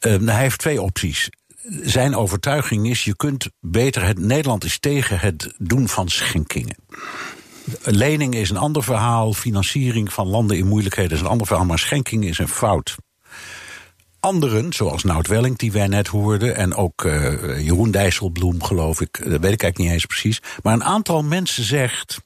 Uh, 0.01 0.16
hij 0.25 0.41
heeft 0.41 0.59
twee 0.59 0.83
opties. 0.83 1.31
Zijn 1.83 2.16
overtuiging 2.16 2.89
is: 2.89 3.05
je 3.05 3.16
kunt 3.16 3.49
beter 3.61 4.03
het. 4.03 4.19
Nederland 4.19 4.64
is 4.64 4.79
tegen 4.79 5.19
het 5.19 5.55
doen 5.59 5.89
van 5.89 6.09
schenkingen. 6.09 6.77
Lening 7.83 8.35
is 8.35 8.51
een 8.51 8.57
ander 8.57 8.83
verhaal. 8.83 9.33
Financiering 9.33 10.12
van 10.12 10.27
landen 10.27 10.57
in 10.57 10.66
moeilijkheden 10.66 11.12
is 11.12 11.21
een 11.21 11.27
ander 11.27 11.47
verhaal. 11.47 11.64
Maar 11.64 11.79
schenking 11.79 12.25
is 12.25 12.39
een 12.39 12.49
fout. 12.49 12.97
Anderen, 14.29 14.72
zoals 14.72 15.03
Nout 15.03 15.26
Welling, 15.26 15.59
die 15.59 15.72
wij 15.72 15.87
net 15.87 16.07
hoorden, 16.07 16.57
en 16.57 16.74
ook 16.74 17.05
uh, 17.05 17.61
Jeroen 17.61 17.91
Dijsselbloem, 17.91 18.62
geloof 18.62 19.01
ik, 19.01 19.18
dat 19.18 19.26
weet 19.26 19.33
ik 19.33 19.43
eigenlijk 19.43 19.79
niet 19.79 19.91
eens 19.91 20.07
precies. 20.07 20.41
Maar 20.62 20.74
een 20.74 20.85
aantal 20.85 21.22
mensen 21.22 21.64
zegt. 21.64 22.20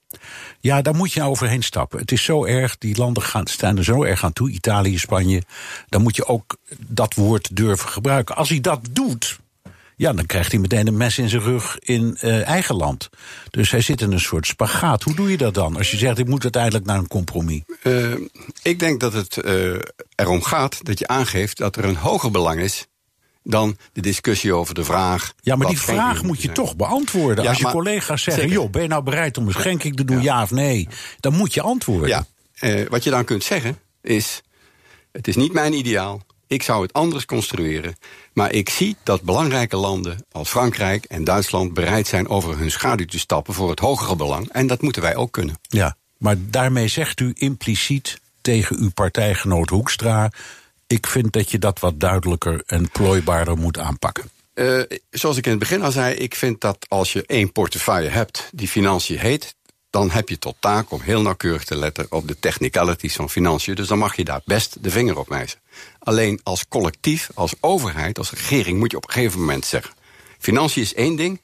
Ja, 0.60 0.82
daar 0.82 0.94
moet 0.94 1.12
je 1.12 1.18
nou 1.18 1.30
overheen 1.30 1.62
stappen. 1.62 1.98
Het 1.98 2.12
is 2.12 2.24
zo 2.24 2.44
erg, 2.44 2.78
die 2.78 2.96
landen 2.96 3.22
gaan, 3.22 3.46
staan 3.46 3.76
er 3.76 3.84
zo 3.84 4.02
erg 4.02 4.24
aan 4.24 4.32
toe, 4.32 4.50
Italië, 4.50 4.98
Spanje. 4.98 5.42
Dan 5.88 6.02
moet 6.02 6.16
je 6.16 6.26
ook 6.26 6.56
dat 6.86 7.14
woord 7.14 7.56
durven 7.56 7.88
gebruiken. 7.88 8.36
Als 8.36 8.48
hij 8.48 8.60
dat 8.60 8.80
doet, 8.90 9.38
ja, 10.02 10.12
dan 10.12 10.26
krijgt 10.26 10.52
hij 10.52 10.60
meteen 10.60 10.86
een 10.86 10.96
mes 10.96 11.18
in 11.18 11.28
zijn 11.28 11.42
rug 11.42 11.78
in 11.78 12.18
uh, 12.20 12.46
eigen 12.46 12.76
land. 12.76 13.08
Dus 13.50 13.70
hij 13.70 13.80
zit 13.80 14.00
in 14.00 14.12
een 14.12 14.20
soort 14.20 14.46
spagaat. 14.46 15.02
Hoe 15.02 15.14
doe 15.14 15.30
je 15.30 15.36
dat 15.36 15.54
dan? 15.54 15.76
Als 15.76 15.90
je 15.90 15.96
zegt, 15.96 16.18
ik 16.18 16.28
moet 16.28 16.42
uiteindelijk 16.42 16.84
naar 16.84 16.98
een 16.98 17.08
compromis. 17.08 17.62
Uh, 17.82 18.14
ik 18.62 18.78
denk 18.78 19.00
dat 19.00 19.12
het 19.12 19.36
uh, 19.44 19.78
erom 20.14 20.42
gaat 20.42 20.84
dat 20.84 20.98
je 20.98 21.06
aangeeft 21.06 21.56
dat 21.56 21.76
er 21.76 21.84
een 21.84 21.96
hoger 21.96 22.30
belang 22.30 22.60
is 22.60 22.86
dan 23.42 23.76
de 23.92 24.00
discussie 24.00 24.54
over 24.54 24.74
de 24.74 24.84
vraag. 24.84 25.32
Ja, 25.40 25.56
maar 25.56 25.66
die 25.66 25.80
vraag 25.80 26.22
moet 26.22 26.36
je 26.36 26.42
zijn. 26.42 26.54
toch 26.54 26.76
beantwoorden. 26.76 27.44
Ja, 27.44 27.48
Als 27.48 27.58
je 27.58 27.64
maar, 27.64 27.72
collega's 27.72 28.22
zeggen: 28.22 28.42
zeker. 28.42 28.58
joh, 28.58 28.70
ben 28.70 28.82
je 28.82 28.88
nou 28.88 29.02
bereid 29.02 29.38
om 29.38 29.46
een 29.46 29.52
schenking 29.52 29.96
te 29.96 30.04
doen, 30.04 30.22
ja. 30.22 30.22
ja 30.22 30.42
of 30.42 30.50
nee? 30.50 30.88
Dan 31.20 31.32
moet 31.34 31.54
je 31.54 31.62
antwoorden. 31.62 32.08
Ja, 32.08 32.24
wat 32.88 33.04
je 33.04 33.10
dan 33.10 33.24
kunt 33.24 33.44
zeggen 33.44 33.78
is: 34.02 34.42
het 35.12 35.28
is 35.28 35.36
niet 35.36 35.52
mijn 35.52 35.72
ideaal. 35.72 36.22
Ik 36.46 36.62
zou 36.62 36.82
het 36.82 36.92
anders 36.92 37.24
construeren. 37.24 37.96
Maar 38.32 38.52
ik 38.52 38.68
zie 38.68 38.96
dat 39.02 39.22
belangrijke 39.22 39.76
landen 39.76 40.24
als 40.32 40.48
Frankrijk 40.48 41.04
en 41.04 41.24
Duitsland 41.24 41.74
bereid 41.74 42.06
zijn 42.06 42.28
over 42.28 42.58
hun 42.58 42.70
schaduw 42.70 43.06
te 43.06 43.18
stappen 43.18 43.54
voor 43.54 43.70
het 43.70 43.78
hogere 43.78 44.16
belang. 44.16 44.48
En 44.52 44.66
dat 44.66 44.82
moeten 44.82 45.02
wij 45.02 45.16
ook 45.16 45.32
kunnen. 45.32 45.58
Ja, 45.62 45.96
maar 46.18 46.36
daarmee 46.38 46.88
zegt 46.88 47.20
u 47.20 47.32
impliciet 47.34 48.20
tegen 48.40 48.78
uw 48.78 48.90
partijgenoot 48.90 49.68
Hoekstra. 49.68 50.30
Ik 50.86 51.06
vind 51.06 51.32
dat 51.32 51.50
je 51.50 51.58
dat 51.58 51.80
wat 51.80 52.00
duidelijker 52.00 52.62
en 52.66 52.90
plooibaarder 52.90 53.56
moet 53.56 53.78
aanpakken. 53.78 54.30
Uh, 54.54 54.82
zoals 55.10 55.36
ik 55.36 55.44
in 55.44 55.50
het 55.50 55.60
begin 55.60 55.82
al 55.82 55.92
zei, 55.92 56.14
ik 56.14 56.34
vind 56.34 56.60
dat 56.60 56.86
als 56.88 57.12
je 57.12 57.26
één 57.26 57.52
portefeuille 57.52 58.08
hebt 58.08 58.48
die 58.52 58.68
financiën 58.68 59.18
heet, 59.18 59.54
dan 59.90 60.10
heb 60.10 60.28
je 60.28 60.38
tot 60.38 60.56
taak 60.58 60.90
om 60.90 61.00
heel 61.00 61.22
nauwkeurig 61.22 61.64
te 61.64 61.76
letten 61.76 62.06
op 62.08 62.28
de 62.28 62.38
technicalities 62.38 63.14
van 63.14 63.30
financiën. 63.30 63.74
Dus 63.74 63.88
dan 63.88 63.98
mag 63.98 64.16
je 64.16 64.24
daar 64.24 64.40
best 64.44 64.82
de 64.82 64.90
vinger 64.90 65.18
op 65.18 65.28
wijzen. 65.28 65.58
Alleen 65.98 66.40
als 66.42 66.68
collectief, 66.68 67.30
als 67.34 67.54
overheid, 67.60 68.18
als 68.18 68.30
regering 68.30 68.78
moet 68.78 68.90
je 68.90 68.96
op 68.96 69.06
een 69.06 69.12
gegeven 69.12 69.40
moment 69.40 69.64
zeggen: 69.64 69.94
financiën 70.38 70.82
is 70.82 70.94
één 70.94 71.16
ding. 71.16 71.40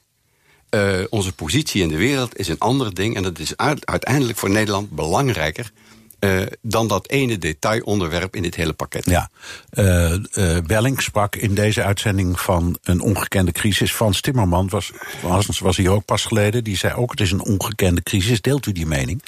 Uh, 0.69 1.03
onze 1.09 1.31
positie 1.31 1.81
in 1.81 1.87
de 1.87 1.97
wereld 1.97 2.37
is 2.37 2.47
een 2.47 2.59
ander 2.59 2.93
ding. 2.93 3.15
En 3.15 3.23
dat 3.23 3.39
is 3.39 3.57
uiteindelijk 3.85 4.37
voor 4.37 4.49
Nederland 4.49 4.89
belangrijker 4.89 5.71
uh, 6.19 6.41
dan 6.61 6.87
dat 6.87 7.09
ene 7.09 7.37
detailonderwerp 7.37 8.35
in 8.35 8.41
dit 8.41 8.55
hele 8.55 8.73
pakket. 8.73 9.05
Ja, 9.05 9.29
uh, 9.73 10.13
uh, 10.33 10.57
Belling 10.65 11.01
sprak 11.01 11.35
in 11.35 11.53
deze 11.53 11.83
uitzending 11.83 12.39
van 12.39 12.77
een 12.83 13.01
ongekende 13.01 13.51
crisis. 13.51 13.91
Frans 13.91 14.21
Timmerman 14.21 14.69
was, 14.69 14.91
was, 15.21 15.59
was 15.59 15.77
hier 15.77 15.91
ook 15.91 16.05
pas 16.05 16.25
geleden. 16.25 16.63
Die 16.63 16.77
zei 16.77 16.93
ook: 16.93 17.11
het 17.11 17.21
is 17.21 17.31
een 17.31 17.43
ongekende 17.43 18.03
crisis. 18.03 18.41
Deelt 18.41 18.65
u 18.65 18.71
die 18.71 18.85
mening? 18.85 19.23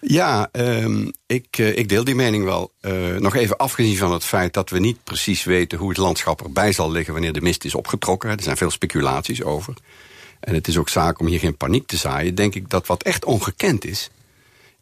Ja, 0.00 0.48
um, 0.52 1.12
ik, 1.26 1.58
uh, 1.58 1.76
ik 1.76 1.88
deel 1.88 2.04
die 2.04 2.14
mening 2.14 2.44
wel. 2.44 2.72
Uh, 2.80 3.16
nog 3.16 3.34
even 3.34 3.56
afgezien 3.56 3.96
van 3.96 4.12
het 4.12 4.24
feit 4.24 4.54
dat 4.54 4.70
we 4.70 4.78
niet 4.78 5.04
precies 5.04 5.44
weten 5.44 5.78
hoe 5.78 5.88
het 5.88 5.98
landschap 5.98 6.42
erbij 6.42 6.72
zal 6.72 6.90
liggen 6.90 7.12
wanneer 7.12 7.32
de 7.32 7.40
mist 7.40 7.64
is 7.64 7.74
opgetrokken. 7.74 8.30
Er 8.30 8.42
zijn 8.42 8.56
veel 8.56 8.70
speculaties 8.70 9.42
over. 9.42 9.74
En 10.40 10.54
het 10.54 10.68
is 10.68 10.78
ook 10.78 10.88
zaak 10.88 11.20
om 11.20 11.26
hier 11.26 11.38
geen 11.38 11.56
paniek 11.56 11.86
te 11.86 11.96
zaaien. 11.96 12.34
Denk 12.34 12.54
ik 12.54 12.70
dat 12.70 12.86
wat 12.86 13.02
echt 13.02 13.24
ongekend 13.24 13.84
is, 13.84 14.10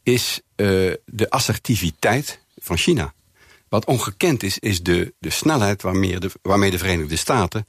is 0.02 0.40
uh, 0.56 0.92
de 1.04 1.30
assertiviteit 1.30 2.40
van 2.56 2.76
China. 2.76 3.14
Wat 3.68 3.84
ongekend 3.84 4.42
is, 4.42 4.58
is 4.58 4.82
de, 4.82 5.14
de 5.18 5.30
snelheid 5.30 5.82
waarmee 5.82 6.18
de, 6.18 6.30
waarmee 6.42 6.70
de 6.70 6.78
Verenigde 6.78 7.16
Staten 7.16 7.66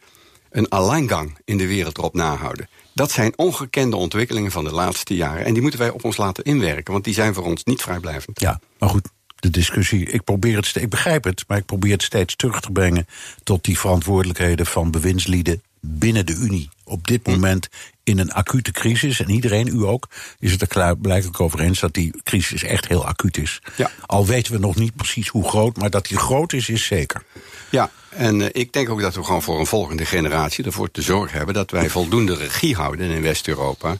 een 0.50 0.70
alleingang 0.70 1.38
in 1.46 1.58
de 1.58 1.68
wereld 1.68 1.98
erop 1.98 2.14
nahouden. 2.14 2.70
Dat 2.96 3.12
zijn 3.12 3.38
ongekende 3.38 3.96
ontwikkelingen 3.96 4.52
van 4.52 4.64
de 4.64 4.72
laatste 4.72 5.16
jaren. 5.16 5.46
En 5.46 5.54
die 5.54 5.62
moeten 5.62 5.80
wij 5.80 5.90
op 5.90 6.04
ons 6.04 6.18
laten 6.18 6.44
inwerken, 6.44 6.94
want 6.94 7.04
die 7.04 7.14
zijn 7.14 7.34
voor 7.34 7.44
ons 7.44 7.64
niet 7.64 7.82
vrijblijvend. 7.82 8.40
Ja, 8.40 8.60
maar 8.80 8.90
goed, 8.90 9.10
de 9.36 9.50
discussie, 9.50 10.06
ik 10.06 10.24
probeer 10.24 10.58
het, 10.58 10.76
ik 10.76 10.90
begrijp 10.90 11.24
het, 11.24 11.44
maar 11.48 11.58
ik 11.58 11.66
probeer 11.66 11.92
het 11.92 12.04
steeds 12.04 12.36
terug 12.36 12.62
te 12.62 12.72
brengen 12.72 13.08
tot 13.44 13.64
die 13.64 13.80
verantwoordelijkheden 13.80 14.66
van 14.66 14.92
bewindslieden 14.92 15.62
binnen 15.80 16.26
de 16.26 16.34
Unie. 16.34 16.70
Op 16.86 17.08
dit 17.08 17.28
moment 17.28 17.68
in 18.04 18.20
een 18.20 18.32
acute 18.32 18.72
crisis, 18.72 19.20
en 19.20 19.30
iedereen, 19.30 19.68
u 19.68 19.84
ook, 19.84 20.08
is 20.40 20.52
het 20.52 20.62
er 20.62 20.98
blijkbaar 20.98 21.42
over 21.42 21.60
eens 21.60 21.80
dat 21.80 21.94
die 21.94 22.22
crisis 22.24 22.64
echt 22.64 22.88
heel 22.88 23.06
acuut 23.06 23.38
is. 23.38 23.62
Ja. 23.76 23.92
Al 24.06 24.26
weten 24.26 24.54
we 24.54 24.60
nog 24.60 24.76
niet 24.76 24.96
precies 24.96 25.28
hoe 25.28 25.50
groot, 25.50 25.78
maar 25.78 25.90
dat 25.90 26.08
die 26.08 26.18
groot 26.18 26.54
is, 26.54 26.70
is 26.70 26.86
zeker. 26.86 27.24
Ja, 27.70 27.92
en 28.10 28.40
uh, 28.40 28.48
ik 28.52 28.74
denk 28.74 28.90
ook 28.90 29.02
dat 29.02 29.16
we 29.16 29.24
gewoon 29.24 29.42
voor 29.42 29.60
een 29.60 29.66
volgende 29.66 30.06
generatie 30.06 30.66
ervoor 30.66 30.92
te 30.92 31.02
zorgen 31.02 31.38
hebben 31.38 31.56
dat 31.56 31.72
wij 31.72 31.90
voldoende 31.90 32.36
regie 32.36 32.76
houden 32.76 33.10
in 33.10 33.22
West-Europa 33.22 33.98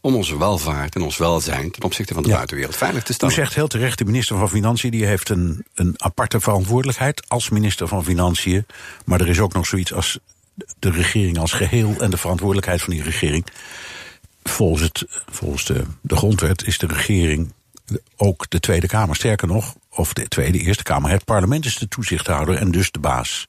om 0.00 0.14
onze 0.14 0.38
welvaart 0.38 0.94
en 0.94 1.02
ons 1.02 1.16
welzijn 1.16 1.70
ten 1.70 1.82
opzichte 1.82 2.14
van 2.14 2.22
de 2.22 2.28
ja. 2.28 2.34
buitenwereld 2.34 2.76
veilig 2.76 3.02
te 3.02 3.12
stellen. 3.12 3.34
U 3.34 3.36
zegt 3.36 3.54
heel 3.54 3.66
terecht, 3.66 3.98
de 3.98 4.04
minister 4.04 4.38
van 4.38 4.48
Financiën 4.48 4.90
die 4.90 5.06
heeft 5.06 5.28
een, 5.28 5.64
een 5.74 5.94
aparte 5.96 6.40
verantwoordelijkheid 6.40 7.28
als 7.28 7.48
minister 7.48 7.88
van 7.88 8.04
Financiën. 8.04 8.66
Maar 9.04 9.20
er 9.20 9.28
is 9.28 9.40
ook 9.40 9.52
nog 9.52 9.66
zoiets 9.66 9.92
als 9.92 10.18
de 10.78 10.90
regering 10.90 11.38
als 11.38 11.52
geheel 11.52 11.94
en 11.98 12.10
de 12.10 12.16
verantwoordelijkheid 12.16 12.82
van 12.82 12.92
die 12.92 13.02
regering. 13.02 13.46
Volgens, 14.42 14.82
het, 14.82 15.04
volgens 15.30 15.64
de, 15.64 15.84
de 16.00 16.16
grondwet 16.16 16.66
is 16.66 16.78
de 16.78 16.86
regering 16.86 17.52
ook 18.16 18.50
de 18.50 18.60
Tweede 18.60 18.86
Kamer. 18.86 19.16
Sterker 19.16 19.48
nog, 19.48 19.74
of 19.90 20.12
de 20.12 20.28
Tweede 20.28 20.58
Eerste 20.58 20.82
Kamer. 20.82 21.10
Het 21.10 21.24
parlement 21.24 21.64
is 21.64 21.78
de 21.78 21.88
toezichthouder 21.88 22.56
en 22.56 22.70
dus 22.70 22.90
de 22.90 22.98
baas. 22.98 23.46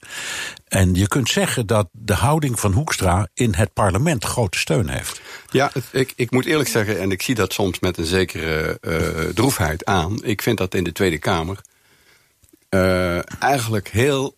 En 0.68 0.94
je 0.94 1.08
kunt 1.08 1.30
zeggen 1.30 1.68
dat 1.68 1.88
de 1.92 2.14
houding 2.14 2.60
van 2.60 2.72
Hoekstra 2.72 3.28
in 3.34 3.54
het 3.54 3.74
parlement 3.74 4.24
grote 4.24 4.58
steun 4.58 4.90
heeft. 4.90 5.22
Ja, 5.50 5.72
ik, 5.92 6.14
ik 6.16 6.32
moet 6.32 6.46
eerlijk 6.46 6.70
zeggen, 6.70 7.00
en 7.00 7.12
ik 7.12 7.22
zie 7.22 7.36
dat 7.36 7.54
soms 7.54 7.80
met 7.80 7.98
een 7.98 8.06
zekere 8.06 8.78
uh, 8.82 9.30
droefheid 9.34 9.86
aan. 9.86 10.24
Ik 10.24 10.42
vind 10.42 10.58
dat 10.58 10.74
in 10.74 10.84
de 10.84 10.92
Tweede 10.92 11.18
Kamer 11.18 11.62
uh, 12.70 13.42
eigenlijk 13.44 13.88
heel 13.88 14.36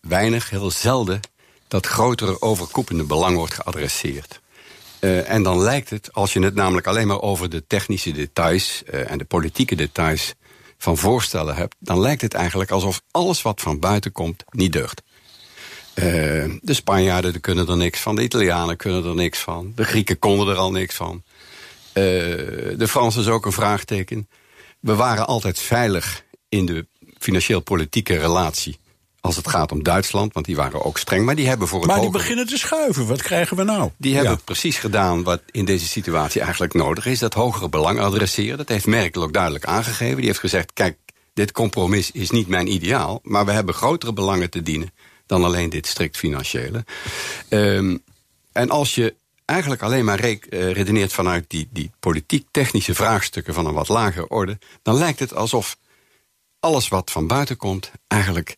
weinig, 0.00 0.50
heel 0.50 0.70
zelden 0.70 1.20
dat 1.72 1.86
grotere 1.86 2.42
overkoepelende 2.42 3.06
belang 3.06 3.36
wordt 3.36 3.54
geadresseerd. 3.54 4.40
Uh, 5.00 5.30
en 5.30 5.42
dan 5.42 5.58
lijkt 5.58 5.90
het, 5.90 6.12
als 6.12 6.32
je 6.32 6.40
het 6.40 6.54
namelijk 6.54 6.86
alleen 6.86 7.06
maar 7.06 7.20
over 7.20 7.50
de 7.50 7.66
technische 7.66 8.12
details 8.12 8.82
uh, 8.86 9.10
en 9.10 9.18
de 9.18 9.24
politieke 9.24 9.74
details 9.74 10.34
van 10.78 10.98
voorstellen 10.98 11.54
hebt, 11.54 11.74
dan 11.78 12.00
lijkt 12.00 12.22
het 12.22 12.34
eigenlijk 12.34 12.70
alsof 12.70 13.02
alles 13.10 13.42
wat 13.42 13.60
van 13.60 13.78
buiten 13.78 14.12
komt 14.12 14.44
niet 14.50 14.72
deugt. 14.72 15.02
Eh, 15.94 16.04
de 16.60 16.74
Spanjaarden 16.74 17.40
kunnen 17.40 17.68
er 17.68 17.76
niks 17.76 18.00
van, 18.00 18.16
de 18.16 18.22
Italianen 18.22 18.76
kunnen 18.76 19.04
er 19.04 19.14
niks 19.14 19.38
van, 19.38 19.72
de 19.74 19.84
Grieken 19.84 20.18
konden 20.18 20.48
er 20.48 20.56
al 20.56 20.70
niks 20.70 20.94
van. 20.94 21.22
Eh, 21.92 22.02
de 22.76 22.88
Fransen 22.88 23.20
is 23.20 23.28
ook 23.28 23.46
een 23.46 23.52
vraagteken. 23.52 24.28
We 24.80 24.94
waren 24.94 25.26
altijd 25.26 25.58
veilig 25.58 26.24
in 26.48 26.66
de 26.66 26.86
financieel-politieke 27.18 28.18
relatie 28.18 28.80
als 29.22 29.36
het 29.36 29.48
gaat 29.48 29.72
om 29.72 29.82
Duitsland, 29.82 30.32
want 30.32 30.46
die 30.46 30.56
waren 30.56 30.84
ook 30.84 30.98
streng. 30.98 31.24
Maar 31.24 31.34
die 31.34 31.48
hebben 31.48 31.68
voor 31.68 31.80
het 31.80 31.90
Maar 31.90 32.00
die 32.00 32.10
beginnen 32.10 32.46
te 32.46 32.58
schuiven. 32.58 33.06
Wat 33.06 33.22
krijgen 33.22 33.56
we 33.56 33.62
nou? 33.62 33.90
die 33.96 34.14
hebben 34.14 34.32
Ja. 34.32 34.38
precies 34.44 34.78
gedaan 34.78 35.22
wat 35.22 35.42
in 35.50 35.64
deze 35.64 35.86
situatie 35.86 36.40
eigenlijk 36.40 36.74
nodig 36.74 37.06
is. 37.06 37.18
Dat 37.18 37.34
hogere 37.34 37.68
belang 37.68 38.00
adresseren. 38.00 38.56
Dat 38.58 38.68
heeft 38.68 38.86
Merkel 38.86 39.22
ook 39.22 39.32
duidelijk 39.32 39.64
aangegeven. 39.64 40.16
Die 40.16 40.26
heeft 40.26 40.38
gezegd, 40.38 40.72
kijk, 40.72 40.98
dit 41.34 41.52
compromis 41.52 42.10
is 42.10 42.30
niet 42.30 42.48
mijn 42.48 42.72
ideaal... 42.72 43.20
maar 43.22 43.44
we 43.44 43.52
hebben 43.52 43.74
grotere 43.74 44.12
belangen 44.12 44.50
te 44.50 44.62
dienen 44.62 44.92
dan 45.26 45.44
alleen 45.44 45.70
dit 45.70 45.86
strikt 45.86 46.16
financiële. 46.16 46.84
Ehm, 47.48 47.96
en 48.52 48.70
als 48.70 48.94
je 48.94 49.14
eigenlijk 49.44 49.82
alleen 49.82 50.04
maar 50.04 50.20
eh, 50.20 50.38
redeneert 50.72 51.12
vanuit 51.12 51.44
die, 51.48 51.68
die 51.72 51.90
politiek-technische 52.00 52.94
vraagstukken... 52.94 53.54
van 53.54 53.66
een 53.66 53.74
wat 53.74 53.88
lagere 53.88 54.28
orde... 54.28 54.58
dan 54.82 54.94
lijkt 54.94 55.18
het 55.18 55.34
alsof 55.34 55.76
alles 56.60 56.88
wat 56.88 57.10
van 57.10 57.26
buiten 57.26 57.56
komt 57.56 57.90
eigenlijk 58.08 58.56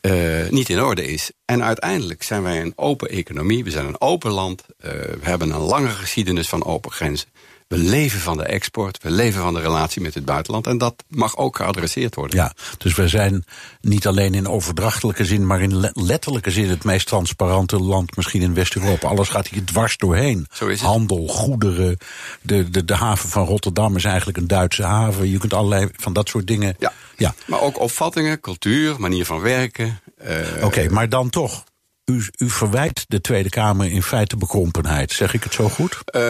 eh, 0.00 0.48
niet 0.48 0.68
in 0.68 0.82
orde 0.82 1.06
is. 1.06 1.30
En 1.44 1.64
uiteindelijk 1.64 2.22
zijn 2.22 2.42
wij 2.42 2.60
een 2.60 2.72
open 2.76 3.08
economie, 3.08 3.64
we 3.64 3.70
zijn 3.70 3.86
een 3.86 4.00
open 4.00 4.30
land, 4.30 4.64
eh, 4.78 4.90
we 4.92 5.18
hebben 5.20 5.50
een 5.50 5.60
lange 5.60 5.88
geschiedenis 5.88 6.48
van 6.48 6.64
open 6.64 6.90
grenzen. 6.90 7.28
We 7.70 7.78
leven 7.78 8.20
van 8.20 8.36
de 8.36 8.42
export, 8.44 9.02
we 9.02 9.10
leven 9.10 9.42
van 9.42 9.54
de 9.54 9.60
relatie 9.60 10.02
met 10.02 10.14
het 10.14 10.24
buitenland 10.24 10.66
en 10.66 10.78
dat 10.78 10.94
mag 11.08 11.36
ook 11.36 11.56
geadresseerd 11.56 12.14
worden. 12.14 12.36
Ja, 12.36 12.52
dus 12.78 12.94
we 12.94 13.08
zijn 13.08 13.44
niet 13.80 14.06
alleen 14.06 14.34
in 14.34 14.48
overdrachtelijke 14.48 15.24
zin, 15.24 15.46
maar 15.46 15.60
in 15.60 15.76
le- 15.76 15.90
letterlijke 15.94 16.50
zin 16.50 16.68
het 16.68 16.84
meest 16.84 17.06
transparante 17.06 17.78
land 17.78 18.16
misschien 18.16 18.42
in 18.42 18.54
West-Europa. 18.54 19.08
Alles 19.08 19.28
gaat 19.28 19.48
hier 19.48 19.64
dwars 19.64 19.96
doorheen. 19.96 20.46
Zo 20.52 20.66
is 20.66 20.80
het. 20.80 20.88
Handel, 20.88 21.26
goederen. 21.28 21.96
De, 22.42 22.70
de, 22.70 22.84
de 22.84 22.94
haven 22.94 23.28
van 23.28 23.46
Rotterdam 23.46 23.96
is 23.96 24.04
eigenlijk 24.04 24.36
een 24.38 24.46
Duitse 24.46 24.82
haven. 24.82 25.30
Je 25.30 25.38
kunt 25.38 25.54
allerlei 25.54 25.88
van 25.96 26.12
dat 26.12 26.28
soort 26.28 26.46
dingen. 26.46 26.76
Ja. 26.78 26.92
ja. 27.16 27.34
Maar 27.46 27.60
ook 27.60 27.80
opvattingen, 27.80 28.40
cultuur, 28.40 28.94
manier 29.00 29.24
van 29.26 29.40
werken. 29.40 30.00
eh, 30.18 30.36
Oké, 30.64 30.88
maar 30.88 31.08
dan 31.08 31.30
toch. 31.30 31.64
U, 32.10 32.48
verwijt 32.48 33.04
de 33.08 33.20
Tweede 33.20 33.48
Kamer 33.48 33.90
in 33.90 34.02
feite 34.02 34.36
bekrompenheid. 34.36 35.12
Zeg 35.12 35.34
ik 35.34 35.42
het 35.42 35.52
zo 35.52 35.68
goed? 35.68 35.98
Eh, 36.04 36.22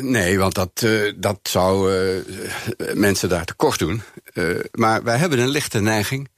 nee, 0.00 0.38
want 0.38 0.54
dat, 0.54 0.82
eh, 0.82 1.12
dat 1.16 1.38
zou 1.42 1.94
eh, 1.94 2.94
mensen 2.94 3.28
daar 3.28 3.44
tekort 3.44 3.78
doen. 3.78 4.02
Maar 4.72 5.02
wij 5.02 5.16
hebben 5.16 5.38
een 5.38 5.48
lichte 5.48 5.80
neiging, 5.80 6.28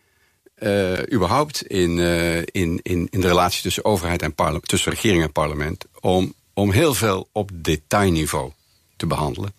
überhaupt 1.13 1.67
in, 1.67 1.99
in, 2.45 2.81
in, 2.83 3.09
in 3.11 3.21
de 3.21 3.27
relatie 3.27 3.63
tussen 3.63 3.85
overheid 3.85 4.23
en 4.23 4.35
parlement, 4.35 4.69
tussen 4.69 4.93
regering 4.93 5.23
en 5.23 5.33
parlement, 5.33 5.85
om, 6.01 6.35
om 6.55 6.71
heel 6.71 6.95
veel 6.95 7.29
op 7.33 7.51
detailniveau 7.55 8.53
te 8.97 9.07
behandelen. 9.07 9.53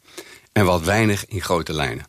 En 0.52 0.66
wat 0.66 0.84
weinig 0.84 1.26
in 1.26 1.42
grote 1.42 1.74
lijnen. 1.74 2.06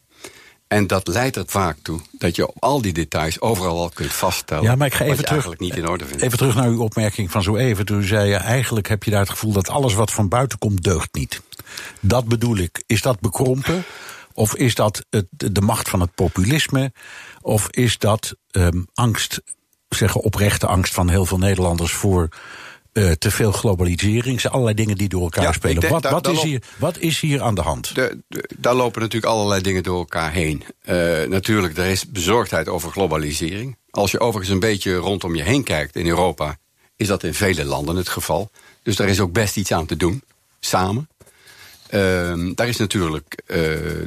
En 0.75 0.87
dat 0.87 1.07
leidt 1.07 1.37
er 1.37 1.45
vaak 1.47 1.77
toe 1.83 2.01
dat 2.11 2.37
je 2.37 2.49
op 2.49 2.57
al 2.59 2.83
die 2.83 2.93
details 2.93 3.41
overal 3.41 3.79
al 3.79 3.91
kunt 3.95 4.13
vaststellen. 4.13 4.65
Ja, 4.65 4.75
maar 4.75 4.87
ik 4.87 4.95
ga 4.95 5.05
even 5.05 5.17
terug. 5.17 5.31
eigenlijk 5.31 5.61
niet 5.61 5.77
in 5.77 5.89
orde 5.89 6.05
vindt. 6.05 6.23
Even 6.23 6.39
terug 6.39 6.55
naar 6.55 6.69
uw 6.69 6.83
opmerking 6.83 7.31
van 7.31 7.43
zo 7.43 7.57
even. 7.57 7.87
Toen 7.87 7.99
u 7.99 8.05
zei 8.05 8.29
je 8.29 8.37
eigenlijk 8.37 8.89
heb 8.89 9.03
je 9.03 9.11
daar 9.11 9.21
het 9.21 9.31
gevoel 9.31 9.53
dat 9.53 9.69
alles 9.69 9.95
wat 9.95 10.11
van 10.11 10.29
buiten 10.29 10.59
komt 10.59 10.83
deugt 10.83 11.15
niet. 11.15 11.43
Dat 12.01 12.25
bedoel 12.25 12.57
ik. 12.57 12.83
Is 12.87 13.03
dat 13.03 13.21
bekrompen? 13.21 13.85
Of 14.33 14.55
is 14.55 14.75
dat 14.75 15.05
het, 15.11 15.27
de 15.31 15.61
macht 15.61 15.89
van 15.89 16.01
het 16.01 16.15
populisme? 16.15 16.93
Of 17.41 17.69
is 17.71 17.99
dat 17.99 18.35
ehm, 18.51 18.83
angst, 18.95 19.43
zeggen 19.89 20.21
oprechte 20.21 20.67
angst 20.67 20.95
van 20.95 21.09
heel 21.09 21.27
veel 21.27 21.39
Nederlanders 21.39 21.93
voor 21.93 22.29
eh, 22.95 23.11
te 23.11 23.31
veel 23.31 23.53
globalisering? 23.53 24.47
Allerlei 24.47 24.75
dingen 24.75 24.97
die 24.97 25.09
door 25.09 25.23
elkaar 25.23 25.45
Ja, 25.45 25.53
spelen. 25.53 25.81
denk 25.81 25.93
Wat, 25.93 26.03
daar- 26.03 26.13
wat, 26.13 26.25
daar 26.25 26.33
is 26.33 26.43
hier, 26.43 26.63
wat 26.79 26.99
is 26.99 27.21
hier 27.21 27.43
aan 27.43 27.55
de 27.55 27.61
hand? 27.61 27.95
De, 27.95 28.19
de- 28.29 28.49
daar 28.59 28.75
lopen 28.75 29.01
natuurlijk 29.01 29.33
allerlei 29.33 29.61
dingen 29.63 29.83
door 29.83 29.99
elkaar 29.99 30.33
heen. 30.33 30.63
Eh, 30.83 30.97
natuurlijk, 31.29 31.77
er 31.79 31.85
is 31.87 32.09
bezorgdheid 32.11 32.69
over 32.69 32.91
globalisering. 32.91 33.77
Als 33.91 34.11
je 34.11 34.21
overigens 34.21 34.53
een 34.55 34.61
beetje 34.61 34.95
rondom 34.97 35.35
je 35.35 35.43
heen 35.43 35.63
kijkt 35.63 35.97
in 35.97 36.07
Europa, 36.07 36.57
is 36.97 37.07
dat 37.07 37.23
in 37.23 37.35
vele 37.35 37.65
landen 37.65 37.97
het 37.97 38.09
geval. 38.09 38.51
Dus 38.83 38.97
daar 38.97 39.09
is 39.09 39.21
ook 39.21 39.33
best 39.33 39.57
iets 39.57 39.73
aan 39.73 39.87
te 39.87 39.97
doen, 39.97 40.23
samen. 40.61 41.09
Ehm, 41.89 42.53
daar 42.55 42.69
is 42.69 42.77
natuurlijk 42.77 43.43
eh, 43.47 43.59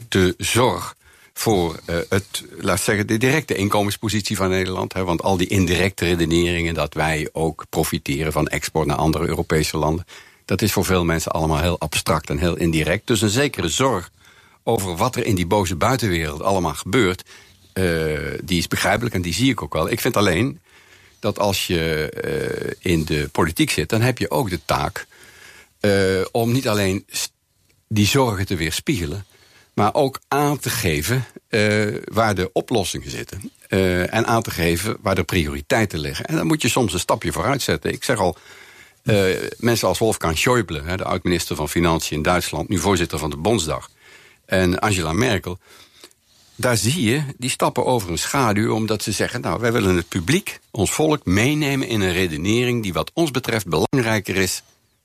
de 0.10 0.34
zorg 0.38 0.96
voor 1.38 1.80
eh, 1.86 1.96
het, 2.10 2.44
laat 2.58 2.82
zeggen, 2.82 3.08
de 3.08 3.18
directe 3.18 3.56
inkomenspositie 3.56 4.36
van 4.36 4.50
Nederland. 4.50 4.94
Hè, 4.94 5.04
want 5.04 5.22
al 5.22 5.38
die 5.38 5.48
indirecte 5.48 6.06
redeneringen 6.06 6.74
dat 6.74 6.94
wij 6.94 7.30
ook 7.32 7.66
profiteren 7.70 8.32
van 8.32 8.48
export 8.48 8.88
naar 8.88 8.98
andere 8.98 9.28
Europese 9.28 9.78
landen. 9.78 10.06
Dat 10.46 10.62
is 10.62 10.72
voor 10.72 10.86
veel 10.86 11.06
mensen 11.06 11.32
allemaal 11.32 11.62
heel 11.62 11.80
abstract 11.80 12.30
en 12.30 12.38
heel 12.38 12.56
indirect. 12.56 13.08
Dus 13.08 13.22
een 13.22 13.30
zekere 13.30 13.68
zorg 13.68 14.12
over 14.64 14.96
wat 14.96 15.16
er 15.16 15.26
in 15.26 15.36
die 15.36 15.46
boze 15.46 15.76
buitenwereld 15.76 16.42
allemaal 16.42 16.74
gebeurt, 16.74 17.24
eh, 17.74 17.84
die 18.44 18.58
is 18.58 18.68
begrijpelijk 18.68 19.16
en 19.16 19.22
die 19.22 19.34
zie 19.34 19.52
ik 19.52 19.62
ook 19.62 19.74
wel. 19.74 19.92
Ik 19.92 20.00
vind 20.00 20.18
alleen 20.18 20.60
dat 21.20 21.40
als 21.40 21.68
je 21.68 22.10
eh, 22.10 22.92
in 22.92 23.06
de 23.06 23.30
politiek 23.32 23.70
zit, 23.70 23.90
dan 23.90 24.02
heb 24.02 24.18
je 24.18 24.32
ook 24.32 24.50
de 24.50 24.60
taak 24.66 25.08
om 26.32 26.52
niet 26.52 26.68
alleen 26.68 27.06
die 27.88 28.08
zorgen 28.08 28.46
te 28.46 28.56
weerspiegelen, 28.56 29.26
maar 29.78 29.94
ook 29.94 30.20
aan 30.28 30.60
te 30.60 30.70
geven 30.70 31.26
eh, 31.48 31.86
waar 32.04 32.36
de 32.36 32.50
oplossingen 32.54 33.10
zitten. 33.10 33.52
Eh, 33.68 34.14
en 34.14 34.26
aan 34.28 34.42
te 34.42 34.52
geven 34.52 34.98
waar 35.02 35.16
de 35.16 35.24
prioriteiten 35.24 36.00
liggen. 36.00 36.26
En 36.26 36.36
dan 36.36 36.48
moet 36.48 36.62
je 36.62 36.70
soms 36.70 36.94
een 36.94 37.00
stapje 37.00 37.32
vooruit 37.32 37.62
zetten. 37.62 37.92
Ik 37.92 38.04
zeg 38.04 38.18
al, 38.18 38.38
eh, 39.04 39.26
mensen 39.58 39.88
als 39.88 39.98
Wolfgang 39.98 40.38
Schäuble, 40.38 40.96
de 40.96 41.04
oud-minister 41.04 41.56
van 41.56 41.70
Financiën 41.70 42.18
in 42.18 42.24
Duitsland, 42.24 42.70
nu 42.70 42.80
voorzitter 42.80 43.20
van 43.20 43.30
de 43.30 43.38
Bondsdag, 43.38 43.90
en 44.46 44.80
Angela 44.80 45.12
Merkel, 45.14 45.60
daar 46.56 46.78
zie 46.78 47.04
je, 47.04 47.24
die 47.38 47.50
stappen 47.50 47.86
over 47.86 48.12
een 48.12 48.18
schaduw 48.18 48.74
omdat 48.74 49.04
ze 49.04 49.12
zeggen, 49.12 49.42
nou, 49.42 49.60
wij 49.60 49.72
willen 49.72 49.96
het 49.96 50.08
publiek, 50.08 50.60
ons 50.72 50.92
volk, 50.92 51.26
meenemen 51.26 51.88
in 51.88 52.02
een 52.02 52.14
redenering 52.14 52.84
die 52.84 52.94
wat 52.94 53.12
ons 53.14 53.32
betreft 53.32 53.68
belangrijker 53.68 54.36
is 54.36 54.64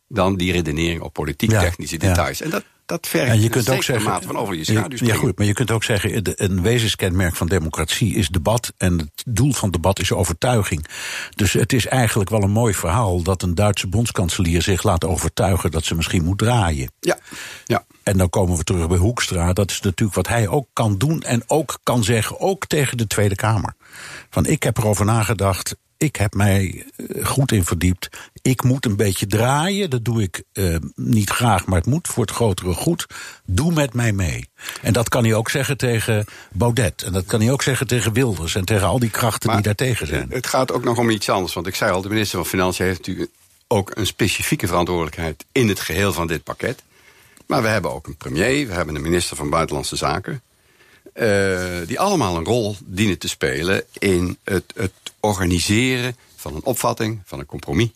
dan 0.09 0.37
die 0.37 0.53
redenering 0.53 1.01
op 1.01 1.13
politiek-technische 1.13 1.97
Ja, 2.01 2.07
ja. 2.07 2.15
details. 2.15 2.41
En 2.41 2.51
dat, 2.51 2.65
dat 2.87 3.07
vergt 3.07 3.31
En 3.31 3.41
je 3.41 3.49
kunt 3.49 3.71
ook 3.71 3.83
zeggen, 3.83 4.23
van 4.23 4.37
over 4.37 4.55
je 4.55 4.65
schaduw 4.65 5.07
Ja, 5.07 5.15
goed, 5.15 5.39
maar 5.39 5.47
je 5.47 5.53
kunt 5.53 5.71
ook 5.71 5.85
zeggen, 5.85 6.43
een 6.45 6.63
wezenskenmerk 6.63 7.37
van 7.37 7.47
democratie 7.47 8.15
is 8.15 8.29
debat. 8.29 8.73
En 8.77 8.99
het 8.99 9.23
doel 9.27 9.53
van 9.53 9.71
debat 9.71 9.99
is 9.99 10.13
overtuiging. 10.13 10.87
Dus 11.35 11.53
het 11.53 11.73
is 11.73 11.87
eigenlijk 11.87 12.31
wel 12.31 12.43
een 12.43 12.51
mooi 12.51 12.75
verhaal 12.75 13.23
dat 13.23 13.43
een 13.43 13.55
Duitse 13.55 13.87
bondskanselier 13.87 14.63
zich 14.63 14.83
laat 14.83 15.05
overtuigen 15.05 15.71
dat 15.71 15.85
ze 15.85 15.95
misschien 15.95 16.25
moet 16.25 16.39
draaien. 16.39 16.93
Ja, 17.01 17.19
ja. 17.65 17.85
En 18.03 18.19
dan 18.19 18.31
komen 18.31 18.57
we 18.57 18.65
terug 18.65 18.89
bij 18.89 18.99
Hoekstra. 18.99 19.53
Dat 19.53 19.71
is 19.71 19.81
natuurlijk 19.81 20.17
wat 20.17 20.29
hij 20.29 20.49
ook 20.49 20.69
kan 20.73 20.99
doen 20.99 21.23
en 21.23 21.43
ook 21.47 21.79
kan 21.83 22.05
zeggen, 22.05 22.41
ook 22.41 22.67
tegen 22.67 22.97
de 22.97 23.07
Tweede 23.07 23.35
Kamer. 23.35 23.75
Van 24.31 24.47
ik 24.47 24.63
heb 24.63 24.79
erover 24.79 25.05
nagedacht, 25.05 25.77
ik 26.03 26.17
heb 26.17 26.35
mij 26.35 26.85
eh, 26.97 27.27
goed 27.27 27.53
in 27.53 27.65
verdiept. 27.65 28.09
Ik 28.43 28.63
moet 28.63 28.85
een 28.85 28.97
beetje 28.97 29.27
draaien, 29.27 29.91
dat 29.91 30.05
doe 30.05 30.23
ik 30.23 30.43
eh, 30.53 30.77
niet 30.95 31.31
graag, 31.31 31.67
maar 31.67 31.79
het 31.79 31.87
moet 31.87 32.09
voor 32.09 32.25
het 32.25 32.35
grotere 32.35 32.75
goed. 32.75 33.07
Doe 33.45 33.73
met 33.73 33.95
mij 33.95 34.13
mee. 34.13 34.49
En 34.81 34.93
dat 34.93 35.09
kan 35.09 35.25
hij 35.25 35.35
ook 35.35 35.51
zeggen 35.51 35.77
tegen 35.77 36.25
Baudet. 36.53 37.03
En 37.03 37.13
dat 37.13 37.25
kan 37.27 37.41
hij 37.41 37.51
ook 37.51 37.63
zeggen 37.63 37.87
tegen 37.87 38.13
Wilders 38.13 38.55
en 38.55 38.65
tegen 38.65 38.87
al 38.87 38.99
die 38.99 39.11
krachten 39.11 39.51
die 39.51 39.63
daartegen 39.63 40.07
zijn. 40.07 40.31
Het 40.31 40.47
gaat 40.47 40.73
ook 40.73 40.85
nog 40.85 40.99
om 40.99 41.11
iets 41.11 41.29
anders. 41.29 41.55
Want 41.55 41.67
ik 41.67 41.75
zei 41.75 41.93
al, 41.93 42.03
de 42.03 42.09
minister 42.09 42.39
van 42.39 42.47
Financiën 42.47 42.85
heeft 42.85 42.99
natuurlijk 42.99 43.31
ook 43.69 43.91
een 43.95 44.07
specifieke 44.07 44.67
verantwoordelijkheid 44.67 45.45
in 45.53 45.69
het 45.69 45.81
geheel 45.81 46.13
van 46.13 46.27
dit 46.27 46.43
pakket. 46.45 46.83
Maar 47.47 47.63
we 47.63 47.69
hebben 47.69 47.93
ook 47.93 48.07
een 48.07 48.17
premier, 48.17 48.67
we 48.67 48.73
hebben 48.73 48.95
een 48.95 49.03
minister 49.03 49.37
van 49.37 49.51
Buitenlandse 49.51 49.97
Zaken. 49.97 50.43
Eh, 51.13 51.87
die 51.87 52.01
allemaal 52.01 52.37
een 52.37 52.45
rol 52.45 52.77
dienen 52.85 53.19
te 53.19 53.29
spelen 53.29 53.85
in 53.99 54.39
het, 54.45 54.65
het 54.77 54.93
organiseren 55.21 56.17
van 56.37 56.55
een 56.55 56.65
opvatting, 56.65 57.21
van 57.25 57.39
een 57.39 57.47
compromis. 57.47 57.89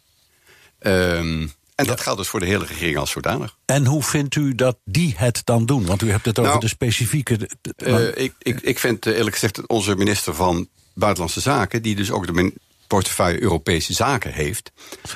Ehm, 0.78 1.46
en 1.74 1.86
dat 1.86 2.00
geldt 2.00 2.18
dus 2.18 2.28
voor 2.28 2.40
de 2.40 2.46
hele 2.46 2.64
regering 2.64 2.96
als 2.96 3.10
zodanig. 3.10 3.56
En 3.64 3.86
hoe 3.86 4.02
vindt 4.02 4.34
u 4.34 4.54
dat 4.54 4.76
die 4.84 5.14
het 5.16 5.40
dan 5.44 5.66
doen? 5.66 5.86
Want 5.86 6.02
u 6.02 6.10
hebt 6.10 6.24
het 6.26 6.38
over 6.38 6.50
Nou, 6.50 6.62
de 6.64 6.68
specifieke. 6.68 7.36
de- 7.36 7.50
de- 7.62 7.74
Eh, 8.14 8.24
ik, 8.24 8.32
ik, 8.38 8.60
ik 8.60 8.78
vind 8.78 9.06
eh, 9.06 9.16
eerlijk 9.16 9.34
gezegd 9.34 9.66
onze 9.66 9.94
minister 9.96 10.34
van 10.34 10.68
Buitenlandse 10.94 11.40
Zaken, 11.40 11.82
die 11.82 11.96
dus 11.96 12.10
ook 12.10 12.26
de 12.26 12.52
portefeuille 12.86 13.42
Europese 13.42 13.92
Zaken 13.92 14.32
heeft. 14.32 14.72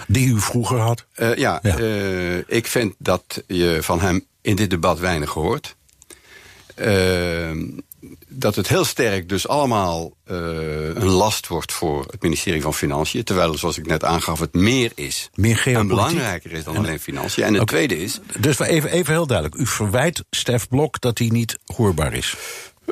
Die 0.06 0.28
u 0.28 0.40
vroeger 0.40 0.78
had? 0.78 1.04
Ja, 1.14 1.60
Ja. 1.62 1.76
ik 2.46 2.66
vind 2.66 2.94
dat 2.98 3.42
je 3.46 3.78
van 3.80 4.00
hem 4.00 4.26
in 4.40 4.56
dit 4.56 4.70
debat 4.70 4.98
weinig 4.98 5.30
hoort. 5.30 5.76
Dat 8.28 8.54
het 8.54 8.68
heel 8.68 8.84
sterk 8.84 9.28
dus 9.28 9.48
allemaal 9.48 10.12
eh, 10.24 10.36
een 10.94 11.08
last 11.08 11.46
wordt 11.46 11.72
voor 11.72 12.04
het 12.10 12.22
ministerie 12.22 12.62
van 12.62 12.74
Financiën. 12.74 13.24
Terwijl, 13.24 13.58
zoals 13.58 13.78
ik 13.78 13.86
net 13.86 14.04
aangaf, 14.04 14.40
het 14.40 14.54
meer 14.54 14.92
is. 14.94 15.30
Meer 15.34 15.50
en 15.50 15.56
geopolitiek. 15.56 15.96
belangrijker 15.96 16.52
is 16.52 16.64
dan 16.64 16.76
alleen 16.76 17.00
financiën. 17.00 17.44
En 17.44 17.54
het 17.54 17.66
tweede 17.66 18.02
is, 18.02 18.20
Dus 18.38 18.58
even, 18.58 18.90
even 18.90 19.12
heel 19.12 19.26
duidelijk. 19.26 19.60
U 19.60 19.66
verwijt 19.66 20.24
Stef 20.30 20.68
Blok 20.68 21.00
dat 21.00 21.18
hij 21.18 21.28
niet 21.28 21.58
hoorbaar 21.64 22.12
is. 22.12 22.36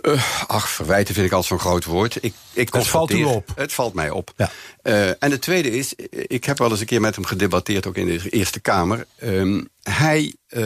Uh, 0.02 0.42
ach, 0.46 0.68
verwijten 0.68 1.14
vind 1.14 1.26
ik 1.26 1.32
als 1.32 1.46
zo'n 1.46 1.58
groot 1.58 1.84
woord. 1.84 2.24
Ik, 2.24 2.34
ik 2.52 2.72
het 2.72 2.86
valt 2.86 3.10
u 3.10 3.24
op. 3.24 3.52
Het 3.54 3.72
valt 3.72 3.94
mij 3.94 4.10
op. 4.10 4.32
Ja. 4.36 4.50
Uh, 4.82 5.08
en 5.08 5.30
het 5.30 5.40
tweede 5.40 5.70
is, 5.70 5.94
ik 6.10 6.44
heb 6.44 6.58
wel 6.58 6.70
eens 6.70 6.80
een 6.80 6.86
keer 6.86 7.00
met 7.00 7.14
hem 7.14 7.24
gedebatteerd, 7.24 7.86
ook 7.86 7.96
in 7.96 8.06
de 8.06 8.30
Eerste 8.30 8.60
Kamer. 8.60 9.06
Um, 9.22 9.68
hij 9.82 10.34
uh, 10.48 10.62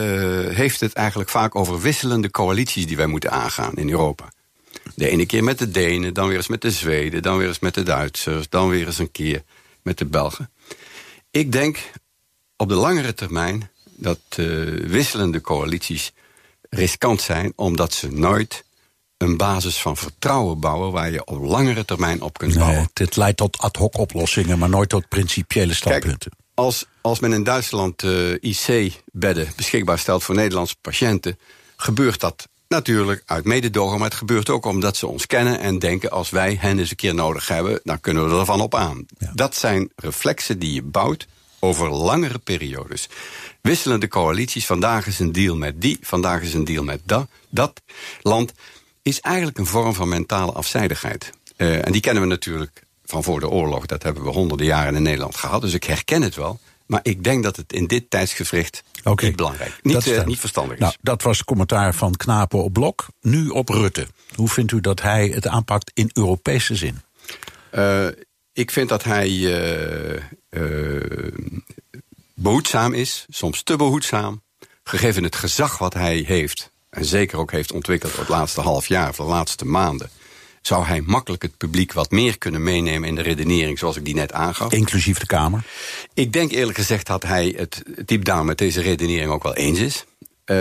heeft 0.55 0.79
het 0.79 0.93
eigenlijk 0.93 1.29
vaak 1.29 1.55
over 1.55 1.81
wisselende 1.81 2.31
coalities 2.31 2.87
die 2.87 2.97
wij 2.97 3.05
moeten 3.05 3.31
aangaan 3.31 3.73
in 3.73 3.89
Europa. 3.89 4.31
De 4.95 5.09
ene 5.09 5.25
keer 5.25 5.43
met 5.43 5.57
de 5.57 5.71
Denen, 5.71 6.13
dan 6.13 6.27
weer 6.27 6.37
eens 6.37 6.47
met 6.47 6.61
de 6.61 6.71
Zweden, 6.71 7.21
dan 7.21 7.37
weer 7.37 7.47
eens 7.47 7.59
met 7.59 7.73
de 7.73 7.83
Duitsers, 7.83 8.49
dan 8.49 8.69
weer 8.69 8.85
eens 8.85 8.99
een 8.99 9.11
keer 9.11 9.43
met 9.81 9.97
de 9.97 10.05
Belgen. 10.05 10.51
Ik 11.31 11.51
denk 11.51 11.91
op 12.57 12.69
de 12.69 12.75
langere 12.75 13.13
termijn 13.13 13.69
dat 13.83 14.19
wisselende 14.85 15.41
coalities 15.41 16.13
riskant 16.69 17.21
zijn, 17.21 17.53
omdat 17.55 17.93
ze 17.93 18.11
nooit 18.11 18.63
een 19.23 19.37
basis 19.37 19.77
van 19.77 19.97
vertrouwen 19.97 20.59
bouwen... 20.59 20.91
waar 20.91 21.11
je 21.11 21.25
op 21.25 21.43
langere 21.43 21.85
termijn 21.85 22.21
op 22.21 22.37
kunt 22.37 22.53
bouwen. 22.53 22.77
Nee, 22.77 22.87
dit 22.93 23.15
leidt 23.15 23.37
tot 23.37 23.57
ad 23.57 23.75
hoc 23.75 23.97
oplossingen, 23.97 24.59
maar 24.59 24.69
nooit 24.69 24.89
tot 24.89 25.07
principiële 25.07 25.73
standpunten. 25.73 26.31
Kijk, 26.31 26.41
als, 26.53 26.85
als 27.01 27.19
men 27.19 27.33
in 27.33 27.43
Duitsland 27.43 28.03
uh, 28.03 28.33
IC-bedden 28.41 29.47
beschikbaar 29.55 29.99
stelt 29.99 30.23
voor 30.23 30.35
Nederlandse 30.35 30.75
patiënten... 30.81 31.39
gebeurt 31.75 32.19
dat 32.19 32.47
natuurlijk 32.67 33.23
uit 33.25 33.45
mededogen, 33.45 33.99
maar 33.99 34.09
het 34.09 34.17
gebeurt 34.17 34.49
ook 34.49 34.65
omdat 34.65 34.97
ze 34.97 35.07
ons 35.07 35.27
kennen... 35.27 35.59
en 35.59 35.79
denken, 35.79 36.11
als 36.11 36.29
wij 36.29 36.57
hen 36.59 36.79
eens 36.79 36.89
een 36.89 36.95
keer 36.95 37.13
nodig 37.13 37.47
hebben, 37.47 37.79
dan 37.83 37.99
kunnen 37.99 38.29
we 38.29 38.39
ervan 38.39 38.61
op 38.61 38.75
aan. 38.75 39.05
Dat 39.33 39.55
zijn 39.55 39.91
reflexen 39.95 40.59
die 40.59 40.73
je 40.73 40.83
bouwt 40.83 41.27
over 41.59 41.89
langere 41.89 42.39
periodes. 42.39 43.09
Wisselende 43.61 44.07
coalities, 44.07 44.65
vandaag 44.65 45.07
is 45.07 45.19
een 45.19 45.31
deal 45.31 45.55
met 45.55 45.81
die... 45.81 45.97
vandaag 46.01 46.41
is 46.41 46.53
een 46.53 46.63
deal 46.63 46.83
met 46.83 47.01
dat, 47.03 47.27
dat 47.49 47.81
land 48.21 48.53
is 49.03 49.19
eigenlijk 49.19 49.57
een 49.57 49.65
vorm 49.65 49.93
van 49.93 50.09
mentale 50.09 50.51
afzijdigheid. 50.51 51.31
Uh, 51.57 51.85
en 51.85 51.91
die 51.91 52.01
kennen 52.01 52.23
we 52.23 52.29
natuurlijk 52.29 52.83
van 53.05 53.23
voor 53.23 53.39
de 53.39 53.49
oorlog. 53.49 53.85
Dat 53.85 54.03
hebben 54.03 54.23
we 54.23 54.29
honderden 54.29 54.65
jaren 54.65 54.95
in 54.95 55.03
Nederland 55.03 55.35
gehad. 55.35 55.61
Dus 55.61 55.73
ik 55.73 55.83
herken 55.83 56.21
het 56.21 56.35
wel. 56.35 56.59
Maar 56.85 56.99
ik 57.03 57.23
denk 57.23 57.43
dat 57.43 57.55
het 57.55 57.73
in 57.73 57.87
dit 57.87 58.09
tijdsgevricht 58.09 58.83
okay. 59.03 59.27
niet 59.27 59.35
belangrijk 59.35 59.79
niet, 59.81 60.05
uh, 60.05 60.25
niet 60.25 60.39
verstandig 60.39 60.73
is. 60.73 60.79
Nou, 60.79 60.93
dat 61.01 61.21
was 61.21 61.37
het 61.37 61.45
commentaar 61.45 61.95
van 61.95 62.15
Knapen 62.15 62.63
op 62.63 62.73
Blok. 62.73 63.07
Nu 63.21 63.47
op 63.49 63.69
Rutte. 63.69 64.07
Hoe 64.35 64.49
vindt 64.49 64.71
u 64.71 64.81
dat 64.81 65.01
hij 65.01 65.27
het 65.27 65.47
aanpakt 65.47 65.91
in 65.93 66.09
Europese 66.13 66.75
zin? 66.75 67.01
Uh, 67.71 68.07
ik 68.53 68.71
vind 68.71 68.89
dat 68.89 69.03
hij 69.03 69.29
behoedzaam 72.33 72.93
is. 72.93 73.25
Soms 73.29 73.63
te 73.63 73.75
behoedzaam. 73.75 74.41
Gegeven 74.83 75.23
het 75.23 75.35
gezag 75.35 75.77
wat 75.77 75.93
hij 75.93 76.23
heeft 76.27 76.72
en 76.93 77.05
zeker 77.05 77.37
ook 77.37 77.51
heeft 77.51 77.71
ontwikkeld 77.71 78.17
het 78.17 78.29
laatste 78.29 78.61
half 78.61 78.87
jaar 78.87 79.09
of 79.09 79.15
de 79.15 79.23
laatste 79.23 79.65
maanden, 79.65 80.09
zou 80.61 80.85
hij 80.85 81.01
makkelijk 81.01 81.41
het 81.41 81.57
publiek 81.57 81.93
wat 81.93 82.11
meer 82.11 82.37
kunnen 82.37 82.63
meenemen 82.63 83.07
in 83.07 83.15
de 83.15 83.21
redenering 83.21 83.79
zoals 83.79 83.97
ik 83.97 84.05
die 84.05 84.15
net 84.15 84.33
aangaf. 84.33 84.71
Inclusief 84.71 85.19
de 85.19 85.25
Kamer? 85.25 85.65
Ik 86.13 86.33
denk 86.33 86.51
eerlijk 86.51 86.77
gezegd 86.77 87.07
dat 87.07 87.23
hij 87.23 87.53
het 87.57 87.83
diep 88.05 88.25
down 88.25 88.45
met 88.45 88.57
deze 88.57 88.81
redenering 88.81 89.31
ook 89.31 89.43
wel 89.43 89.55
eens 89.55 89.79
is. 89.79 90.05
Uh, 90.45 90.57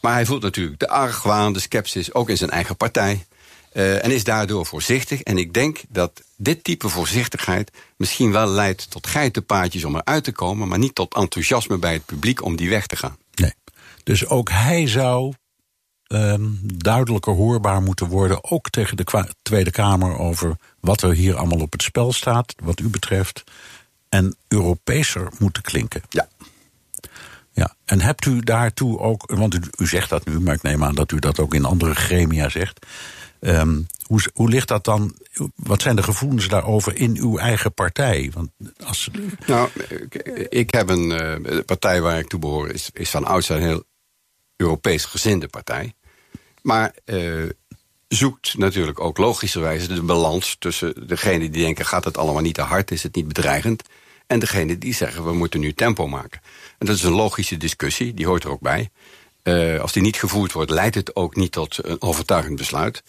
maar 0.00 0.12
hij 0.12 0.26
voelt 0.26 0.42
natuurlijk 0.42 0.78
de 0.78 0.88
argwaan, 0.88 1.52
de 1.52 1.60
sceptisch, 1.60 2.14
ook 2.14 2.28
in 2.28 2.36
zijn 2.36 2.50
eigen 2.50 2.76
partij. 2.76 3.26
Uh, 3.72 4.04
en 4.04 4.10
is 4.10 4.24
daardoor 4.24 4.66
voorzichtig. 4.66 5.22
En 5.22 5.38
ik 5.38 5.54
denk 5.54 5.80
dat 5.88 6.22
dit 6.36 6.64
type 6.64 6.88
voorzichtigheid 6.88 7.70
misschien 7.96 8.32
wel 8.32 8.46
leidt 8.46 8.90
tot 8.90 9.06
geitenpaadjes 9.06 9.84
om 9.84 9.96
eruit 9.96 10.24
te 10.24 10.32
komen... 10.32 10.68
maar 10.68 10.78
niet 10.78 10.94
tot 10.94 11.14
enthousiasme 11.14 11.78
bij 11.78 11.92
het 11.92 12.06
publiek 12.06 12.44
om 12.44 12.56
die 12.56 12.68
weg 12.68 12.86
te 12.86 12.96
gaan. 12.96 13.16
Dus 14.02 14.26
ook 14.26 14.50
hij 14.50 14.86
zou 14.86 15.34
um, 16.08 16.60
duidelijker 16.62 17.32
hoorbaar 17.32 17.82
moeten 17.82 18.06
worden, 18.06 18.50
ook 18.50 18.70
tegen 18.70 18.96
de 18.96 19.34
Tweede 19.42 19.70
Kamer, 19.70 20.18
over 20.18 20.56
wat 20.80 21.02
er 21.02 21.12
hier 21.12 21.36
allemaal 21.36 21.60
op 21.60 21.72
het 21.72 21.82
spel 21.82 22.12
staat, 22.12 22.54
wat 22.62 22.80
u 22.80 22.88
betreft, 22.88 23.44
en 24.08 24.36
Europeeser 24.48 25.32
moeten 25.38 25.62
klinken. 25.62 26.02
Ja. 26.08 26.28
Ja, 27.52 27.74
en 27.84 28.00
hebt 28.00 28.24
u 28.24 28.40
daartoe 28.40 28.98
ook, 28.98 29.32
want 29.34 29.54
u, 29.54 29.60
u 29.78 29.86
zegt 29.86 30.08
dat 30.10 30.26
nu, 30.26 30.40
maar 30.40 30.54
ik 30.54 30.62
neem 30.62 30.84
aan 30.84 30.94
dat 30.94 31.12
u 31.12 31.18
dat 31.18 31.38
ook 31.38 31.54
in 31.54 31.64
andere 31.64 31.94
gremia 31.94 32.48
zegt. 32.48 32.86
Um, 33.40 33.86
hoe, 34.02 34.20
hoe 34.34 34.48
ligt 34.48 34.68
dat 34.68 34.84
dan? 34.84 35.14
Wat 35.54 35.82
zijn 35.82 35.96
de 35.96 36.02
gevoelens 36.02 36.48
daarover 36.48 36.96
in 36.96 37.16
uw 37.16 37.38
eigen 37.38 37.74
partij? 37.74 38.30
Want 38.34 38.50
als... 38.84 39.10
Nou, 39.46 39.68
ik 40.48 40.70
heb 40.70 40.88
een 40.88 41.10
uh, 41.10 41.58
partij 41.64 42.00
waar 42.00 42.18
ik 42.18 42.28
toe 42.28 42.40
behoor, 42.40 42.70
is, 42.70 42.90
is 42.92 43.10
van 43.10 43.24
ouds 43.24 43.48
een 43.48 43.60
heel 43.60 43.84
Europees 44.58 45.04
gezinde 45.04 45.48
partij. 45.48 45.92
Maar 46.62 46.94
uh, 47.04 47.48
zoekt 48.08 48.58
natuurlijk 48.58 49.00
ook 49.00 49.18
logischerwijze 49.18 49.94
de 49.94 50.02
balans 50.02 50.56
tussen 50.58 51.06
degene 51.06 51.50
die 51.50 51.62
denken... 51.62 51.86
gaat 51.86 52.04
het 52.04 52.18
allemaal 52.18 52.42
niet 52.42 52.54
te 52.54 52.62
hard, 52.62 52.90
is 52.90 53.02
het 53.02 53.14
niet 53.14 53.28
bedreigend... 53.28 53.82
en 54.26 54.38
degene 54.38 54.78
die 54.78 54.94
zeggen, 54.94 55.24
we 55.24 55.32
moeten 55.32 55.60
nu 55.60 55.72
tempo 55.72 56.08
maken. 56.08 56.40
En 56.78 56.86
dat 56.86 56.96
is 56.96 57.02
een 57.02 57.12
logische 57.12 57.56
discussie, 57.56 58.14
die 58.14 58.26
hoort 58.26 58.44
er 58.44 58.50
ook 58.50 58.60
bij. 58.60 58.90
Uh, 59.42 59.80
als 59.80 59.92
die 59.92 60.02
niet 60.02 60.16
gevoerd 60.16 60.52
wordt, 60.52 60.70
leidt 60.70 60.94
het 60.94 61.16
ook 61.16 61.36
niet 61.36 61.52
tot 61.52 61.78
een 61.84 62.02
overtuigend 62.02 62.56
besluit. 62.56 63.02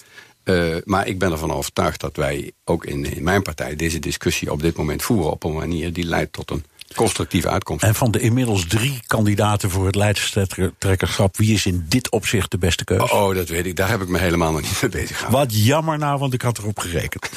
Uh, 0.43 0.76
maar 0.84 1.08
ik 1.08 1.20
ben 1.20 1.32
ervan 1.32 1.52
overtuigd 1.52 2.00
dat 2.00 2.16
wij 2.16 2.52
ook 2.64 2.86
in, 2.86 3.06
in 3.06 3.24
mijn 3.24 3.41
partij... 3.41 3.76
deze 3.76 4.00
discussie 4.00 4.52
op 4.52 4.62
dit 4.62 4.76
moment 4.78 5.02
voeren 5.02 5.32
op 5.32 5.43
een 5.43 5.54
manier 5.54 5.93
die 5.93 6.06
leidt 6.06 6.34
tot 6.34 6.52
een 6.52 6.66
constructieve 6.96 7.50
uitkomst. 7.50 7.84
En 7.84 7.96
van 7.96 8.12
de 8.12 8.20
inmiddels 8.20 8.68
drie 8.68 9.00
kandidaten 9.08 9.70
voor 9.70 9.86
het 9.86 9.96
leidstrekkerschap... 9.96 11.38
wie 11.38 11.54
is 11.54 11.66
in 11.66 11.86
dit 11.88 12.12
opzicht 12.12 12.52
de 12.52 12.58
beste 12.58 12.84
keuze? 12.84 13.14
Oh, 13.14 13.36
dat 13.36 13.50
weet 13.50 13.66
ik. 13.66 13.76
Daar 13.76 13.90
heb 13.90 14.02
ik 14.02 14.08
me 14.08 14.18
helemaal 14.18 14.52
nog 14.52 14.62
niet 14.62 14.82
mee 14.82 14.92
bezig 14.92 15.18
gehouden. 15.18 15.40
Wat 15.40 15.66
jammer 15.66 15.98
nou, 15.98 16.20
want 16.20 16.34
ik 16.34 16.42
had 16.42 16.58
erop 16.58 16.80
gerekend. 16.80 17.30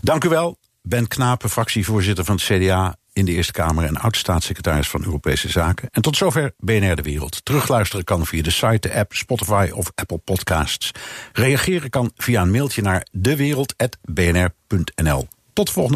Dank 0.00 0.24
u 0.24 0.28
wel. 0.28 0.58
Ben 0.82 1.08
Knapen, 1.08 1.50
fractievoorzitter 1.50 2.24
van 2.24 2.34
het 2.34 2.44
CDA 2.44 2.96
in 3.12 3.24
de 3.24 3.32
Eerste 3.32 3.52
Kamer... 3.52 3.84
en 3.84 3.96
oud-staatssecretaris 3.96 4.88
van 4.88 5.04
Europese 5.04 5.48
Zaken. 5.48 5.88
En 5.90 6.02
tot 6.02 6.16
zover 6.16 6.52
BNR 6.58 6.96
De 6.96 7.02
Wereld. 7.02 7.44
Terugluisteren 7.44 8.04
kan 8.04 8.26
via 8.26 8.42
de 8.42 8.50
site, 8.50 8.88
de 8.88 8.94
app, 8.94 9.12
Spotify 9.12 9.70
of 9.72 9.92
Apple 9.94 10.18
Podcasts. 10.18 10.90
Reageren 11.32 11.90
kan 11.90 12.12
via 12.16 12.42
een 12.42 12.50
mailtje 12.50 12.82
naar 12.82 13.06
dewereld.bnr.nl. 13.12 15.28
Tot 15.52 15.70
volgende 15.70 15.88
week. 15.88 15.94